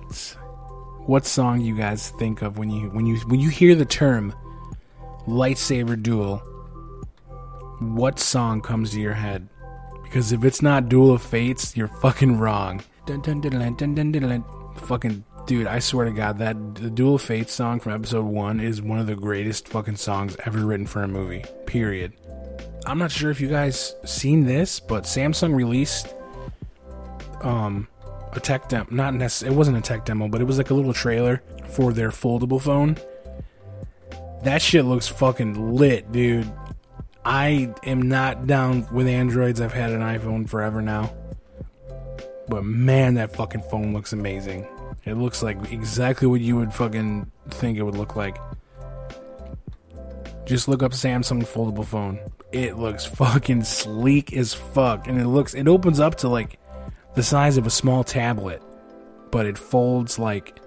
what 1.05 1.25
song 1.25 1.61
you 1.61 1.75
guys 1.75 2.11
think 2.19 2.41
of 2.41 2.57
when 2.57 2.69
you 2.69 2.89
when 2.89 3.05
you 3.05 3.17
when 3.21 3.39
you 3.39 3.49
hear 3.49 3.73
the 3.73 3.85
term 3.85 4.33
lightsaber 5.27 6.01
duel. 6.01 6.41
What 7.79 8.19
song 8.19 8.61
comes 8.61 8.91
to 8.91 9.01
your 9.01 9.13
head? 9.13 9.47
Because 10.03 10.31
if 10.31 10.43
it's 10.43 10.61
not 10.61 10.89
Duel 10.89 11.11
of 11.11 11.21
Fates, 11.21 11.77
you're 11.77 11.87
fucking 11.87 12.39
wrong. 12.39 12.83
Dun, 13.05 13.21
dun, 13.21 13.39
dun. 13.41 14.43
Fucking 14.75 15.23
dude, 15.45 15.67
I 15.67 15.79
swear 15.79 16.05
to 16.05 16.11
God, 16.11 16.37
that 16.39 16.75
the 16.75 16.89
Duel 16.89 17.15
of 17.15 17.21
Fates 17.21 17.53
song 17.53 17.79
from 17.79 17.93
episode 17.93 18.25
one 18.25 18.59
is 18.59 18.81
one 18.81 18.99
of 18.99 19.07
the 19.07 19.15
greatest 19.15 19.67
fucking 19.67 19.95
songs 19.95 20.35
ever 20.45 20.65
written 20.65 20.85
for 20.85 21.03
a 21.03 21.07
movie. 21.07 21.43
Period. 21.65 22.13
I'm 22.85 22.97
not 22.97 23.11
sure 23.11 23.31
if 23.31 23.41
you 23.41 23.47
guys 23.47 23.95
seen 24.05 24.45
this, 24.45 24.79
but 24.79 25.03
Samsung 25.03 25.55
released 25.55 26.13
um 27.41 27.87
a 28.33 28.39
tech 28.39 28.69
demo. 28.69 28.87
Not 28.91 29.13
necessarily, 29.13 29.55
it 29.55 29.57
wasn't 29.57 29.77
a 29.77 29.81
tech 29.81 30.05
demo, 30.05 30.27
but 30.27 30.41
it 30.41 30.43
was 30.45 30.57
like 30.57 30.69
a 30.69 30.73
little 30.73 30.93
trailer 30.93 31.41
for 31.69 31.93
their 31.93 32.09
foldable 32.09 32.61
phone. 32.61 32.97
That 34.43 34.61
shit 34.61 34.85
looks 34.85 35.07
fucking 35.07 35.75
lit, 35.75 36.11
dude. 36.11 36.51
I 37.25 37.73
am 37.83 38.03
not 38.03 38.47
down 38.47 38.87
with 38.91 39.07
Androids. 39.07 39.61
I've 39.61 39.73
had 39.73 39.91
an 39.91 40.01
iPhone 40.01 40.49
forever 40.49 40.81
now. 40.81 41.13
But 42.47 42.63
man, 42.63 43.15
that 43.15 43.35
fucking 43.35 43.61
phone 43.63 43.93
looks 43.93 44.13
amazing. 44.13 44.67
It 45.05 45.13
looks 45.13 45.43
like 45.43 45.71
exactly 45.71 46.27
what 46.27 46.41
you 46.41 46.55
would 46.55 46.73
fucking 46.73 47.31
think 47.49 47.77
it 47.77 47.83
would 47.83 47.95
look 47.95 48.15
like. 48.15 48.37
Just 50.45 50.67
look 50.67 50.81
up 50.81 50.93
Samsung 50.93 51.43
foldable 51.43 51.85
phone. 51.85 52.19
It 52.51 52.77
looks 52.77 53.05
fucking 53.05 53.63
sleek 53.63 54.33
as 54.33 54.53
fuck. 54.53 55.07
And 55.07 55.19
it 55.19 55.27
looks, 55.27 55.53
it 55.53 55.67
opens 55.67 55.99
up 55.99 56.15
to 56.15 56.29
like 56.29 56.59
the 57.15 57.23
size 57.23 57.57
of 57.57 57.67
a 57.67 57.69
small 57.69 58.03
tablet, 58.03 58.63
but 59.29 59.45
it 59.45 59.57
folds 59.57 60.17
like 60.17 60.59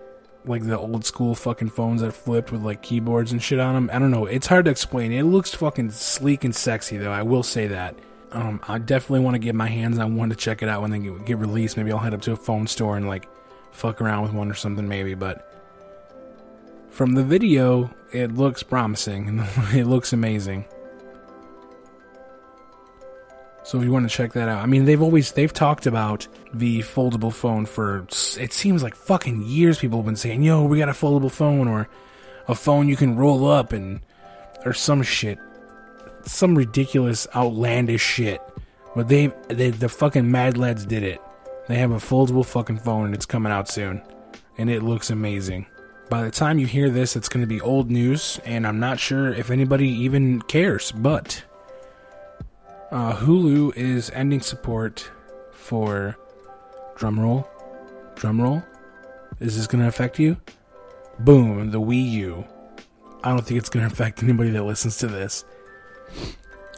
like 0.44 0.64
the 0.66 0.78
old 0.78 1.04
school 1.04 1.34
fucking 1.34 1.70
phones 1.70 2.00
that 2.00 2.12
flipped 2.12 2.50
with 2.50 2.62
like 2.62 2.82
keyboards 2.82 3.32
and 3.32 3.42
shit 3.42 3.60
on 3.60 3.74
them. 3.74 3.90
I 3.92 3.98
don't 3.98 4.10
know. 4.10 4.26
It's 4.26 4.46
hard 4.46 4.64
to 4.64 4.70
explain. 4.70 5.12
It 5.12 5.24
looks 5.24 5.54
fucking 5.54 5.90
sleek 5.92 6.44
and 6.44 6.54
sexy 6.54 6.96
though. 6.96 7.12
I 7.12 7.22
will 7.22 7.42
say 7.42 7.68
that. 7.68 7.94
Um, 8.32 8.60
I 8.66 8.78
definitely 8.78 9.20
want 9.20 9.34
to 9.34 9.38
get 9.38 9.54
my 9.54 9.68
hands 9.68 9.98
on 9.98 10.16
one 10.16 10.30
to 10.30 10.36
check 10.36 10.62
it 10.62 10.68
out 10.68 10.80
when 10.80 10.90
they 10.90 10.98
get, 10.98 11.24
get 11.26 11.38
released. 11.38 11.76
Maybe 11.76 11.92
I'll 11.92 11.98
head 11.98 12.14
up 12.14 12.22
to 12.22 12.32
a 12.32 12.36
phone 12.36 12.66
store 12.66 12.96
and 12.96 13.06
like 13.06 13.28
fuck 13.72 14.00
around 14.00 14.22
with 14.22 14.32
one 14.32 14.50
or 14.50 14.54
something 14.54 14.88
maybe. 14.88 15.14
But 15.14 15.48
from 16.90 17.12
the 17.12 17.22
video, 17.22 17.90
it 18.12 18.34
looks 18.34 18.62
promising 18.62 19.46
it 19.72 19.86
looks 19.86 20.12
amazing. 20.12 20.64
So 23.64 23.78
if 23.78 23.84
you 23.84 23.92
want 23.92 24.10
to 24.10 24.14
check 24.14 24.32
that 24.32 24.48
out, 24.48 24.62
I 24.62 24.66
mean, 24.66 24.84
they've 24.84 25.00
always 25.00 25.32
they've 25.32 25.52
talked 25.52 25.86
about 25.86 26.26
the 26.52 26.80
foldable 26.80 27.32
phone 27.32 27.64
for 27.64 28.06
it 28.38 28.52
seems 28.52 28.82
like 28.82 28.94
fucking 28.94 29.42
years. 29.42 29.78
People 29.78 29.98
have 29.98 30.06
been 30.06 30.16
saying, 30.16 30.42
"Yo, 30.42 30.64
we 30.64 30.78
got 30.78 30.88
a 30.88 30.92
foldable 30.92 31.30
phone 31.30 31.68
or 31.68 31.88
a 32.48 32.54
phone 32.54 32.88
you 32.88 32.96
can 32.96 33.16
roll 33.16 33.48
up 33.48 33.72
and 33.72 34.00
or 34.64 34.72
some 34.72 35.02
shit, 35.02 35.38
some 36.22 36.56
ridiculous, 36.56 37.28
outlandish 37.36 38.02
shit." 38.02 38.40
But 38.96 39.08
they, 39.08 39.28
they 39.48 39.70
the 39.70 39.88
fucking 39.88 40.30
Mad 40.30 40.58
Lads 40.58 40.84
did 40.84 41.02
it. 41.02 41.20
They 41.68 41.76
have 41.76 41.92
a 41.92 41.96
foldable 41.96 42.44
fucking 42.44 42.78
phone 42.78 43.06
and 43.06 43.14
it's 43.14 43.26
coming 43.26 43.52
out 43.52 43.68
soon, 43.68 44.02
and 44.58 44.68
it 44.68 44.82
looks 44.82 45.10
amazing. 45.10 45.66
By 46.10 46.24
the 46.24 46.30
time 46.30 46.58
you 46.58 46.66
hear 46.66 46.90
this, 46.90 47.16
it's 47.16 47.28
going 47.28 47.40
to 47.42 47.46
be 47.46 47.60
old 47.60 47.90
news, 47.90 48.38
and 48.44 48.66
I'm 48.66 48.80
not 48.80 49.00
sure 49.00 49.32
if 49.32 49.50
anybody 49.50 49.88
even 49.88 50.42
cares, 50.42 50.92
but 50.92 51.42
uh, 52.92 53.16
Hulu 53.16 53.74
is 53.74 54.10
ending 54.10 54.42
support 54.42 55.10
for 55.50 56.16
drumroll, 56.96 57.46
drumroll. 58.14 58.64
Is 59.40 59.56
this 59.56 59.66
going 59.66 59.82
to 59.82 59.88
affect 59.88 60.18
you? 60.18 60.36
Boom, 61.18 61.70
the 61.70 61.80
Wii 61.80 62.10
U. 62.12 62.44
I 63.24 63.30
don't 63.30 63.44
think 63.44 63.58
it's 63.58 63.70
going 63.70 63.86
to 63.86 63.92
affect 63.92 64.22
anybody 64.22 64.50
that 64.50 64.64
listens 64.64 64.98
to 64.98 65.06
this. 65.06 65.44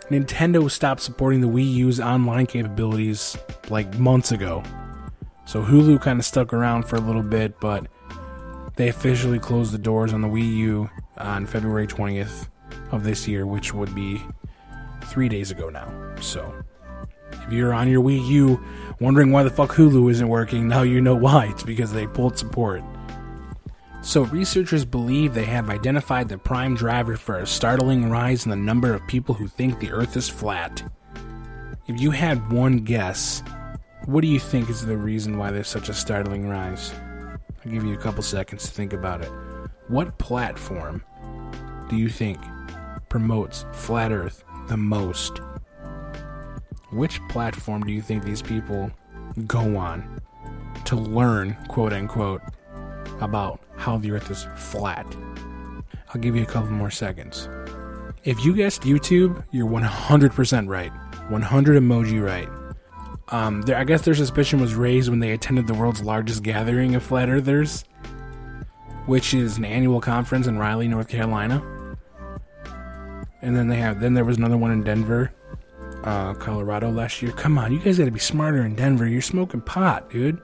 Nintendo 0.09 0.71
stopped 0.71 1.01
supporting 1.01 1.41
the 1.41 1.49
Wii 1.49 1.73
U's 1.75 1.99
online 1.99 2.47
capabilities 2.47 3.37
like 3.69 3.99
months 3.99 4.31
ago. 4.33 4.63
So 5.47 5.63
Hulu 5.63 6.01
kind 6.01 6.19
of 6.19 6.25
stuck 6.25 6.53
around 6.53 6.85
for 6.85 6.97
a 6.97 7.01
little 7.01 7.23
bit, 7.23 7.59
but 7.59 7.87
they 8.77 8.89
officially 8.89 9.39
closed 9.39 9.73
the 9.73 9.79
doors 9.79 10.13
on 10.13 10.21
the 10.21 10.29
Wii 10.29 10.57
U 10.57 10.91
on 11.19 11.47
February 11.47 11.87
20th 11.87 12.49
of 12.93 13.03
this 13.03 13.27
year, 13.27 13.47
which 13.47 13.75
would 13.75 13.95
be 13.95 14.23
three 15.15 15.29
days 15.29 15.53
ago 15.53 15.71
now. 15.71 15.89
So, 16.21 16.53
if 17.31 17.53
you're 17.53 17.73
on 17.73 17.89
your 17.89 18.03
Wii 18.03 18.27
U 18.27 18.61
wondering 18.99 19.31
why 19.31 19.45
the 19.45 19.51
fuck 19.51 19.71
Hulu 19.71 20.11
isn't 20.11 20.27
working, 20.29 20.67
now 20.67 20.83
you 20.83 21.01
know 21.01 21.15
why. 21.15 21.47
It's 21.47 21.63
because 21.63 21.93
they 21.93 22.09
pulled 22.09 22.37
support. 22.37 22.83
So, 24.03 24.23
researchers 24.25 24.85
believe 24.85 25.33
they 25.33 25.45
have 25.45 25.71
identified 25.71 26.29
the 26.29 26.37
prime 26.37 26.75
driver 26.75 27.17
for 27.17 27.39
a 27.39 27.47
startling 27.47 28.11
rise 28.11 28.45
in 28.45 28.51
the 28.51 28.57
number 28.57 28.93
of 28.93 29.07
people 29.07 29.37
who 29.37 29.47
think 29.47 29.79
the 29.79 29.93
Earth 29.93 30.17
is 30.17 30.29
flat. 30.29 30.83
If 31.87 32.01
you 32.01 32.11
had 32.11 32.53
one 32.53 32.79
guess, 32.79 33.41
what 34.07 34.23
do 34.23 34.27
you 34.27 34.41
think 34.41 34.69
is 34.69 34.85
the 34.85 34.97
reason 34.97 35.39
why 35.39 35.53
there's 35.53 35.69
such 35.69 35.89
a 35.89 35.95
startling 35.95 36.49
rise? 36.49 36.93
I'll 37.65 37.71
give 37.71 37.85
you 37.85 37.95
a 37.95 37.99
couple 37.99 38.25
seconds 38.25 38.65
to 38.65 38.71
think 38.73 38.93
about 38.93 39.23
it. 39.23 39.31
What 39.87 40.19
platform 40.19 41.05
do 41.89 41.95
you 41.95 42.09
think 42.09 42.39
promotes 43.09 43.65
flat 43.73 44.11
Earth 44.11 44.43
the 44.69 44.77
most? 44.77 45.41
Which 46.93 47.21
platform 47.29 47.83
do 47.83 47.93
you 47.93 48.01
think 48.01 48.25
these 48.25 48.43
people 48.43 48.91
go 49.47 49.77
on 49.77 50.21
to 50.85 50.97
learn, 50.97 51.57
quote 51.69 51.93
unquote, 51.93 52.43
about 53.21 53.61
how 53.77 53.99
the 53.99 54.13
earth 54.13 54.31
is 54.31 54.47
flat? 54.57 55.07
I'll 56.09 56.21
give 56.21 56.37
you 56.37 56.43
a 56.43 56.47
couple 56.47 56.71
more 56.71 56.91
seconds. 56.91 57.49
If 58.23 58.45
you 58.45 58.55
guessed 58.55 58.83
YouTube, 58.83 59.45
you're 59.51 59.69
100% 59.69 60.69
right. 60.69 60.93
100 61.29 61.83
emoji 61.83 62.25
right. 62.25 62.49
Um, 63.29 63.63
there, 63.63 63.77
I 63.77 63.85
guess 63.85 64.03
their 64.03 64.15
suspicion 64.15 64.61
was 64.61 64.75
raised 64.75 65.09
when 65.11 65.19
they 65.19 65.33
attended 65.33 65.67
the 65.67 65.75
world's 65.75 66.03
largest 66.03 66.43
gathering 66.43 66.95
of 66.95 67.03
flat 67.03 67.29
earthers, 67.29 67.85
which 69.07 69.35
is 69.35 69.59
an 69.59 69.65
annual 69.65 70.01
conference 70.01 70.47
in 70.47 70.59
Raleigh, 70.59 70.89
North 70.89 71.09
Carolina 71.09 71.63
and 73.45 73.55
then 73.55 73.69
they 73.69 73.77
have 73.77 74.01
then 74.01 74.15
there 74.15 74.25
was 74.25 74.39
another 74.39 74.57
one 74.57 74.71
in 74.71 74.83
Denver, 74.83 75.31
uh, 76.03 76.33
Colorado 76.35 76.91
last 76.91 77.21
year. 77.21 77.31
Come 77.33 77.59
on, 77.59 77.73
you 77.73 77.79
guys 77.79 77.99
got 77.99 78.07
to 78.07 78.11
be 78.11 78.19
smarter 78.19 78.65
in 78.65 78.75
Denver. 78.75 79.07
You're 79.07 79.23
smoking 79.23 79.61
pot, 79.61 80.11
dude. 80.11 80.41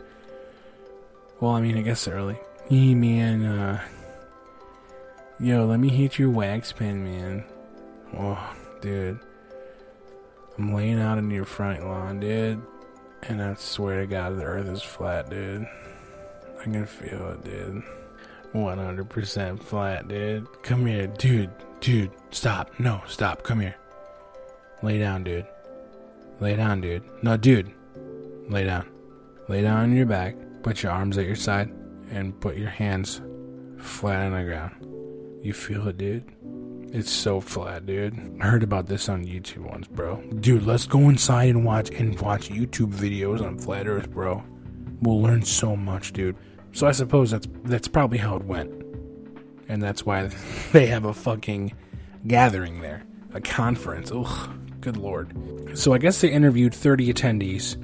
Well, 1.40 1.52
I 1.52 1.62
mean, 1.62 1.78
I 1.78 1.82
guess 1.82 2.06
early. 2.06 2.38
Hey, 2.68 2.94
man, 2.94 3.44
uh, 3.44 3.82
yo, 5.40 5.64
let 5.64 5.80
me 5.80 5.88
hit 5.88 6.18
your 6.18 6.28
wax 6.28 6.72
pen, 6.72 7.02
man. 7.02 7.44
Oh, 8.18 8.54
dude. 8.82 9.18
I'm 10.58 10.74
laying 10.74 11.00
out 11.00 11.16
in 11.16 11.30
your 11.30 11.46
front 11.46 11.86
lawn, 11.86 12.20
dude. 12.20 12.60
And 13.22 13.42
I 13.42 13.54
swear 13.54 14.00
to 14.00 14.06
God, 14.06 14.36
the 14.36 14.44
earth 14.44 14.68
is 14.68 14.82
flat, 14.82 15.30
dude. 15.30 15.66
I 16.60 16.64
can 16.64 16.84
feel 16.84 17.28
it, 17.32 17.44
dude. 17.44 17.82
100% 18.54 19.62
flat, 19.62 20.08
dude. 20.08 20.46
Come 20.62 20.84
here, 20.84 21.06
dude. 21.06 21.50
Dude, 21.80 22.10
stop. 22.30 22.78
No, 22.78 23.00
stop. 23.06 23.42
Come 23.42 23.60
here. 23.60 23.76
Lay 24.82 24.98
down, 24.98 25.24
dude. 25.24 25.46
Lay 26.38 26.54
down, 26.54 26.82
dude. 26.82 27.02
No, 27.22 27.36
dude. 27.38 27.72
Lay 28.48 28.64
down. 28.64 28.86
Lay 29.48 29.62
down 29.62 29.80
on 29.80 29.96
your 29.96 30.06
back. 30.06 30.36
Put 30.62 30.82
your 30.82 30.92
arms 30.92 31.16
at 31.16 31.24
your 31.24 31.36
side 31.36 31.70
and 32.10 32.38
put 32.38 32.58
your 32.58 32.68
hands 32.68 33.22
flat 33.78 34.26
on 34.26 34.32
the 34.32 34.44
ground. 34.44 34.74
You 35.42 35.54
feel 35.54 35.88
it, 35.88 35.96
dude? 35.96 36.30
It's 36.92 37.10
so 37.10 37.40
flat, 37.40 37.86
dude. 37.86 38.38
I 38.42 38.46
heard 38.46 38.62
about 38.62 38.86
this 38.86 39.08
on 39.08 39.24
YouTube 39.24 39.70
once, 39.70 39.86
bro. 39.86 40.20
Dude, 40.40 40.66
let's 40.66 40.86
go 40.86 41.08
inside 41.08 41.50
and 41.50 41.64
watch 41.64 41.88
and 41.90 42.20
watch 42.20 42.50
YouTube 42.50 42.92
videos 42.92 43.40
on 43.40 43.58
flat 43.58 43.86
Earth, 43.86 44.10
bro. 44.10 44.42
We'll 45.00 45.22
learn 45.22 45.42
so 45.42 45.76
much, 45.76 46.12
dude. 46.12 46.36
So 46.72 46.86
I 46.86 46.92
suppose 46.92 47.30
that's 47.30 47.48
that's 47.64 47.88
probably 47.88 48.18
how 48.18 48.36
it 48.36 48.44
went 48.44 48.79
and 49.70 49.80
that's 49.82 50.04
why 50.04 50.28
they 50.72 50.86
have 50.86 51.04
a 51.04 51.14
fucking 51.14 51.72
gathering 52.26 52.80
there, 52.80 53.04
a 53.32 53.40
conference. 53.40 54.10
Ugh, 54.12 54.50
good 54.80 54.96
lord. 54.96 55.32
So 55.78 55.94
I 55.94 55.98
guess 55.98 56.20
they 56.20 56.30
interviewed 56.30 56.74
30 56.74 57.12
attendees, 57.12 57.76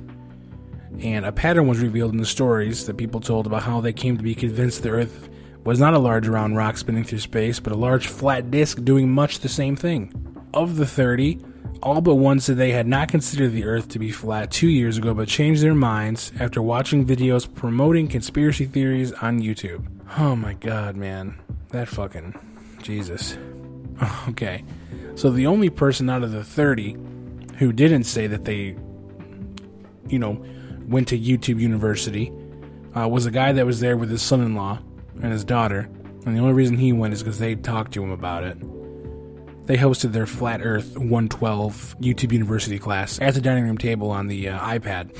and 1.03 1.25
a 1.25 1.33
pattern 1.33 1.69
was 1.69 1.79
revealed 1.79 2.13
in 2.13 2.19
the 2.19 2.27
stories 2.27 2.87
that 2.87 2.97
people 2.97 3.21
told 3.21 3.47
about 3.47 3.63
how 3.63 3.81
they 3.81 3.93
came 3.93 4.17
to 4.17 4.23
be 4.23 4.35
convinced 4.35 4.83
the 4.83 4.91
Earth 4.91 5.31
was 5.65 5.79
not 5.81 5.95
a 5.95 5.99
large 5.99 6.29
round 6.29 6.57
rock 6.57 6.77
spinning 6.77 7.05
through 7.05 7.21
space, 7.21 7.61
but 7.61 7.73
a 7.73 7.77
large 7.77 8.09
flat 8.09 8.51
disk 8.51 8.83
doing 8.85 9.11
much 9.11 9.41
the 9.41 9.49
same 9.49 9.77
thing. 9.77 10.13
Of 10.55 10.77
the 10.77 10.87
30, 10.87 11.39
all 11.83 12.01
but 12.01 12.15
one 12.15 12.41
said 12.41 12.57
they 12.57 12.73
had 12.73 12.87
not 12.87 13.09
considered 13.09 13.53
the 13.53 13.65
Earth 13.65 13.89
to 13.91 13.99
be 13.99 14.11
flat 14.11 14.51
two 14.51 14.69
years 14.69 14.99
ago, 14.99 15.15
but 15.15 15.29
changed 15.29 15.63
their 15.63 15.75
minds 15.75 16.33
after 16.41 16.63
watching 16.63 17.05
videos 17.05 17.53
promoting 17.53 18.09
conspiracy 18.09 18.65
theories 18.65 19.13
on 19.13 19.41
YouTube. 19.41 19.87
Oh 20.19 20.35
my 20.35 20.55
god, 20.55 20.97
man. 20.97 21.37
That 21.77 21.89
fucking 21.89 22.35
Jesus. 22.83 23.37
Okay. 24.29 24.63
So 25.15 25.31
the 25.31 25.47
only 25.47 25.71
person 25.71 26.11
out 26.11 26.23
of 26.23 26.31
the 26.31 26.45
30 26.45 26.99
who 27.59 27.73
didn't 27.73 28.05
say 28.05 28.27
that 28.27 28.45
they, 28.45 28.77
you 30.07 30.19
know, 30.19 30.45
went 30.87 31.09
to 31.09 31.19
YouTube 31.19 31.59
University 31.59 32.31
uh, 32.95 33.09
was 33.09 33.25
a 33.25 33.31
guy 33.31 33.53
that 33.53 33.65
was 33.65 33.81
there 33.81 33.97
with 33.97 34.11
his 34.11 34.21
son 34.21 34.43
in 34.43 34.55
law 34.55 34.81
and 35.23 35.33
his 35.33 35.45
daughter. 35.45 35.89
And 36.27 36.37
the 36.37 36.41
only 36.41 36.53
reason 36.53 36.77
he 36.77 36.93
went 36.93 37.15
is 37.15 37.23
because 37.23 37.39
they 37.39 37.55
talked 37.55 37.93
to 37.93 38.03
him 38.03 38.11
about 38.11 38.45
it. 38.45 38.59
They 39.67 39.79
hosted 39.79 40.13
their 40.13 40.27
Flat 40.27 40.61
Earth 40.63 40.99
112 40.99 41.97
YouTube 42.01 42.33
University 42.33 42.79
class 42.79 43.19
at 43.21 43.33
the 43.33 43.41
dining 43.41 43.65
room 43.65 43.79
table 43.79 44.11
on 44.11 44.27
the 44.27 44.51
uh, 44.51 44.59
iPad. 44.61 45.17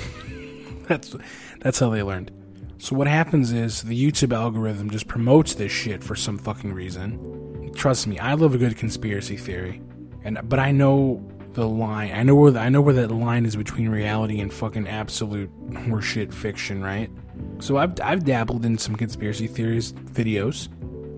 that's 0.87 1.17
that's 1.61 1.79
how 1.79 1.89
they 1.89 2.03
learned. 2.03 2.31
So 2.79 2.95
what 2.95 3.07
happens 3.07 3.53
is 3.53 3.83
the 3.83 3.99
YouTube 3.99 4.35
algorithm 4.35 4.91
just 4.91 5.09
promotes 5.09 5.55
this 5.55 5.73
shit 5.73 6.05
for 6.05 6.15
some 6.15 6.39
fucking 6.39 6.73
reason. 6.73 7.73
Trust 7.75 8.07
me, 8.07 8.19
I 8.19 8.35
love 8.35 8.55
a 8.55 8.59
good 8.59 8.77
conspiracy 8.77 9.37
theory, 9.37 9.83
and 10.25 10.39
but 10.45 10.59
I 10.59 10.73
know 10.73 11.27
the 11.55 11.67
line. 11.67 12.13
I 12.13 12.23
know 12.23 12.35
where 12.35 12.51
the, 12.51 12.61
I 12.61 12.69
know 12.69 12.81
where 12.81 12.95
that 12.95 13.11
line 13.11 13.47
is 13.47 13.57
between 13.57 13.89
reality 13.89 14.41
and 14.41 14.53
fucking 14.53 14.87
absolute 14.87 15.51
horseshit 15.71 16.33
fiction, 16.33 16.83
right? 16.83 17.11
So 17.59 17.79
I've 17.79 17.99
I've 18.01 18.25
dabbled 18.25 18.65
in 18.65 18.79
some 18.79 18.95
conspiracy 18.95 19.47
theories 19.47 19.93
videos, 19.93 20.69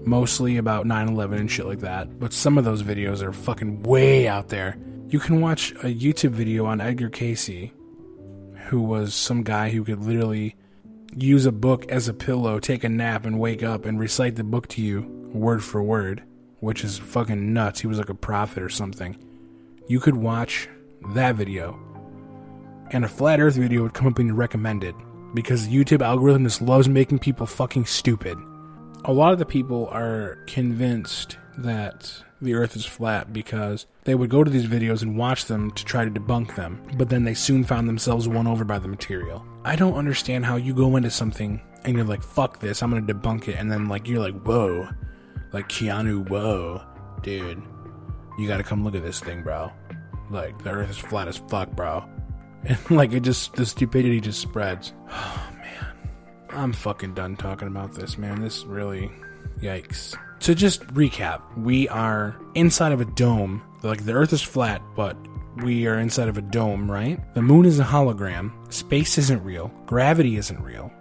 mostly 0.06 0.56
about 0.56 0.86
9/11 0.86 1.40
and 1.40 1.50
shit 1.50 1.66
like 1.66 1.80
that. 1.80 2.18
But 2.18 2.32
some 2.32 2.56
of 2.56 2.64
those 2.64 2.82
videos 2.82 3.20
are 3.20 3.32
fucking 3.32 3.82
way 3.82 4.28
out 4.28 4.48
there. 4.48 4.78
You 5.08 5.18
can 5.18 5.40
watch 5.40 5.72
a 5.72 5.94
YouTube 5.94 6.30
video 6.30 6.66
on 6.66 6.80
Edgar 6.80 7.08
Cayce, 7.08 7.72
who 8.68 8.80
was 8.80 9.14
some 9.14 9.42
guy 9.42 9.70
who 9.70 9.82
could 9.82 10.04
literally 10.04 10.54
use 11.16 11.46
a 11.46 11.52
book 11.52 11.86
as 11.90 12.08
a 12.08 12.14
pillow, 12.14 12.58
take 12.60 12.84
a 12.84 12.88
nap, 12.88 13.26
and 13.26 13.38
wake 13.38 13.62
up 13.62 13.84
and 13.84 13.98
recite 13.98 14.36
the 14.36 14.44
book 14.44 14.68
to 14.68 14.82
you 14.82 15.02
word 15.32 15.62
for 15.62 15.82
word, 15.82 16.22
which 16.60 16.84
is 16.84 16.98
fucking 16.98 17.52
nuts. 17.52 17.80
He 17.80 17.86
was 17.86 17.98
like 17.98 18.08
a 18.08 18.14
prophet 18.14 18.62
or 18.62 18.68
something. 18.68 19.16
You 19.88 20.00
could 20.00 20.16
watch 20.16 20.68
that 21.14 21.36
video, 21.36 21.78
and 22.90 23.04
a 23.04 23.08
flat 23.08 23.40
earth 23.40 23.56
video 23.56 23.82
would 23.82 23.94
come 23.94 24.06
up 24.06 24.18
in 24.18 24.26
your 24.28 24.36
recommended 24.36 24.94
because 25.34 25.66
the 25.66 25.74
YouTube 25.74 26.02
algorithm 26.02 26.44
just 26.44 26.62
loves 26.62 26.88
making 26.88 27.18
people 27.18 27.46
fucking 27.46 27.84
stupid. 27.84 28.38
a 29.04 29.12
lot 29.12 29.32
of 29.32 29.38
the 29.38 29.46
people 29.46 29.88
are 29.90 30.38
convinced 30.46 31.38
that 31.58 32.22
the 32.40 32.54
earth 32.54 32.76
is 32.76 32.86
flat 32.86 33.32
because 33.32 33.86
they 34.04 34.14
would 34.14 34.30
go 34.30 34.44
to 34.44 34.50
these 34.50 34.66
videos 34.66 35.02
and 35.02 35.18
watch 35.18 35.46
them 35.46 35.70
to 35.72 35.84
try 35.84 36.04
to 36.04 36.10
debunk 36.10 36.54
them, 36.54 36.80
but 36.96 37.08
then 37.08 37.24
they 37.24 37.34
soon 37.34 37.64
found 37.64 37.88
themselves 37.88 38.28
won 38.28 38.46
over 38.46 38.64
by 38.64 38.78
the 38.78 38.88
material. 38.88 39.44
I 39.64 39.76
don't 39.76 39.94
understand 39.94 40.46
how 40.46 40.56
you 40.56 40.72
go 40.72 40.96
into 40.96 41.10
something 41.10 41.60
and 41.84 41.96
you're 41.96 42.04
like, 42.06 42.22
fuck 42.22 42.60
this, 42.60 42.82
I'm 42.82 42.90
gonna 42.90 43.02
debunk 43.02 43.48
it, 43.48 43.56
and 43.56 43.70
then 43.70 43.88
like 43.88 44.08
you're 44.08 44.20
like, 44.20 44.40
whoa, 44.42 44.88
like 45.52 45.68
Keanu, 45.68 46.28
whoa, 46.28 46.82
dude, 47.22 47.62
you 48.38 48.46
gotta 48.46 48.62
come 48.62 48.84
look 48.84 48.94
at 48.94 49.02
this 49.02 49.20
thing, 49.20 49.42
bro. 49.42 49.72
Like 50.30 50.62
the 50.62 50.70
earth 50.70 50.90
is 50.90 50.98
flat 50.98 51.28
as 51.28 51.38
fuck, 51.38 51.70
bro. 51.70 52.04
And 52.64 52.90
like 52.90 53.12
it 53.12 53.20
just 53.20 53.54
the 53.54 53.64
stupidity 53.64 54.20
just 54.20 54.40
spreads. 54.40 54.92
Oh 55.10 55.50
man. 55.54 55.86
I'm 56.50 56.72
fucking 56.72 57.14
done 57.14 57.36
talking 57.36 57.68
about 57.68 57.94
this, 57.94 58.16
man. 58.16 58.40
This 58.40 58.64
really 58.64 59.10
yikes. 59.60 60.16
To 60.40 60.54
just 60.54 60.86
recap, 60.88 61.42
we 61.56 61.88
are 61.88 62.36
inside 62.54 62.92
of 62.92 63.00
a 63.00 63.04
dome. 63.04 63.62
Like 63.82 64.04
the 64.04 64.12
earth 64.12 64.32
is 64.32 64.42
flat, 64.42 64.82
but 64.96 65.16
we 65.62 65.86
are 65.86 65.98
inside 65.98 66.28
of 66.28 66.38
a 66.38 66.42
dome, 66.42 66.90
right? 66.90 67.18
The 67.34 67.42
moon 67.42 67.64
is 67.64 67.80
a 67.80 67.84
hologram. 67.84 68.52
Space 68.72 69.18
isn't 69.18 69.42
real. 69.42 69.72
Gravity 69.86 70.36
isn't 70.36 70.62
real. 70.62 70.92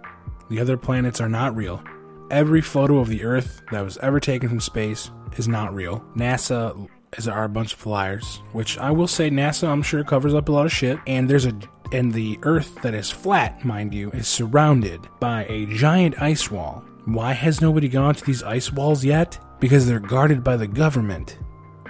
The 0.50 0.60
other 0.60 0.76
planets 0.76 1.20
are 1.20 1.28
not 1.28 1.56
real. 1.56 1.82
Every 2.30 2.60
photo 2.60 2.98
of 2.98 3.08
the 3.08 3.24
Earth 3.24 3.62
that 3.70 3.84
was 3.84 3.96
ever 3.98 4.20
taken 4.20 4.48
from 4.48 4.60
space 4.60 5.10
is 5.36 5.48
not 5.48 5.74
real. 5.74 6.04
NASA 6.16 6.88
is 7.16 7.26
a 7.26 7.48
bunch 7.48 7.74
of 7.74 7.86
liars, 7.86 8.42
which 8.52 8.76
I 8.78 8.90
will 8.90 9.08
say 9.08 9.30
NASA 9.30 9.68
I'm 9.68 9.82
sure 9.82 10.04
covers 10.04 10.34
up 10.34 10.48
a 10.48 10.52
lot 10.52 10.66
of 10.66 10.72
shit. 10.72 10.98
And 11.06 11.28
there's 11.28 11.46
a 11.46 11.58
and 11.90 12.12
the 12.12 12.38
Earth 12.42 12.82
that 12.82 12.94
is 12.94 13.10
flat, 13.10 13.64
mind 13.64 13.94
you, 13.94 14.10
is 14.10 14.28
surrounded 14.28 15.00
by 15.20 15.44
a 15.46 15.64
giant 15.66 16.20
ice 16.20 16.50
wall. 16.50 16.84
Why 17.08 17.32
has 17.32 17.62
nobody 17.62 17.88
gone 17.88 18.14
to 18.16 18.24
these 18.26 18.42
ice 18.42 18.70
walls 18.70 19.02
yet? 19.02 19.38
Because 19.60 19.86
they're 19.86 19.98
guarded 19.98 20.44
by 20.44 20.58
the 20.58 20.66
government. 20.66 21.38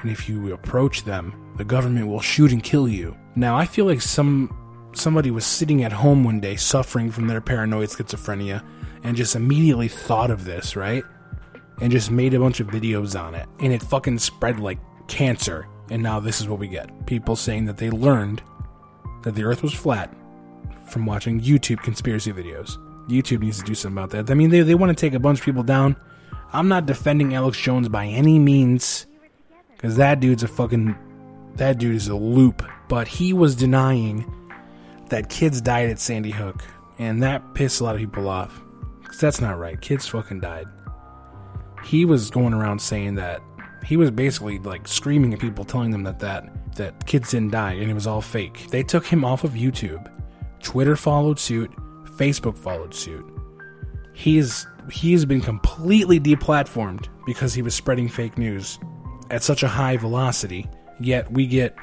And 0.00 0.12
if 0.12 0.28
you 0.28 0.52
approach 0.52 1.02
them, 1.02 1.34
the 1.56 1.64
government 1.64 2.06
will 2.06 2.20
shoot 2.20 2.52
and 2.52 2.62
kill 2.62 2.86
you. 2.86 3.16
Now 3.34 3.56
I 3.56 3.64
feel 3.64 3.84
like 3.84 4.00
some 4.00 4.56
somebody 4.92 5.32
was 5.32 5.44
sitting 5.44 5.82
at 5.82 5.90
home 5.90 6.22
one 6.22 6.38
day 6.38 6.54
suffering 6.54 7.10
from 7.10 7.26
their 7.26 7.40
paranoid 7.40 7.88
schizophrenia 7.88 8.64
and 9.02 9.16
just 9.16 9.34
immediately 9.34 9.88
thought 9.88 10.30
of 10.30 10.44
this, 10.44 10.76
right? 10.76 11.02
And 11.80 11.90
just 11.90 12.12
made 12.12 12.32
a 12.32 12.38
bunch 12.38 12.60
of 12.60 12.68
videos 12.68 13.20
on 13.20 13.34
it. 13.34 13.48
And 13.58 13.72
it 13.72 13.82
fucking 13.82 14.20
spread 14.20 14.60
like 14.60 14.78
cancer. 15.08 15.66
And 15.90 16.00
now 16.00 16.20
this 16.20 16.40
is 16.40 16.46
what 16.46 16.60
we 16.60 16.68
get 16.68 17.06
people 17.06 17.34
saying 17.34 17.64
that 17.64 17.78
they 17.78 17.90
learned 17.90 18.40
that 19.24 19.34
the 19.34 19.42
earth 19.42 19.64
was 19.64 19.74
flat 19.74 20.14
from 20.86 21.06
watching 21.06 21.40
YouTube 21.40 21.82
conspiracy 21.82 22.32
videos. 22.32 22.78
YouTube 23.08 23.40
needs 23.40 23.58
to 23.58 23.64
do 23.64 23.74
something 23.74 23.96
about 23.98 24.10
that. 24.10 24.30
I 24.30 24.34
mean, 24.34 24.50
they, 24.50 24.60
they 24.60 24.74
want 24.74 24.96
to 24.96 25.00
take 25.00 25.14
a 25.14 25.18
bunch 25.18 25.38
of 25.40 25.44
people 25.44 25.62
down. 25.62 25.96
I'm 26.52 26.68
not 26.68 26.86
defending 26.86 27.34
Alex 27.34 27.58
Jones 27.58 27.88
by 27.88 28.06
any 28.06 28.38
means, 28.38 29.06
because 29.74 29.96
that 29.96 30.20
dude's 30.20 30.42
a 30.42 30.48
fucking. 30.48 30.96
That 31.56 31.78
dude 31.78 31.96
is 31.96 32.08
a 32.08 32.14
loop. 32.14 32.62
But 32.88 33.08
he 33.08 33.32
was 33.32 33.54
denying 33.56 34.32
that 35.08 35.28
kids 35.28 35.60
died 35.60 35.90
at 35.90 35.98
Sandy 35.98 36.30
Hook, 36.30 36.64
and 36.98 37.22
that 37.22 37.54
pissed 37.54 37.80
a 37.80 37.84
lot 37.84 37.94
of 37.94 38.00
people 38.00 38.28
off. 38.28 38.62
Because 39.02 39.18
that's 39.18 39.40
not 39.40 39.58
right. 39.58 39.80
Kids 39.80 40.06
fucking 40.06 40.40
died. 40.40 40.66
He 41.84 42.04
was 42.04 42.30
going 42.30 42.54
around 42.54 42.80
saying 42.80 43.14
that 43.16 43.40
he 43.84 43.96
was 43.96 44.10
basically 44.10 44.58
like 44.58 44.86
screaming 44.86 45.32
at 45.32 45.40
people, 45.40 45.64
telling 45.64 45.90
them 45.90 46.02
that 46.04 46.18
that 46.20 46.48
that 46.76 47.06
kids 47.06 47.30
didn't 47.30 47.50
die 47.50 47.72
and 47.72 47.90
it 47.90 47.94
was 47.94 48.06
all 48.06 48.20
fake. 48.20 48.68
They 48.70 48.82
took 48.82 49.06
him 49.06 49.24
off 49.24 49.44
of 49.44 49.52
YouTube. 49.52 50.10
Twitter 50.62 50.96
followed 50.96 51.38
suit. 51.38 51.70
Facebook 52.18 52.58
followed 52.58 52.94
suit. 52.94 53.24
He's 54.12 54.66
he 54.90 55.12
has 55.12 55.24
been 55.24 55.40
completely 55.40 56.18
deplatformed 56.18 57.08
because 57.26 57.54
he 57.54 57.62
was 57.62 57.74
spreading 57.74 58.08
fake 58.08 58.36
news 58.36 58.78
at 59.30 59.42
such 59.42 59.62
a 59.62 59.68
high 59.68 59.96
velocity. 59.96 60.66
Yet 61.00 61.30
we 61.30 61.46
get 61.46 61.76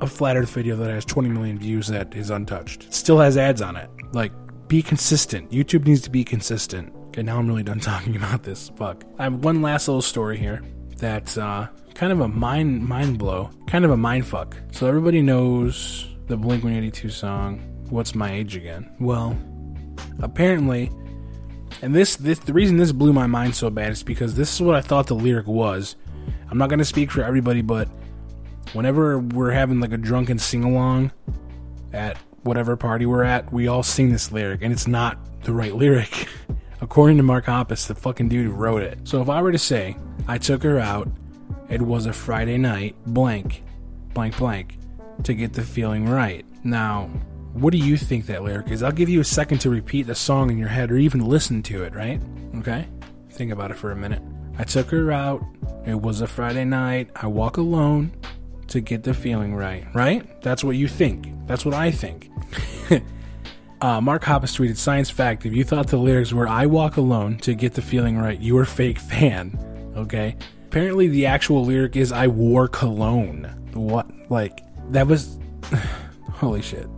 a 0.00 0.06
flat 0.06 0.36
Earth 0.36 0.50
video 0.50 0.76
that 0.76 0.90
has 0.90 1.04
20 1.04 1.28
million 1.28 1.58
views 1.58 1.88
that 1.88 2.14
is 2.14 2.30
untouched. 2.30 2.84
It 2.84 2.94
still 2.94 3.18
has 3.18 3.36
ads 3.36 3.62
on 3.62 3.76
it. 3.76 3.88
Like, 4.12 4.32
be 4.68 4.82
consistent. 4.82 5.50
YouTube 5.50 5.86
needs 5.86 6.02
to 6.02 6.10
be 6.10 6.24
consistent. 6.24 6.92
Okay, 7.08 7.22
now 7.22 7.38
I'm 7.38 7.46
really 7.46 7.62
done 7.62 7.80
talking 7.92 8.16
about 8.16 8.42
this. 8.42 8.70
Fuck. 8.76 9.04
I 9.18 9.24
have 9.24 9.44
one 9.44 9.62
last 9.62 9.88
little 9.88 10.02
story 10.02 10.36
here 10.38 10.62
that's 10.98 11.38
uh, 11.38 11.68
kind 11.94 12.12
of 12.12 12.20
a 12.20 12.28
mind 12.28 12.86
mind 12.86 13.18
blow, 13.18 13.50
kind 13.66 13.84
of 13.84 13.90
a 13.90 13.96
mind 13.96 14.26
fuck. 14.26 14.56
So 14.72 14.86
everybody 14.86 15.22
knows 15.22 16.06
the 16.26 16.36
Blink 16.36 16.64
182 16.64 17.08
song, 17.08 17.60
"What's 17.88 18.14
My 18.14 18.32
Age 18.32 18.56
Again." 18.56 18.90
Well, 19.00 19.38
apparently, 20.20 20.90
and 21.82 21.94
this 21.94 22.16
this 22.16 22.38
the 22.40 22.52
reason 22.52 22.76
this 22.76 22.92
blew 22.92 23.12
my 23.12 23.26
mind 23.26 23.54
so 23.54 23.70
bad 23.70 23.92
is 23.92 24.02
because 24.02 24.34
this 24.34 24.52
is 24.52 24.60
what 24.60 24.74
I 24.74 24.80
thought 24.80 25.06
the 25.06 25.14
lyric 25.14 25.46
was. 25.46 25.96
I'm 26.50 26.58
not 26.58 26.70
to 26.70 26.84
speak 26.84 27.10
for 27.10 27.22
everybody, 27.22 27.60
but 27.60 27.88
whenever 28.72 29.18
we're 29.18 29.52
having 29.52 29.80
like 29.80 29.92
a 29.92 29.98
drunken 29.98 30.38
sing 30.38 30.64
along 30.64 31.12
at 31.92 32.16
whatever 32.42 32.76
party 32.76 33.06
we're 33.06 33.24
at, 33.24 33.52
we 33.52 33.68
all 33.68 33.82
sing 33.82 34.10
this 34.10 34.32
lyric, 34.32 34.62
and 34.62 34.72
it's 34.72 34.86
not 34.86 35.18
the 35.42 35.52
right 35.52 35.74
lyric. 35.74 36.28
According 36.80 37.16
to 37.16 37.22
Mark 37.22 37.46
Hoppus, 37.46 37.86
the 37.86 37.94
fucking 37.94 38.28
dude 38.28 38.46
who 38.46 38.52
wrote 38.52 38.82
it. 38.82 39.00
So 39.04 39.20
if 39.20 39.28
I 39.28 39.42
were 39.42 39.52
to 39.52 39.58
say, 39.58 39.96
I 40.28 40.38
took 40.38 40.62
her 40.62 40.78
out, 40.78 41.08
it 41.68 41.82
was 41.82 42.06
a 42.06 42.12
Friday 42.12 42.56
night, 42.56 42.94
blank, 43.06 43.64
blank, 44.14 44.38
blank, 44.38 44.78
to 45.24 45.34
get 45.34 45.52
the 45.52 45.62
feeling 45.62 46.08
right. 46.08 46.46
Now, 46.64 47.10
what 47.60 47.72
do 47.72 47.78
you 47.78 47.96
think 47.96 48.26
that 48.26 48.42
lyric 48.42 48.68
is? 48.68 48.82
I'll 48.82 48.92
give 48.92 49.08
you 49.08 49.20
a 49.20 49.24
second 49.24 49.58
to 49.58 49.70
repeat 49.70 50.06
the 50.06 50.14
song 50.14 50.50
in 50.50 50.58
your 50.58 50.68
head 50.68 50.90
or 50.90 50.96
even 50.96 51.24
listen 51.24 51.62
to 51.64 51.84
it, 51.84 51.94
right? 51.94 52.20
Okay? 52.56 52.86
Think 53.30 53.52
about 53.52 53.70
it 53.70 53.76
for 53.76 53.90
a 53.90 53.96
minute. 53.96 54.22
I 54.58 54.64
took 54.64 54.90
her 54.90 55.12
out, 55.12 55.44
it 55.86 56.00
was 56.00 56.20
a 56.20 56.26
Friday 56.26 56.64
night, 56.64 57.10
I 57.14 57.26
walk 57.26 57.56
alone 57.56 58.12
to 58.68 58.80
get 58.80 59.02
the 59.04 59.14
feeling 59.14 59.54
right, 59.54 59.86
right? 59.94 60.42
That's 60.42 60.64
what 60.64 60.76
you 60.76 60.88
think. 60.88 61.28
That's 61.46 61.64
what 61.64 61.74
I 61.74 61.90
think. 61.90 62.30
Uh, 63.80 64.00
Mark 64.00 64.24
Hoppus 64.24 64.56
tweeted, 64.56 64.76
Science 64.76 65.08
fact, 65.08 65.46
if 65.46 65.54
you 65.54 65.62
thought 65.62 65.86
the 65.86 65.98
lyrics 65.98 66.32
were 66.32 66.48
I 66.48 66.66
walk 66.66 66.96
alone 66.96 67.38
to 67.38 67.54
get 67.54 67.74
the 67.74 67.82
feeling 67.82 68.18
right, 68.18 68.38
you 68.38 68.56
were 68.56 68.64
fake 68.64 68.98
fan. 68.98 69.56
Okay? 69.96 70.36
Apparently, 70.66 71.06
the 71.06 71.26
actual 71.26 71.64
lyric 71.64 71.94
is 71.94 72.10
I 72.10 72.26
wore 72.26 72.66
cologne. 72.66 73.44
What? 73.74 74.10
Like, 74.30 74.64
that 74.90 75.06
was. 75.06 75.38
holy 76.32 76.60
shit. 76.60 76.88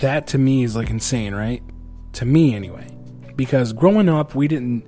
That 0.00 0.26
to 0.28 0.38
me 0.38 0.64
is 0.64 0.76
like 0.76 0.90
insane, 0.90 1.34
right? 1.34 1.62
To 2.14 2.24
me, 2.24 2.54
anyway. 2.54 2.86
Because 3.36 3.72
growing 3.72 4.08
up, 4.08 4.34
we 4.34 4.48
didn't 4.48 4.84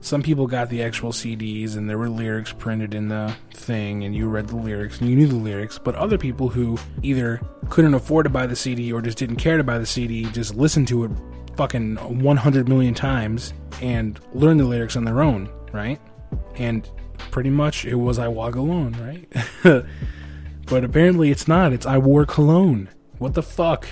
some 0.00 0.22
people 0.22 0.46
got 0.46 0.68
the 0.70 0.82
actual 0.82 1.12
CDs 1.12 1.76
and 1.76 1.88
there 1.88 1.98
were 1.98 2.08
lyrics 2.08 2.52
printed 2.52 2.94
in 2.94 3.08
the 3.08 3.34
thing 3.52 4.04
and 4.04 4.14
you 4.14 4.28
read 4.28 4.48
the 4.48 4.56
lyrics 4.56 5.00
and 5.00 5.10
you 5.10 5.16
knew 5.16 5.26
the 5.26 5.34
lyrics, 5.34 5.78
but 5.78 5.94
other 5.94 6.16
people 6.16 6.48
who 6.48 6.78
either 7.02 7.40
couldn't 7.68 7.94
afford 7.94 8.24
to 8.24 8.30
buy 8.30 8.46
the 8.46 8.56
CD 8.56 8.92
or 8.92 9.02
just 9.02 9.18
didn't 9.18 9.36
care 9.36 9.56
to 9.56 9.64
buy 9.64 9.78
the 9.78 9.86
CD 9.86 10.24
just 10.26 10.54
listened 10.54 10.88
to 10.88 11.04
it 11.04 11.10
fucking 11.56 11.96
100 11.96 12.68
million 12.68 12.94
times 12.94 13.52
and 13.82 14.18
learned 14.32 14.60
the 14.60 14.64
lyrics 14.64 14.96
on 14.96 15.04
their 15.04 15.20
own, 15.20 15.50
right? 15.72 16.00
And 16.56 16.88
pretty 17.30 17.50
much 17.50 17.84
it 17.84 17.94
was 17.94 18.18
I 18.18 18.28
Walk 18.28 18.54
Alone, 18.54 18.96
right? 19.00 19.84
but 20.66 20.84
apparently 20.84 21.30
it's 21.30 21.46
not. 21.46 21.72
It's 21.72 21.86
I 21.86 21.98
Wore 21.98 22.24
Cologne. 22.24 22.88
What 23.18 23.34
the 23.34 23.42
fuck? 23.42 23.86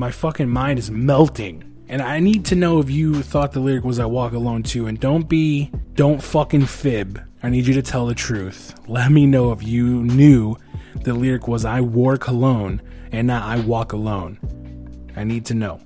My 0.00 0.10
fucking 0.10 0.48
mind 0.48 0.78
is 0.78 0.90
melting. 0.90 1.84
And 1.86 2.00
I 2.00 2.20
need 2.20 2.46
to 2.46 2.54
know 2.54 2.78
if 2.78 2.88
you 2.88 3.22
thought 3.22 3.52
the 3.52 3.60
lyric 3.60 3.84
was 3.84 3.98
I 3.98 4.06
walk 4.06 4.32
alone 4.32 4.62
too. 4.62 4.86
And 4.86 4.98
don't 4.98 5.28
be, 5.28 5.70
don't 5.92 6.22
fucking 6.22 6.64
fib. 6.64 7.20
I 7.42 7.50
need 7.50 7.66
you 7.66 7.74
to 7.74 7.82
tell 7.82 8.06
the 8.06 8.14
truth. 8.14 8.74
Let 8.88 9.12
me 9.12 9.26
know 9.26 9.52
if 9.52 9.62
you 9.62 10.02
knew 10.04 10.56
the 11.02 11.12
lyric 11.12 11.48
was 11.48 11.66
I 11.66 11.82
wore 11.82 12.16
cologne 12.16 12.80
and 13.12 13.26
not 13.26 13.42
I 13.42 13.60
walk 13.60 13.92
alone. 13.92 14.38
I 15.16 15.24
need 15.24 15.44
to 15.44 15.54
know. 15.54 15.82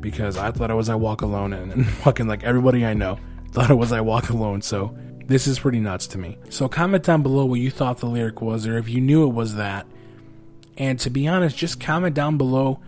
Because 0.00 0.36
I 0.36 0.50
thought 0.50 0.72
it 0.72 0.74
was 0.74 0.88
I 0.88 0.96
walk 0.96 1.22
alone 1.22 1.52
and, 1.52 1.70
and 1.70 1.86
fucking 2.02 2.26
like 2.26 2.42
everybody 2.42 2.84
I 2.84 2.94
know 2.94 3.20
thought 3.52 3.70
it 3.70 3.74
was 3.76 3.92
I 3.92 4.00
walk 4.00 4.30
alone. 4.30 4.60
So 4.60 4.98
this 5.26 5.46
is 5.46 5.60
pretty 5.60 5.78
nuts 5.78 6.08
to 6.08 6.18
me. 6.18 6.36
So 6.48 6.68
comment 6.68 7.04
down 7.04 7.22
below 7.22 7.44
what 7.44 7.60
you 7.60 7.70
thought 7.70 7.98
the 7.98 8.06
lyric 8.06 8.42
was 8.42 8.66
or 8.66 8.76
if 8.76 8.88
you 8.88 9.00
knew 9.00 9.22
it 9.22 9.34
was 9.34 9.54
that. 9.54 9.86
And 10.76 10.98
to 10.98 11.10
be 11.10 11.28
honest, 11.28 11.56
just 11.56 11.78
comment 11.78 12.16
down 12.16 12.36
below 12.36 12.80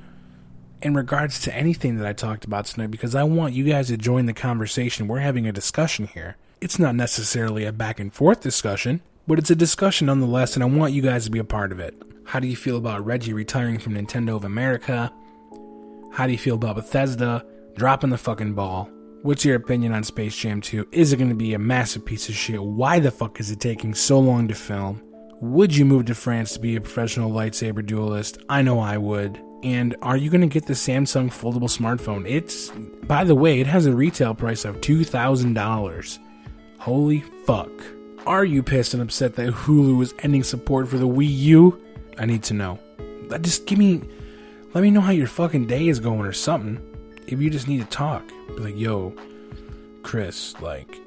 in 0.82 0.94
regards 0.94 1.40
to 1.40 1.54
anything 1.54 1.96
that 1.96 2.06
I 2.06 2.12
talked 2.12 2.44
about 2.44 2.66
tonight 2.66 2.90
because 2.90 3.14
I 3.14 3.22
want 3.22 3.54
you 3.54 3.64
guys 3.64 3.88
to 3.88 3.96
join 3.96 4.26
the 4.26 4.32
conversation. 4.32 5.08
We're 5.08 5.20
having 5.20 5.46
a 5.46 5.52
discussion 5.52 6.06
here. 6.06 6.36
It's 6.60 6.78
not 6.78 6.94
necessarily 6.94 7.64
a 7.64 7.72
back 7.72 8.00
and 8.00 8.12
forth 8.12 8.40
discussion, 8.40 9.00
but 9.26 9.38
it's 9.38 9.50
a 9.50 9.56
discussion 9.56 10.06
nonetheless, 10.06 10.54
and 10.54 10.62
I 10.62 10.66
want 10.66 10.92
you 10.92 11.02
guys 11.02 11.24
to 11.24 11.30
be 11.30 11.38
a 11.38 11.44
part 11.44 11.72
of 11.72 11.80
it. 11.80 11.94
How 12.24 12.40
do 12.40 12.46
you 12.46 12.56
feel 12.56 12.76
about 12.76 13.04
Reggie 13.04 13.32
retiring 13.32 13.78
from 13.78 13.94
Nintendo 13.94 14.36
of 14.36 14.44
America? 14.44 15.12
How 16.12 16.26
do 16.26 16.32
you 16.32 16.38
feel 16.38 16.56
about 16.56 16.76
Bethesda 16.76 17.44
dropping 17.76 18.10
the 18.10 18.18
fucking 18.18 18.54
ball? 18.54 18.90
What's 19.22 19.44
your 19.44 19.56
opinion 19.56 19.92
on 19.92 20.02
Space 20.02 20.36
Jam 20.36 20.60
2? 20.60 20.88
Is 20.92 21.12
it 21.12 21.16
going 21.16 21.30
to 21.30 21.36
be 21.36 21.54
a 21.54 21.58
massive 21.58 22.04
piece 22.04 22.28
of 22.28 22.34
shit? 22.34 22.62
Why 22.62 22.98
the 22.98 23.10
fuck 23.10 23.38
is 23.38 23.50
it 23.50 23.60
taking 23.60 23.94
so 23.94 24.18
long 24.18 24.48
to 24.48 24.54
film? 24.54 25.00
Would 25.40 25.76
you 25.76 25.84
move 25.84 26.06
to 26.06 26.14
France 26.14 26.54
to 26.54 26.60
be 26.60 26.76
a 26.76 26.80
professional 26.80 27.30
lightsaber 27.30 27.84
duelist? 27.84 28.38
I 28.48 28.62
know 28.62 28.80
I 28.80 28.96
would. 28.98 29.40
And 29.62 29.94
are 30.02 30.16
you 30.16 30.28
going 30.28 30.40
to 30.40 30.48
get 30.48 30.66
the 30.66 30.72
Samsung 30.72 31.28
foldable 31.28 31.70
smartphone? 31.70 32.28
It's, 32.28 32.70
by 33.06 33.22
the 33.22 33.34
way, 33.34 33.60
it 33.60 33.66
has 33.66 33.86
a 33.86 33.94
retail 33.94 34.34
price 34.34 34.64
of 34.64 34.80
$2,000. 34.80 36.18
Holy 36.78 37.20
fuck. 37.46 37.70
Are 38.26 38.44
you 38.44 38.62
pissed 38.62 38.94
and 38.94 39.02
upset 39.02 39.36
that 39.36 39.52
Hulu 39.52 40.02
is 40.02 40.14
ending 40.20 40.42
support 40.42 40.88
for 40.88 40.98
the 40.98 41.06
Wii 41.06 41.28
U? 41.28 41.80
I 42.18 42.26
need 42.26 42.42
to 42.44 42.54
know. 42.54 42.78
Just 43.40 43.66
give 43.66 43.78
me, 43.78 44.02
let 44.74 44.82
me 44.82 44.90
know 44.90 45.00
how 45.00 45.12
your 45.12 45.26
fucking 45.28 45.66
day 45.66 45.88
is 45.88 46.00
going 46.00 46.26
or 46.26 46.32
something. 46.32 46.80
If 47.26 47.40
you 47.40 47.48
just 47.48 47.68
need 47.68 47.80
to 47.80 47.86
talk, 47.86 48.26
be 48.48 48.58
like, 48.58 48.76
yo, 48.76 49.14
Chris, 50.02 50.60
like, 50.60 50.98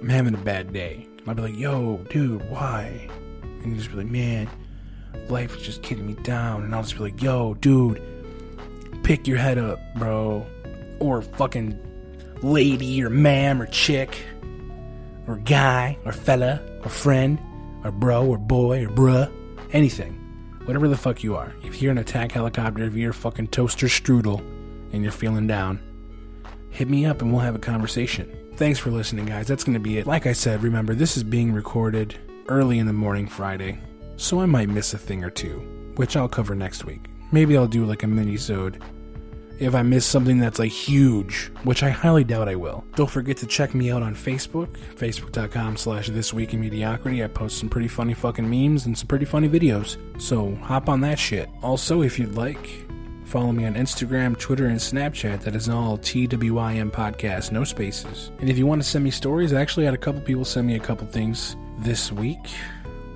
I'm 0.00 0.08
having 0.08 0.34
a 0.34 0.38
bad 0.38 0.72
day. 0.72 1.08
I'll 1.26 1.34
be 1.34 1.42
like, 1.42 1.56
yo, 1.56 1.98
dude, 2.10 2.48
why? 2.50 3.08
And 3.42 3.72
you 3.72 3.76
just 3.76 3.90
be 3.90 3.96
like, 3.96 4.10
man, 4.10 4.48
life 5.28 5.56
is 5.56 5.62
just 5.62 5.82
getting 5.82 6.06
me 6.06 6.14
down. 6.22 6.62
And 6.62 6.74
I'll 6.74 6.82
just 6.82 6.96
be 6.96 7.02
like, 7.02 7.22
yo, 7.22 7.54
dude, 7.54 8.02
pick 9.02 9.26
your 9.26 9.38
head 9.38 9.58
up, 9.58 9.80
bro. 9.96 10.46
Or 11.00 11.22
fucking 11.22 11.78
lady 12.42 13.02
or 13.02 13.10
ma'am 13.10 13.60
or 13.60 13.66
chick 13.66 14.18
or 15.26 15.36
guy 15.36 15.98
or 16.04 16.12
fella 16.12 16.60
or 16.82 16.90
friend 16.90 17.38
or 17.84 17.90
bro 17.90 18.26
or 18.26 18.38
boy 18.38 18.84
or 18.84 18.88
bruh. 18.88 19.30
Anything. 19.72 20.20
Whatever 20.64 20.88
the 20.88 20.96
fuck 20.96 21.22
you 21.22 21.36
are. 21.36 21.54
If 21.62 21.82
you're 21.82 21.92
an 21.92 21.98
attack 21.98 22.32
helicopter, 22.32 22.84
if 22.84 22.94
you're 22.94 23.10
a 23.10 23.14
fucking 23.14 23.48
toaster 23.48 23.86
strudel 23.86 24.38
and 24.92 25.02
you're 25.02 25.12
feeling 25.12 25.46
down, 25.46 25.80
hit 26.70 26.88
me 26.88 27.04
up 27.04 27.20
and 27.20 27.32
we'll 27.32 27.42
have 27.42 27.54
a 27.54 27.58
conversation. 27.58 28.34
Thanks 28.56 28.78
for 28.78 28.90
listening, 28.90 29.26
guys. 29.26 29.46
That's 29.46 29.64
going 29.64 29.74
to 29.74 29.80
be 29.80 29.98
it. 29.98 30.06
Like 30.06 30.26
I 30.26 30.32
said, 30.32 30.62
remember, 30.62 30.94
this 30.94 31.16
is 31.16 31.24
being 31.24 31.52
recorded 31.52 32.16
early 32.48 32.78
in 32.78 32.86
the 32.86 32.92
morning 32.92 33.26
Friday, 33.26 33.78
so 34.16 34.40
I 34.40 34.46
might 34.46 34.68
miss 34.68 34.94
a 34.94 34.98
thing 34.98 35.24
or 35.24 35.30
two, 35.30 35.60
which 35.96 36.16
I'll 36.16 36.28
cover 36.28 36.54
next 36.54 36.84
week. 36.84 37.06
Maybe 37.32 37.56
I'll 37.56 37.66
do 37.66 37.84
like 37.84 38.02
a 38.02 38.06
mini-sode 38.06 38.82
if 39.58 39.74
I 39.74 39.82
miss 39.82 40.04
something 40.04 40.38
that's 40.38 40.58
like 40.58 40.72
huge, 40.72 41.50
which 41.62 41.82
I 41.82 41.90
highly 41.90 42.24
doubt 42.24 42.48
I 42.48 42.56
will. 42.56 42.84
Don't 42.96 43.10
forget 43.10 43.36
to 43.38 43.46
check 43.46 43.74
me 43.74 43.90
out 43.90 44.02
on 44.02 44.14
Facebook, 44.14 44.76
facebook.com 44.96 45.76
slash 45.76 46.08
this 46.08 46.32
week 46.32 46.54
in 46.54 46.60
mediocrity. 46.60 47.22
I 47.22 47.28
post 47.28 47.58
some 47.58 47.68
pretty 47.68 47.88
funny 47.88 48.14
fucking 48.14 48.48
memes 48.48 48.86
and 48.86 48.96
some 48.96 49.06
pretty 49.06 49.24
funny 49.24 49.48
videos. 49.48 49.96
So 50.20 50.54
hop 50.56 50.88
on 50.88 51.00
that 51.02 51.18
shit. 51.18 51.48
Also, 51.62 52.02
if 52.02 52.18
you'd 52.18 52.34
like, 52.34 52.68
follow 53.24 53.52
me 53.52 53.64
on 53.64 53.74
Instagram, 53.74 54.38
Twitter, 54.38 54.66
and 54.66 54.78
Snapchat. 54.78 55.42
That 55.42 55.54
is 55.54 55.68
all 55.68 55.98
TWIM 55.98 56.90
podcast, 56.90 57.52
no 57.52 57.64
spaces. 57.64 58.32
And 58.40 58.50
if 58.50 58.58
you 58.58 58.66
want 58.66 58.82
to 58.82 58.88
send 58.88 59.04
me 59.04 59.10
stories, 59.10 59.52
I 59.52 59.60
actually 59.60 59.84
had 59.84 59.94
a 59.94 59.98
couple 59.98 60.20
people 60.20 60.44
send 60.44 60.66
me 60.66 60.74
a 60.74 60.80
couple 60.80 61.06
things 61.06 61.56
this 61.78 62.10
week. 62.10 62.50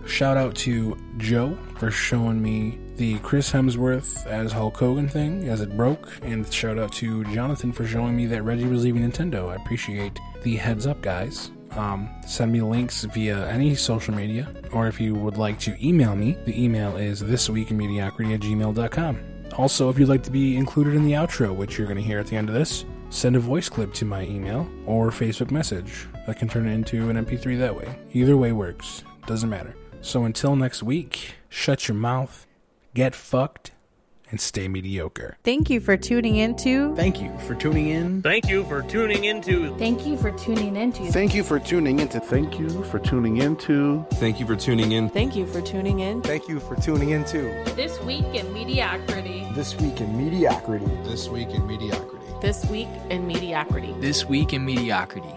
Shout 0.09 0.37
out 0.37 0.57
to 0.57 0.99
Joe 1.19 1.57
for 1.77 1.91
showing 1.91 2.43
me 2.43 2.79
the 2.97 3.19
Chris 3.21 3.53
Hemsworth 3.53 4.27
as 4.27 4.51
Hulk 4.51 4.77
Hogan 4.77 5.09
thing 5.09 5.49
as 5.49 5.61
it 5.61 5.77
broke, 5.77 6.09
and 6.23 6.51
shout 6.53 6.79
out 6.79 6.93
to 6.95 7.23
Jonathan 7.27 7.73
for 7.73 7.87
showing 7.87 8.17
me 8.17 8.27
that 8.27 8.43
Reggie 8.43 8.67
was 8.67 8.83
leaving 8.83 9.09
Nintendo. 9.09 9.51
I 9.51 9.57
appreciate 9.57 10.19
the 10.43 10.57
heads 10.57 10.87
up, 10.87 11.03
guys. 11.03 11.53
Um, 11.73 12.09
send 12.27 12.51
me 12.51 12.63
links 12.63 13.05
via 13.05 13.47
any 13.49 13.77
social 13.77 14.15
media, 14.15 14.53
or 14.73 14.89
if 14.89 15.01
you 15.01 15.15
would 15.15 15.37
like 15.37 15.61
to 15.61 15.77
email 15.87 16.17
me, 16.17 16.37
the 16.47 16.61
email 16.61 16.97
is 16.97 17.23
thisweekinmediocrity 17.23 18.35
at 18.35 18.41
gmail.com. 18.41 19.21
Also, 19.57 19.89
if 19.89 19.99
you'd 19.99 20.09
like 20.09 20.23
to 20.25 20.33
be 20.33 20.57
included 20.57 20.95
in 20.95 21.05
the 21.05 21.13
outro, 21.13 21.55
which 21.55 21.79
you're 21.79 21.87
going 21.87 21.99
to 21.99 22.03
hear 22.03 22.19
at 22.19 22.27
the 22.27 22.37
end 22.37 22.49
of 22.49 22.55
this, 22.55 22.85
send 23.11 23.37
a 23.37 23.41
voice 23.41 23.69
clip 23.69 23.93
to 23.95 24.05
my 24.05 24.23
email 24.23 24.69
or 24.87 25.11
Facebook 25.11 25.51
message. 25.51 26.09
I 26.27 26.33
can 26.33 26.49
turn 26.49 26.67
it 26.67 26.73
into 26.73 27.09
an 27.11 27.25
MP3 27.25 27.59
that 27.59 27.77
way. 27.77 27.97
Either 28.15 28.37
way 28.37 28.53
works. 28.53 29.05
Doesn't 29.27 29.51
matter. 29.51 29.77
So 30.09 30.25
until 30.25 30.57
next 30.57 30.83
week, 30.83 31.35
shut 31.51 31.87
your 31.87 31.95
mouth, 31.95 32.47
get 32.95 33.15
fucked, 33.15 33.73
and 34.31 34.41
stay 34.41 34.67
mediocre. 34.67 35.37
Thank 35.45 35.69
you 35.69 35.81
for 35.81 35.99
tuning 35.99 36.37
in 36.37 36.57
to 36.57 36.97
Thank 36.97 37.21
you 37.21 37.31
for 37.41 37.55
tuning 37.55 37.89
in. 37.89 38.23
Thank 38.23 38.49
you 38.49 38.65
for 38.65 38.81
tuning 38.81 39.25
into 39.25 39.77
Thank 39.77 40.07
you 40.07 40.17
for 40.17 40.31
tuning 40.31 40.79
into 40.79 40.97
Thank 41.03 41.35
you 41.35 41.45
for 41.45 41.59
tuning 41.59 41.99
into. 41.99 42.43
Thank 42.49 42.71
you 42.81 42.85
for 42.85 42.99
tuning 42.99 43.37
into 43.37 44.07
Thank 44.13 44.41
you 44.41 44.47
for 44.47 44.57
tuning 44.57 44.93
in. 44.93 45.11
Thank 45.11 45.37
you 45.37 45.45
for 45.45 45.61
tuning 45.61 45.99
in 46.01 46.23
Thank 46.23 46.49
you 46.49 46.59
for 46.59 46.77
tuning 46.77 47.11
into 47.11 47.43
This 47.77 48.01
Week 48.01 48.25
in 48.33 48.51
Mediocrity. 48.55 49.47
This 49.53 49.77
Week 49.77 50.01
in 50.01 50.17
Mediocrity. 50.17 50.87
This 51.05 51.29
week 51.29 51.51
in 51.51 51.67
mediocrity. 51.67 52.33
This 52.41 52.65
Week 52.71 52.89
in 53.11 53.27
Mediocrity. 53.27 53.95
This 54.01 54.25
Week 54.25 54.55
in 54.55 54.65
Mediocrity. 54.65 55.37